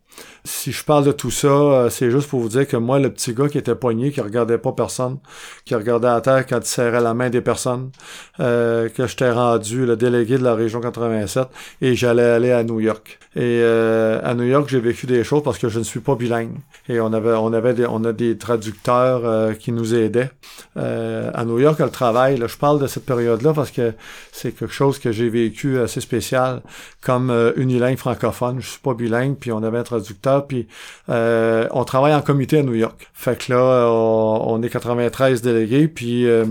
Si 0.47 0.71
je 0.71 0.81
parle 0.81 1.03
de 1.03 1.11
tout 1.11 1.29
ça, 1.29 1.47
euh, 1.47 1.89
c'est 1.89 2.09
juste 2.09 2.29
pour 2.29 2.39
vous 2.39 2.47
dire 2.47 2.65
que 2.65 2.77
moi, 2.77 2.99
le 2.99 3.11
petit 3.11 3.33
gars 3.33 3.49
qui 3.49 3.57
était 3.57 3.75
poigné, 3.75 4.11
qui 4.11 4.21
regardait 4.21 4.57
pas 4.57 4.71
personne, 4.71 5.17
qui 5.65 5.75
regardait 5.75 6.07
à 6.07 6.21
terre 6.21 6.45
quand 6.47 6.59
il 6.59 6.65
serrait 6.65 7.01
la 7.01 7.13
main 7.13 7.29
des 7.29 7.41
personnes, 7.41 7.91
euh, 8.39 8.87
que 8.87 9.07
j'étais 9.07 9.29
rendu 9.29 9.85
le 9.85 9.97
délégué 9.97 10.37
de 10.37 10.43
la 10.45 10.55
région 10.55 10.79
87 10.79 11.49
et 11.81 11.95
j'allais 11.95 12.23
aller 12.23 12.51
à 12.51 12.63
New 12.63 12.79
York. 12.79 13.19
Et 13.35 13.59
euh, 13.61 14.21
à 14.23 14.33
New 14.35 14.45
York, 14.45 14.69
j'ai 14.69 14.79
vécu 14.79 15.05
des 15.05 15.25
choses 15.25 15.43
parce 15.43 15.57
que 15.57 15.67
je 15.67 15.79
ne 15.79 15.83
suis 15.83 15.99
pas 15.99 16.15
bilingue. 16.15 16.55
Et 16.87 17.01
on 17.01 17.11
avait, 17.11 17.33
on 17.33 17.51
avait, 17.51 17.73
des, 17.73 17.85
on 17.85 18.05
a 18.05 18.13
des 18.13 18.37
traducteurs 18.37 19.57
qui 19.57 19.73
nous 19.73 19.93
aidaient. 19.93 20.31
à 20.77 21.43
New 21.43 21.59
York, 21.59 21.77
le 21.79 21.89
travail, 21.89 22.37
là, 22.37 22.47
je 22.47 22.57
parle 22.57 22.79
de 22.81 22.87
cette 22.87 23.05
période-là 23.05 23.51
parce 23.53 23.71
que 23.71 23.93
c'est 24.31 24.53
quelque 24.53 24.73
chose 24.73 24.97
que 24.97 25.11
j'ai 25.11 25.27
vécu 25.27 25.77
assez 25.77 25.99
spécial 25.99 26.61
comme 27.01 27.33
unilingue 27.57 27.97
francophone. 27.97 28.61
Je 28.61 28.69
suis 28.69 28.79
pas 28.79 28.93
bilingue, 28.93 29.35
puis 29.35 29.51
on 29.51 29.61
avait 29.61 29.79
un 29.79 29.83
traducteur 29.83 30.36
puis 30.41 30.67
euh, 31.09 31.67
on 31.71 31.83
travaille 31.83 32.13
en 32.13 32.21
comité 32.21 32.59
à 32.59 32.63
New 32.63 32.75
York. 32.75 33.09
Fait 33.13 33.37
que 33.37 33.53
là, 33.53 33.89
on, 33.91 34.61
est 34.61 34.69
93 34.69 35.41
délégués, 35.41 35.87
puis 35.87 36.27
euh, 36.27 36.45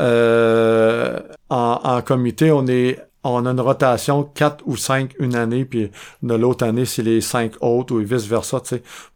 euh, 0.00 1.20
en, 1.50 2.02
comité, 2.02 2.50
on 2.50 2.66
est 2.66 2.98
a 3.26 3.28
une 3.30 3.60
rotation 3.60 4.22
4 4.22 4.64
ou 4.66 4.76
5 4.76 5.14
une 5.18 5.34
année, 5.34 5.64
puis 5.64 5.90
de 6.22 6.34
l'autre 6.34 6.66
année, 6.66 6.84
c'est 6.84 7.02
les 7.02 7.22
5 7.22 7.54
autres, 7.62 7.94
ou 7.94 7.98
vice-versa. 7.98 8.60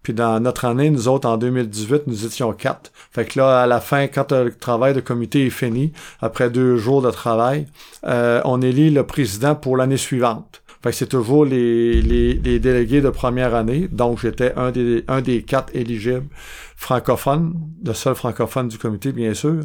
Puis 0.03 0.15
dans 0.15 0.41
notre 0.41 0.65
année, 0.65 0.89
nous 0.89 1.09
autres, 1.09 1.29
en 1.29 1.37
2018, 1.37 2.07
nous 2.07 2.25
étions 2.25 2.55
4. 2.55 2.91
Fait 3.11 3.27
que 3.27 3.39
là, 3.39 3.61
à 3.61 3.67
la 3.67 3.81
fin, 3.81 4.07
quand 4.07 4.33
le 4.33 4.55
travail 4.55 4.95
de 4.95 5.01
comité 5.01 5.45
est 5.45 5.51
fini, 5.51 5.93
après 6.23 6.49
deux 6.49 6.79
jours 6.79 7.03
de 7.03 7.11
travail, 7.11 7.67
on 8.03 8.63
élit 8.63 8.89
le 8.89 9.03
président 9.05 9.55
pour 9.55 9.77
l'année 9.77 9.99
suivante. 9.99 10.63
Fait 10.83 10.91
que 10.91 10.97
c'est 10.97 11.09
toujours 11.09 11.45
les, 11.45 12.01
les, 12.03 12.35
les, 12.35 12.59
délégués 12.61 13.01
de 13.01 13.11
première 13.11 13.55
année. 13.55 13.89
Donc, 13.89 14.21
j'étais 14.21 14.55
un 14.55 14.71
des, 14.71 15.05
un 15.09 15.21
des 15.21 15.43
quatre 15.43 15.75
éligibles 15.75 16.29
francophones, 16.77 17.55
le 17.85 17.93
seul 17.95 18.15
francophone 18.15 18.69
du 18.69 18.79
comité, 18.79 19.13
bien 19.13 19.35
sûr. 19.35 19.61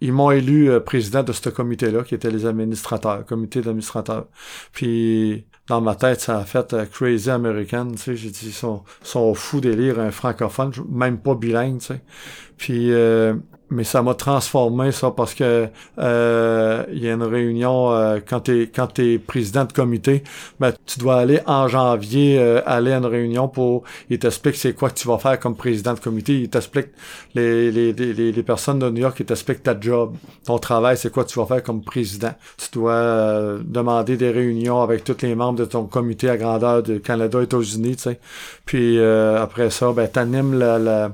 Ils 0.00 0.12
m'ont 0.12 0.30
élu 0.30 0.70
euh, 0.70 0.80
président 0.80 1.22
de 1.22 1.32
ce 1.32 1.48
comité-là, 1.48 2.02
qui 2.02 2.14
était 2.14 2.30
les 2.30 2.46
administrateurs, 2.46 3.24
comité 3.24 3.60
d'administrateurs. 3.60 4.26
Puis, 4.72 5.46
dans 5.68 5.80
ma 5.80 5.94
tête, 5.94 6.20
ça 6.20 6.38
a 6.38 6.44
fait 6.44 6.72
euh, 6.72 6.86
Crazy 6.86 7.30
American, 7.30 7.88
tu 7.92 7.98
sais, 7.98 8.16
j'ai 8.16 8.30
dit, 8.30 8.46
ils 8.46 8.52
sont, 8.52 8.82
sont 9.02 9.34
fous 9.34 9.60
d'élire 9.60 9.98
un 9.98 10.10
francophone, 10.10 10.72
même 10.88 11.18
pas 11.18 11.34
bilingue, 11.34 11.78
tu 11.78 11.86
sais. 11.86 12.00
Puis, 12.56 12.92
euh, 12.92 13.34
mais 13.70 13.84
ça 13.84 14.02
m'a 14.02 14.14
transformé 14.14 14.92
ça 14.92 15.10
parce 15.10 15.34
que 15.34 15.68
euh, 15.98 16.84
il 16.92 17.04
y 17.04 17.08
a 17.08 17.12
une 17.12 17.22
réunion 17.22 17.92
euh, 17.92 18.18
quand 18.26 18.40
t'es 18.40 18.70
quand 18.74 18.86
t'es 18.86 19.18
président 19.18 19.64
de 19.64 19.72
comité 19.72 20.22
ben 20.58 20.72
tu 20.86 20.98
dois 20.98 21.16
aller 21.16 21.40
en 21.46 21.68
janvier 21.68 22.38
euh, 22.38 22.62
aller 22.64 22.92
à 22.92 22.98
une 22.98 23.06
réunion 23.06 23.48
pour 23.48 23.82
il 24.08 24.18
t'explique 24.18 24.56
c'est 24.56 24.72
quoi 24.72 24.88
que 24.90 24.98
tu 24.98 25.06
vas 25.06 25.18
faire 25.18 25.38
comme 25.38 25.54
président 25.56 25.92
de 25.94 26.00
comité. 26.00 26.40
Il 26.40 26.48
t'explique 26.48 26.88
les, 27.34 27.70
les, 27.70 27.92
les, 27.92 28.32
les 28.32 28.42
personnes 28.42 28.78
de 28.78 28.88
New 28.88 29.02
York 29.02 29.16
ils 29.20 29.26
t'expliquent 29.26 29.62
ta 29.62 29.78
job 29.78 30.14
ton 30.46 30.58
travail 30.58 30.96
c'est 30.96 31.12
quoi 31.12 31.24
tu 31.24 31.38
vas 31.38 31.46
faire 31.46 31.62
comme 31.62 31.82
président. 31.82 32.32
Tu 32.56 32.68
dois 32.72 32.92
euh, 32.92 33.60
demander 33.64 34.16
des 34.16 34.30
réunions 34.30 34.80
avec 34.80 35.04
tous 35.04 35.16
les 35.22 35.34
membres 35.34 35.58
de 35.58 35.64
ton 35.66 35.84
comité 35.84 36.30
à 36.30 36.36
grandeur 36.38 36.82
de 36.82 36.98
Canada 36.98 37.42
États-Unis 37.42 37.96
tu 37.96 38.02
sais. 38.02 38.20
Puis 38.64 38.98
après 39.00 39.70
ça 39.70 39.92
ben 39.92 40.08
t'animes 40.08 40.58
la, 40.58 40.78
la 40.78 41.10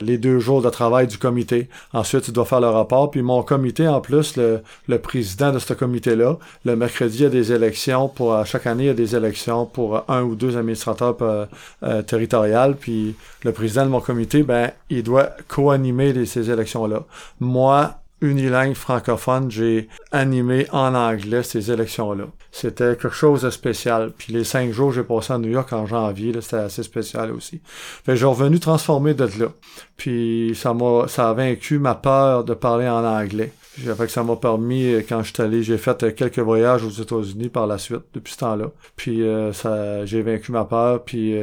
les 0.00 0.18
deux 0.18 0.38
jours 0.38 0.62
de 0.62 0.70
travail 0.70 1.06
du 1.06 1.18
comité. 1.18 1.68
Ensuite, 1.92 2.24
tu 2.24 2.32
dois 2.32 2.44
faire 2.44 2.60
le 2.60 2.68
rapport. 2.68 3.10
Puis 3.10 3.22
mon 3.22 3.42
comité, 3.42 3.86
en 3.88 4.00
plus, 4.00 4.36
le, 4.36 4.62
le 4.88 4.98
président 4.98 5.52
de 5.52 5.58
ce 5.58 5.74
comité-là, 5.74 6.38
le 6.64 6.76
mercredi, 6.76 7.18
il 7.18 7.22
y 7.22 7.26
a 7.26 7.30
des 7.30 7.52
élections 7.52 8.08
pour 8.08 8.34
à 8.34 8.44
chaque 8.44 8.66
année, 8.66 8.84
il 8.84 8.88
y 8.88 8.90
a 8.90 8.94
des 8.94 9.16
élections 9.16 9.66
pour 9.66 10.04
un 10.08 10.22
ou 10.22 10.34
deux 10.34 10.56
administrateurs 10.56 11.16
euh, 11.22 11.46
euh 11.82 12.02
territoriaux. 12.02 12.74
Puis 12.78 13.14
le 13.44 13.52
président 13.52 13.84
de 13.84 13.90
mon 13.90 14.00
comité, 14.00 14.42
ben, 14.42 14.70
il 14.90 15.02
doit 15.02 15.30
co-animer 15.48 16.24
ces 16.26 16.50
élections-là. 16.50 17.04
Moi, 17.40 18.01
unilingue 18.22 18.74
francophone, 18.74 19.50
j'ai 19.50 19.88
animé 20.12 20.66
en 20.72 20.94
anglais 20.94 21.42
ces 21.42 21.70
élections-là. 21.70 22.24
C'était 22.50 22.96
quelque 22.96 23.10
chose 23.10 23.42
de 23.42 23.50
spécial. 23.50 24.12
Puis 24.16 24.32
les 24.32 24.44
cinq 24.44 24.72
jours 24.72 24.90
que 24.90 24.96
j'ai 24.96 25.02
passé 25.02 25.32
à 25.32 25.38
New 25.38 25.50
York 25.50 25.72
en 25.72 25.86
janvier, 25.86 26.32
c'était 26.40 26.56
assez 26.56 26.82
spécial 26.82 27.32
aussi. 27.32 27.60
Fait 27.64 28.12
que 28.12 28.16
j'ai 28.16 28.26
revenu 28.26 28.60
transformer 28.60 29.14
de 29.14 29.24
là. 29.24 29.48
Puis 29.96 30.52
ça 30.54 30.72
m'a 30.72 31.08
ça 31.08 31.30
a 31.30 31.32
vaincu 31.32 31.78
ma 31.78 31.94
peur 31.94 32.44
de 32.44 32.54
parler 32.54 32.88
en 32.88 33.04
anglais. 33.04 33.52
Fait 33.74 34.04
que 34.04 34.08
ça 34.08 34.22
m'a 34.22 34.36
permis, 34.36 34.84
euh, 34.92 35.02
quand 35.08 35.22
je 35.22 35.32
suis 35.32 35.42
allé, 35.42 35.62
j'ai 35.62 35.78
fait 35.78 36.02
euh, 36.02 36.10
quelques 36.10 36.38
voyages 36.38 36.84
aux 36.84 36.90
États-Unis 36.90 37.48
par 37.48 37.66
la 37.66 37.78
suite, 37.78 38.02
depuis 38.12 38.34
ce 38.34 38.38
temps-là. 38.38 38.66
Puis 38.96 39.22
euh, 39.22 39.54
ça, 39.54 40.04
j'ai 40.04 40.20
vaincu 40.20 40.52
ma 40.52 40.64
peur, 40.66 41.02
puis 41.04 41.34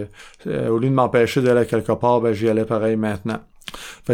au 0.46 0.78
lieu 0.78 0.90
de 0.90 0.94
m'empêcher 0.94 1.42
d'aller 1.42 1.66
quelque 1.66 1.92
part, 1.94 2.22
ben 2.22 2.34
j'y 2.34 2.48
allais 2.48 2.66
pareil 2.66 2.96
maintenant. 2.96 3.40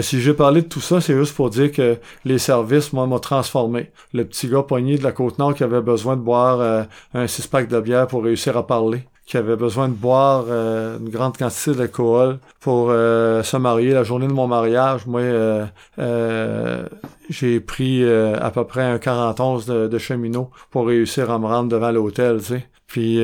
Si 0.01 0.21
j'ai 0.21 0.33
parlé 0.33 0.61
de 0.61 0.67
tout 0.67 0.81
ça, 0.81 1.01
c'est 1.01 1.15
juste 1.15 1.35
pour 1.35 1.49
dire 1.49 1.71
que 1.71 1.97
les 2.25 2.37
services, 2.37 2.93
moi, 2.93 3.05
m'ont 3.05 3.19
transformé. 3.19 3.91
Le 4.13 4.25
petit 4.25 4.47
gars 4.47 4.63
poigné 4.63 4.97
de 4.97 5.03
la 5.03 5.11
Côte-Nord 5.11 5.55
qui 5.55 5.63
avait 5.63 5.81
besoin 5.81 6.15
de 6.15 6.21
boire 6.21 6.87
un 7.13 7.27
six-pack 7.27 7.67
de 7.67 7.79
bière 7.79 8.07
pour 8.07 8.23
réussir 8.23 8.57
à 8.57 8.67
parler 8.67 9.05
qui 9.25 9.37
avait 9.37 9.55
besoin 9.55 9.89
de 9.89 9.93
boire 9.93 10.45
euh, 10.47 10.99
une 10.99 11.09
grande 11.09 11.35
quantité 11.37 11.73
d'alcool 11.73 12.37
pour 12.59 12.89
euh, 12.89 13.41
se 13.41 13.57
marier. 13.57 13.91
La 13.91 14.03
journée 14.03 14.27
de 14.27 14.33
mon 14.33 14.47
mariage, 14.47 15.07
moi, 15.07 15.21
euh, 15.21 16.85
j'ai 17.29 17.59
pris 17.59 18.07
à 18.07 18.51
peu 18.51 18.65
près 18.65 18.83
un 18.83 18.99
41 18.99 19.65
de, 19.65 19.87
de 19.87 19.97
cheminot 19.97 20.51
pour 20.69 20.87
réussir 20.87 21.31
à 21.31 21.39
me 21.39 21.47
rendre 21.47 21.69
devant 21.69 21.91
l'hôtel, 21.91 22.41
tu. 22.41 22.61
Puis 22.87 23.19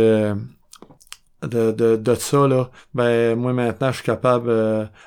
de, 1.44 1.72
de, 1.72 1.96
de 1.96 2.16
ça, 2.16 2.48
là, 2.48 2.70
ben 2.94 3.36
moi 3.36 3.54
maintenant 3.54 3.92
je 3.92 3.98
suis 3.98 4.06
capable 4.06 4.52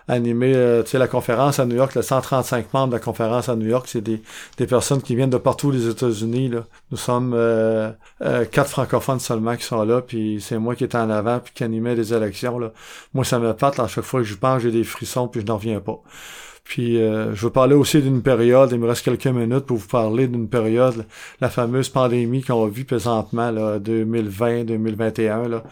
d'animer 0.09 0.55
euh, 0.55 0.83
tu 0.83 0.91
sais, 0.91 0.99
la 0.99 1.09
conférence 1.09 1.59
à 1.59 1.67
New 1.67 1.77
York, 1.77 1.95
le 1.95 2.03
135 2.03 2.73
membres 2.73 2.89
de 2.89 2.93
la 2.95 3.01
conférence 3.01 3.49
à 3.49 3.57
New 3.57 3.67
York, 3.67 3.87
c'est 3.89 4.01
des, 4.01 4.23
des 4.57 4.67
personnes 4.67 5.03
qui 5.03 5.15
viennent 5.17 5.31
de 5.31 5.39
partout 5.39 5.71
les 5.71 5.89
États-Unis. 5.89 6.49
Là. 6.49 6.65
Nous 6.91 6.97
sommes 6.97 7.33
euh, 7.35 7.91
euh, 8.23 8.45
quatre 8.45 8.71
francophones 8.71 9.21
seulement 9.21 9.57
qui 9.57 9.65
sont 9.65 9.85
là, 9.85 10.01
puis 10.01 10.41
c'est 10.41 10.59
moi 10.59 10.75
qui 10.75 10.85
étais 10.85 10.99
en 10.99 11.11
avant 11.11 11.41
puis 11.41 11.53
qui 11.55 11.65
animais 11.65 11.95
les 11.95 12.13
élections. 12.15 12.59
Là. 12.59 12.73
Moi, 13.13 13.25
ça 13.25 13.39
me 13.39 13.53
pâte 13.55 13.79
à 13.81 13.87
chaque 13.87 14.05
fois 14.05 14.21
que 14.21 14.27
je 14.27 14.35
pense, 14.35 14.63
j'ai 14.63 14.71
des 14.71 14.85
frissons 14.85 15.29
puis 15.29 15.41
je 15.41 15.47
n'en 15.47 15.57
reviens 15.57 15.81
pas. 15.81 16.01
Puis 16.65 17.01
euh, 17.01 17.35
je 17.35 17.47
veux 17.47 17.53
parler 17.53 17.75
aussi 17.75 18.01
d'une 18.01 18.23
période, 18.23 18.71
il 18.73 18.81
me 18.81 18.89
reste 18.89 19.05
quelques 19.05 19.27
minutes 19.27 19.67
pour 19.67 19.77
vous 19.77 19.87
parler 19.87 20.27
d'une 20.27 20.49
période, 20.49 21.05
la 21.41 21.51
fameuse 21.51 21.91
pandémie 21.91 22.43
qu'on 22.43 22.67
vit 22.67 22.85
présentement, 22.85 23.51
là, 23.51 23.79
2020-2021. 23.79 25.49
Là. 25.49 25.63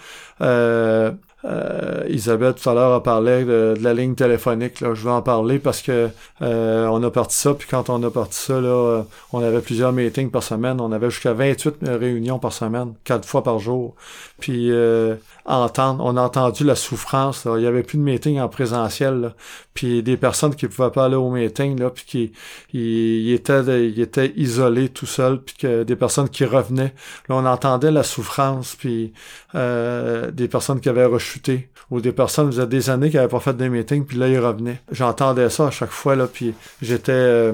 Euh, 0.43 1.11
euh, 1.45 2.05
Isabelle 2.09 2.55
tout 2.55 2.69
à 2.71 2.75
l'heure 2.75 2.93
a 2.93 3.03
parlé 3.03 3.45
de, 3.45 3.75
la 3.81 3.95
ligne 3.95 4.15
téléphonique. 4.15 4.81
Là. 4.81 4.95
Je 4.95 5.05
vais 5.05 5.11
en 5.11 5.23
parler 5.23 5.59
parce 5.59 5.83
que 5.83 6.09
euh, 6.41 6.87
on 6.87 7.03
a 7.03 7.11
parti 7.11 7.37
ça, 7.37 7.55
puis 7.55 7.67
quand 7.69 7.91
on 7.91 8.03
a 8.05 8.11
parti 8.11 8.39
ça, 8.39 8.61
là, 8.61 9.05
on 9.33 9.43
avait 9.43 9.61
plusieurs 9.61 9.93
meetings 9.93 10.31
par 10.31 10.43
semaine. 10.43 10.81
On 10.81 10.93
avait 10.93 11.11
jusqu'à 11.11 11.33
28 11.33 11.77
réunions 11.89 12.39
par 12.39 12.53
semaine, 12.53 12.95
quatre 13.05 13.27
fois 13.27 13.43
par 13.43 13.59
jour. 13.59 13.95
Puis 14.39 14.71
euh, 14.71 15.17
entendre, 15.45 16.05
on 16.05 16.17
a 16.17 16.23
entendu 16.23 16.65
la 16.65 16.75
souffrance. 16.75 17.47
Il 17.57 17.63
y 17.63 17.67
avait 17.67 17.83
plus 17.83 17.99
de 17.99 18.03
meetings 18.03 18.41
en 18.41 18.49
présentiel. 18.49 19.35
Puis 19.75 20.03
des 20.03 20.17
personnes 20.17 20.55
qui 20.55 20.69
pouvaient 20.69 20.91
pas 20.91 21.07
aller 21.07 21.17
au 21.17 21.31
meeting, 21.31 21.79
là, 21.81 21.91
puis 21.91 22.05
qui 22.07 22.33
ils, 22.73 23.33
étaient, 23.33 23.89
ils 23.89 24.01
étaient 24.01 24.33
isolés 24.37 24.91
tout 24.91 25.07
seuls, 25.07 25.41
puis 25.41 25.55
que 25.59 25.83
des 25.83 25.97
personnes 25.97 26.29
qui 26.29 26.45
revenaient. 26.45 26.95
Là, 27.29 27.37
on 27.37 27.47
entendait 27.47 27.91
la 27.91 28.03
souffrance, 28.03 28.77
puis 28.77 29.13
euh, 29.55 30.31
des 30.31 30.49
personnes 30.49 30.81
qui 30.81 30.89
avaient 30.89 31.07
rechuté, 31.07 31.71
ou 31.91 32.01
des 32.01 32.13
personnes, 32.13 32.51
vous 32.51 32.65
des 32.67 32.91
années 32.91 33.11
qui 33.11 33.17
n'avaient 33.17 33.29
pas 33.29 33.41
fait 33.41 33.57
des 33.57 33.69
meetings, 33.69 34.05
puis 34.05 34.19
là, 34.19 34.29
ils 34.29 34.39
revenaient. 34.39 34.81
J'entendais 34.91 35.49
ça 35.51 35.69
à 35.69 35.71
chaque 35.71 35.91
fois, 35.91 36.17
là, 36.17 36.27
puis 36.27 36.55
j'étais... 36.81 37.13
Euh, 37.13 37.53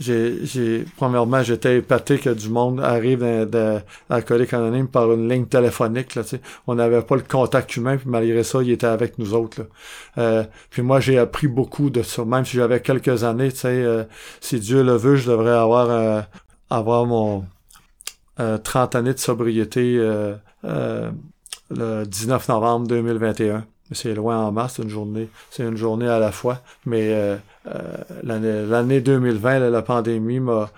j'ai, 0.00 0.84
premièrement, 0.96 1.42
j'étais 1.42 1.78
épaté 1.78 2.18
que 2.18 2.30
du 2.30 2.48
monde 2.48 2.80
arrive 2.80 3.20
d'alcoolique 4.08 4.52
anonyme 4.52 4.88
par 4.88 5.12
une 5.12 5.28
ligne 5.28 5.46
téléphonique, 5.46 6.14
là, 6.14 6.22
On 6.66 6.74
n'avait 6.74 7.02
pas 7.02 7.16
le 7.16 7.22
contact 7.22 7.76
humain, 7.76 7.96
puis 7.96 8.08
malgré 8.08 8.42
ça, 8.42 8.62
il 8.62 8.70
était 8.70 8.86
avec 8.86 9.18
nous 9.18 9.34
autres, 9.34 9.68
euh, 10.18 10.44
puis 10.70 10.82
moi, 10.82 11.00
j'ai 11.00 11.18
appris 11.18 11.46
beaucoup 11.46 11.90
de 11.90 12.02
ça. 12.02 12.24
Même 12.24 12.44
si 12.44 12.56
j'avais 12.56 12.80
quelques 12.80 13.24
années, 13.24 13.50
euh, 13.64 14.04
si 14.40 14.60
Dieu 14.60 14.82
le 14.82 14.96
veut, 14.96 15.16
je 15.16 15.30
devrais 15.30 15.50
avoir, 15.56 15.90
euh, 15.90 16.20
avoir 16.70 17.06
mon 17.06 17.44
30 18.36 18.96
années 18.96 19.14
de 19.14 19.18
sobriété 19.18 19.96
le 21.70 22.04
19 22.04 22.48
novembre 22.48 22.88
2021 22.88 23.64
c'est 23.92 24.14
loin 24.14 24.38
en 24.38 24.52
masse, 24.52 24.74
c'est 24.76 24.82
une 24.82 24.88
journée, 24.88 25.28
c'est 25.50 25.62
une 25.62 25.76
journée 25.76 26.08
à 26.08 26.18
la 26.18 26.32
fois. 26.32 26.60
Mais 26.86 27.12
euh, 27.12 27.36
euh, 27.66 28.64
l'année 28.66 29.00
2020, 29.00 29.70
la 29.70 29.82
pandémie 29.82 30.40
m'a 30.40 30.70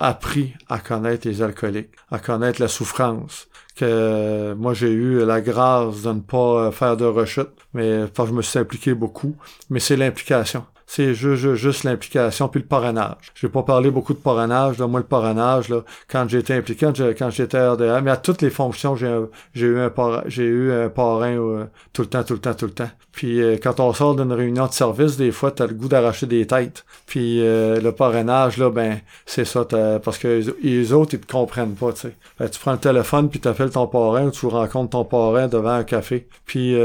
appris 0.00 0.54
à 0.68 0.78
connaître 0.78 1.26
les 1.26 1.42
alcooliques, 1.42 1.90
à 2.10 2.18
connaître 2.18 2.60
la 2.60 2.68
souffrance. 2.68 3.48
Que 3.74 4.52
moi 4.52 4.74
j'ai 4.74 4.90
eu 4.90 5.24
la 5.24 5.40
grâce 5.40 6.02
de 6.02 6.12
ne 6.12 6.20
pas 6.20 6.70
faire 6.72 6.96
de 6.96 7.06
rechute, 7.06 7.48
mais 7.72 8.06
parce 8.14 8.28
que 8.28 8.34
je 8.34 8.36
me 8.36 8.42
suis 8.42 8.58
impliqué 8.58 8.92
beaucoup. 8.94 9.34
Mais 9.70 9.80
c'est 9.80 9.96
l'implication 9.96 10.64
c'est 10.94 11.14
juste, 11.14 11.54
juste 11.54 11.84
l'implication 11.84 12.48
puis 12.48 12.60
le 12.60 12.66
parrainage. 12.66 13.32
J'ai 13.34 13.48
pas 13.48 13.62
parlé 13.62 13.90
beaucoup 13.90 14.12
de 14.12 14.18
parrainage. 14.18 14.76
Là. 14.76 14.86
Moi, 14.86 15.00
le 15.00 15.06
parrainage, 15.06 15.70
là, 15.70 15.84
quand 16.06 16.28
j'étais 16.28 16.52
impliqué, 16.52 16.86
quand 17.18 17.30
j'étais 17.30 17.66
RDA, 17.66 18.02
mais 18.02 18.10
à 18.10 18.18
toutes 18.18 18.42
les 18.42 18.50
fonctions, 18.50 18.94
j'ai 18.94 19.08
eu 19.54 19.78
un 19.78 19.88
parrain, 19.88 20.22
j'ai 20.26 20.44
eu 20.44 20.70
un 20.70 20.90
parrain 20.90 21.38
euh, 21.38 21.64
tout 21.94 22.02
le 22.02 22.08
temps, 22.08 22.22
tout 22.24 22.34
le 22.34 22.40
temps, 22.40 22.52
tout 22.52 22.66
le 22.66 22.72
temps. 22.72 22.90
Puis 23.10 23.40
euh, 23.40 23.56
quand 23.56 23.80
on 23.80 23.94
sort 23.94 24.16
d'une 24.16 24.34
réunion 24.34 24.66
de 24.66 24.72
service, 24.72 25.16
des 25.16 25.32
fois, 25.32 25.50
t'as 25.50 25.66
le 25.66 25.72
goût 25.72 25.88
d'arracher 25.88 26.26
des 26.26 26.46
têtes. 26.46 26.84
Puis 27.06 27.40
euh, 27.40 27.80
le 27.80 27.92
parrainage, 27.92 28.58
là, 28.58 28.68
ben, 28.68 29.00
c'est 29.24 29.46
ça, 29.46 29.64
parce 30.04 30.18
que 30.18 30.42
les 30.62 30.92
autres, 30.92 31.14
ils 31.14 31.20
te 31.20 31.32
comprennent 31.32 31.74
pas, 31.74 31.94
tu 31.94 32.00
sais. 32.00 32.48
Tu 32.50 32.60
prends 32.60 32.72
le 32.72 32.78
téléphone 32.78 33.30
puis 33.30 33.40
t'appelles 33.40 33.70
ton 33.70 33.86
parrain 33.86 34.26
ou 34.26 34.30
tu 34.30 34.44
rencontres 34.44 34.90
ton 34.90 35.04
parrain 35.06 35.48
devant 35.48 35.70
un 35.70 35.84
café. 35.84 36.28
Puis 36.44 36.76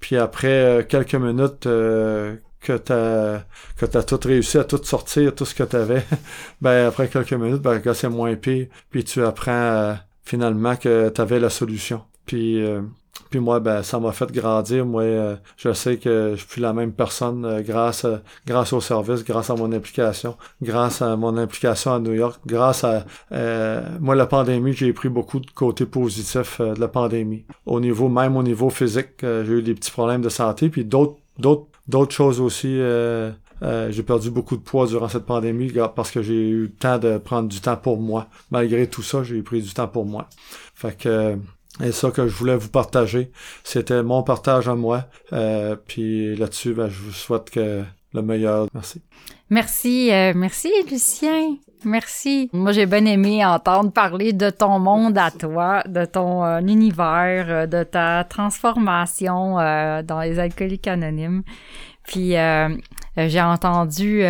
puis 0.00 0.18
après 0.18 0.84
quelques 0.88 1.14
minutes, 1.14 1.66
que 2.64 2.76
t'as 2.78 3.42
que 3.76 3.86
t'as 3.86 4.02
tout 4.02 4.20
réussi 4.24 4.58
à 4.58 4.64
tout 4.64 4.80
sortir, 4.82 5.34
tout 5.34 5.44
ce 5.44 5.54
que 5.54 5.62
t'avais, 5.62 6.04
ben 6.60 6.88
après 6.88 7.08
quelques 7.08 7.34
minutes, 7.34 7.62
ben 7.62 7.80
c'est 7.92 8.08
moins 8.08 8.34
pire, 8.34 8.66
puis 8.90 9.04
tu 9.04 9.22
apprends 9.22 9.52
euh, 9.52 9.94
finalement 10.24 10.74
que 10.76 11.10
t'avais 11.10 11.38
la 11.38 11.50
solution. 11.50 12.02
Puis 12.26 12.64
euh, 12.64 12.80
puis 13.30 13.40
moi, 13.40 13.60
ben 13.60 13.82
ça 13.82 13.98
m'a 14.00 14.12
fait 14.12 14.30
grandir. 14.32 14.86
Moi, 14.86 15.02
euh, 15.02 15.36
je 15.56 15.72
sais 15.72 15.98
que 15.98 16.34
je 16.36 16.44
suis 16.46 16.60
la 16.60 16.72
même 16.72 16.92
personne 16.92 17.62
grâce 17.62 18.06
grâce 18.46 18.72
au 18.72 18.80
service, 18.80 19.24
grâce 19.24 19.50
à 19.50 19.56
mon 19.56 19.70
implication, 19.72 20.36
grâce 20.62 21.02
à 21.02 21.14
mon 21.16 21.36
implication 21.36 21.92
à 21.94 21.98
New 21.98 22.14
York, 22.14 22.40
grâce 22.46 22.84
à 22.84 23.04
moi 24.00 24.14
la 24.14 24.26
pandémie, 24.26 24.72
j'ai 24.72 24.92
pris 24.92 25.10
beaucoup 25.10 25.40
de 25.40 25.50
côtés 25.50 25.86
positifs 25.86 26.60
de 26.60 26.80
la 26.80 26.88
pandémie. 26.88 27.44
Au 27.66 27.80
niveau 27.80 28.08
même 28.08 28.36
au 28.36 28.42
niveau 28.42 28.70
physique, 28.70 29.20
j'ai 29.20 29.52
eu 29.52 29.62
des 29.62 29.74
petits 29.74 29.90
problèmes 29.90 30.22
de 30.22 30.30
santé, 30.30 30.70
puis 30.70 30.84
d'autres 30.84 31.18
d'autres 31.38 31.66
D'autres 31.86 32.14
choses 32.14 32.40
aussi, 32.40 32.78
euh, 32.78 33.30
euh, 33.62 33.90
j'ai 33.90 34.02
perdu 34.02 34.30
beaucoup 34.30 34.56
de 34.56 34.62
poids 34.62 34.86
durant 34.86 35.08
cette 35.08 35.26
pandémie 35.26 35.70
parce 35.94 36.10
que 36.10 36.22
j'ai 36.22 36.48
eu 36.48 36.62
le 36.62 36.72
temps 36.72 36.98
de 36.98 37.18
prendre 37.18 37.48
du 37.48 37.60
temps 37.60 37.76
pour 37.76 38.00
moi. 38.00 38.28
Malgré 38.50 38.86
tout 38.88 39.02
ça, 39.02 39.22
j'ai 39.22 39.42
pris 39.42 39.60
du 39.60 39.72
temps 39.72 39.88
pour 39.88 40.06
moi. 40.06 40.28
Fait 40.74 40.96
que 40.96 41.36
et 41.82 41.90
ça 41.90 42.10
que 42.12 42.28
je 42.28 42.34
voulais 42.34 42.56
vous 42.56 42.68
partager, 42.68 43.32
c'était 43.64 44.02
mon 44.02 44.22
partage 44.22 44.68
à 44.68 44.76
moi. 44.76 45.06
Euh, 45.32 45.74
puis 45.74 46.36
là-dessus, 46.36 46.72
ben, 46.72 46.88
je 46.88 47.00
vous 47.00 47.12
souhaite 47.12 47.50
que 47.50 47.82
le 48.12 48.22
meilleur. 48.22 48.68
Merci. 48.72 49.02
Merci, 49.50 50.10
merci 50.34 50.70
Lucien. 50.90 51.56
Merci. 51.84 52.50
Moi, 52.52 52.72
j'ai 52.72 52.86
bien 52.86 53.04
aimé 53.04 53.44
entendre 53.44 53.92
parler 53.92 54.32
de 54.32 54.50
ton 54.50 54.78
monde 54.78 55.16
à 55.18 55.30
toi, 55.30 55.82
de 55.86 56.04
ton 56.04 56.58
univers, 56.66 57.46
euh, 57.48 57.66
de 57.66 57.82
ta 57.82 58.24
transformation 58.24 59.58
euh, 59.58 60.02
dans 60.02 60.20
les 60.20 60.38
alcooliques 60.38 60.88
anonymes. 60.88 61.42
Puis, 62.06 62.36
euh, 62.36 62.68
j'ai 63.16 63.40
entendu 63.40 64.24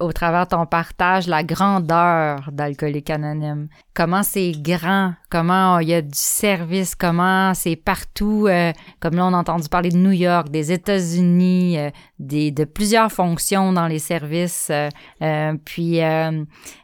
au 0.00 0.12
travers 0.12 0.44
de 0.44 0.50
ton 0.50 0.64
partage 0.64 1.26
la 1.26 1.42
grandeur 1.42 2.48
d'Alcoolique 2.52 3.10
Anonyme. 3.10 3.68
Comment 3.94 4.22
c'est 4.22 4.52
grand, 4.52 5.12
comment 5.30 5.78
il 5.78 5.88
y 5.88 5.94
a 5.94 6.02
du 6.02 6.10
service, 6.12 6.94
comment 6.94 7.54
c'est 7.54 7.76
partout. 7.76 8.46
Euh, 8.48 8.72
comme 9.00 9.14
là, 9.14 9.26
on 9.26 9.34
a 9.34 9.38
entendu 9.38 9.68
parler 9.68 9.90
de 9.90 9.96
New 9.96 10.12
York, 10.12 10.48
des 10.50 10.72
États-Unis, 10.72 11.78
euh, 11.78 11.90
des, 12.18 12.50
de 12.50 12.64
plusieurs 12.64 13.12
fonctions 13.12 13.72
dans 13.72 13.86
les 13.86 13.98
services. 13.98 14.70
Euh, 14.70 15.54
puis, 15.64 16.00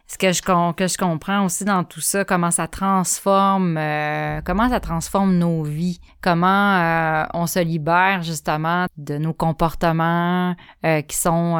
ce 0.07 0.19
que 0.19 0.31
je, 0.31 0.41
que 0.73 0.87
je 0.87 0.97
comprends 0.97 1.45
aussi 1.45 1.65
dans 1.65 1.83
tout 1.83 2.01
ça, 2.01 2.23
comment 2.23 2.51
ça 2.51 2.67
transforme, 2.67 3.79
comment 4.45 4.69
ça 4.69 4.79
transforme 4.79 5.35
nos 5.37 5.63
vies, 5.63 5.99
comment 6.21 7.25
on 7.33 7.47
se 7.47 7.59
libère 7.59 8.21
justement 8.21 8.85
de 8.97 9.17
nos 9.17 9.33
comportements 9.33 10.55
qui 10.83 11.17
sont 11.17 11.57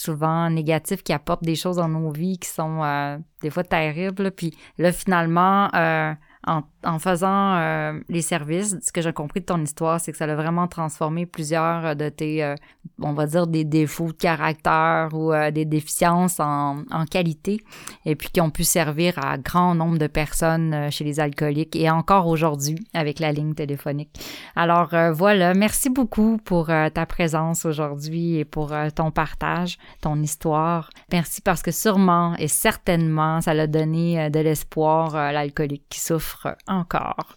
souvent 0.00 0.48
négatifs, 0.48 1.02
qui 1.02 1.12
apportent 1.12 1.44
des 1.44 1.54
choses 1.54 1.76
dans 1.76 1.88
nos 1.88 2.10
vies 2.10 2.38
qui 2.38 2.48
sont 2.48 2.80
euh, 2.82 3.18
des 3.42 3.50
fois 3.50 3.64
terribles. 3.64 4.30
Puis 4.30 4.56
là, 4.78 4.92
finalement, 4.92 5.68
euh, 5.74 5.99
en, 6.46 6.69
en 6.84 6.98
faisant 6.98 7.56
euh, 7.56 8.00
les 8.08 8.22
services, 8.22 8.76
ce 8.82 8.92
que 8.92 9.02
j'ai 9.02 9.12
compris 9.12 9.40
de 9.40 9.46
ton 9.46 9.60
histoire, 9.60 10.00
c'est 10.00 10.12
que 10.12 10.18
ça 10.18 10.24
a 10.24 10.34
vraiment 10.34 10.66
transformé 10.66 11.26
plusieurs 11.26 11.94
de 11.94 12.08
tes, 12.08 12.42
euh, 12.42 12.54
on 13.00 13.12
va 13.12 13.26
dire, 13.26 13.46
des 13.46 13.64
défauts 13.64 14.08
de 14.08 14.12
caractère 14.12 15.08
ou 15.12 15.32
euh, 15.32 15.50
des 15.50 15.64
déficiences 15.64 16.40
en, 16.40 16.82
en, 16.90 17.04
qualité, 17.04 17.60
et 18.06 18.14
puis 18.16 18.30
qui 18.30 18.40
ont 18.40 18.50
pu 18.50 18.64
servir 18.64 19.18
à 19.18 19.36
grand 19.36 19.74
nombre 19.74 19.98
de 19.98 20.06
personnes 20.06 20.90
chez 20.90 21.04
les 21.04 21.20
alcooliques 21.20 21.76
et 21.76 21.90
encore 21.90 22.26
aujourd'hui 22.26 22.76
avec 22.94 23.18
la 23.18 23.32
ligne 23.32 23.54
téléphonique. 23.54 24.10
Alors 24.54 24.94
voilà, 25.12 25.54
merci 25.54 25.90
beaucoup 25.90 26.38
pour 26.44 26.66
ta 26.66 27.06
présence 27.06 27.64
aujourd'hui 27.64 28.36
et 28.36 28.44
pour 28.44 28.72
ton 28.94 29.10
partage, 29.10 29.78
ton 30.00 30.20
histoire. 30.22 30.90
Merci 31.10 31.40
parce 31.40 31.62
que 31.62 31.72
sûrement 31.72 32.34
et 32.36 32.48
certainement, 32.48 33.40
ça 33.40 33.54
l'a 33.54 33.66
donné 33.66 34.30
de 34.30 34.40
l'espoir 34.40 35.16
à 35.16 35.32
l'alcoolique 35.32 35.84
qui 35.88 36.00
souffre 36.00 36.56
encore. 36.70 37.36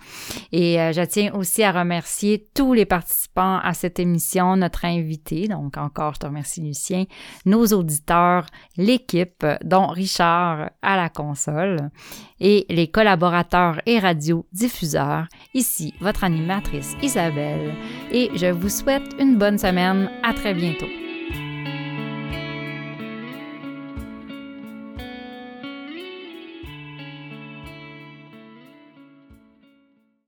Et 0.51 0.79
euh, 0.79 0.93
je 0.93 1.01
tiens 1.01 1.33
aussi 1.33 1.63
à 1.63 1.71
remercier 1.71 2.47
tous 2.53 2.73
les 2.73 2.85
participants 2.85 3.59
à 3.59 3.73
cette 3.73 3.99
émission, 3.99 4.55
notre 4.55 4.85
invité, 4.85 5.47
donc 5.47 5.77
encore 5.77 6.13
je 6.13 6.19
te 6.19 6.25
remercie 6.25 6.61
Lucien, 6.61 7.05
nos 7.45 7.65
auditeurs, 7.67 8.45
l'équipe, 8.77 9.45
dont 9.63 9.87
Richard 9.87 10.69
à 10.81 10.95
la 10.95 11.09
console, 11.09 11.89
et 12.39 12.65
les 12.69 12.87
collaborateurs 12.87 13.81
et 13.85 13.99
radiodiffuseurs. 13.99 15.27
Ici, 15.53 15.93
votre 15.99 16.23
animatrice 16.23 16.95
Isabelle, 17.01 17.73
et 18.11 18.29
je 18.35 18.47
vous 18.47 18.69
souhaite 18.69 19.15
une 19.19 19.37
bonne 19.37 19.57
semaine. 19.57 20.09
À 20.23 20.33
très 20.33 20.53
bientôt. 20.53 21.02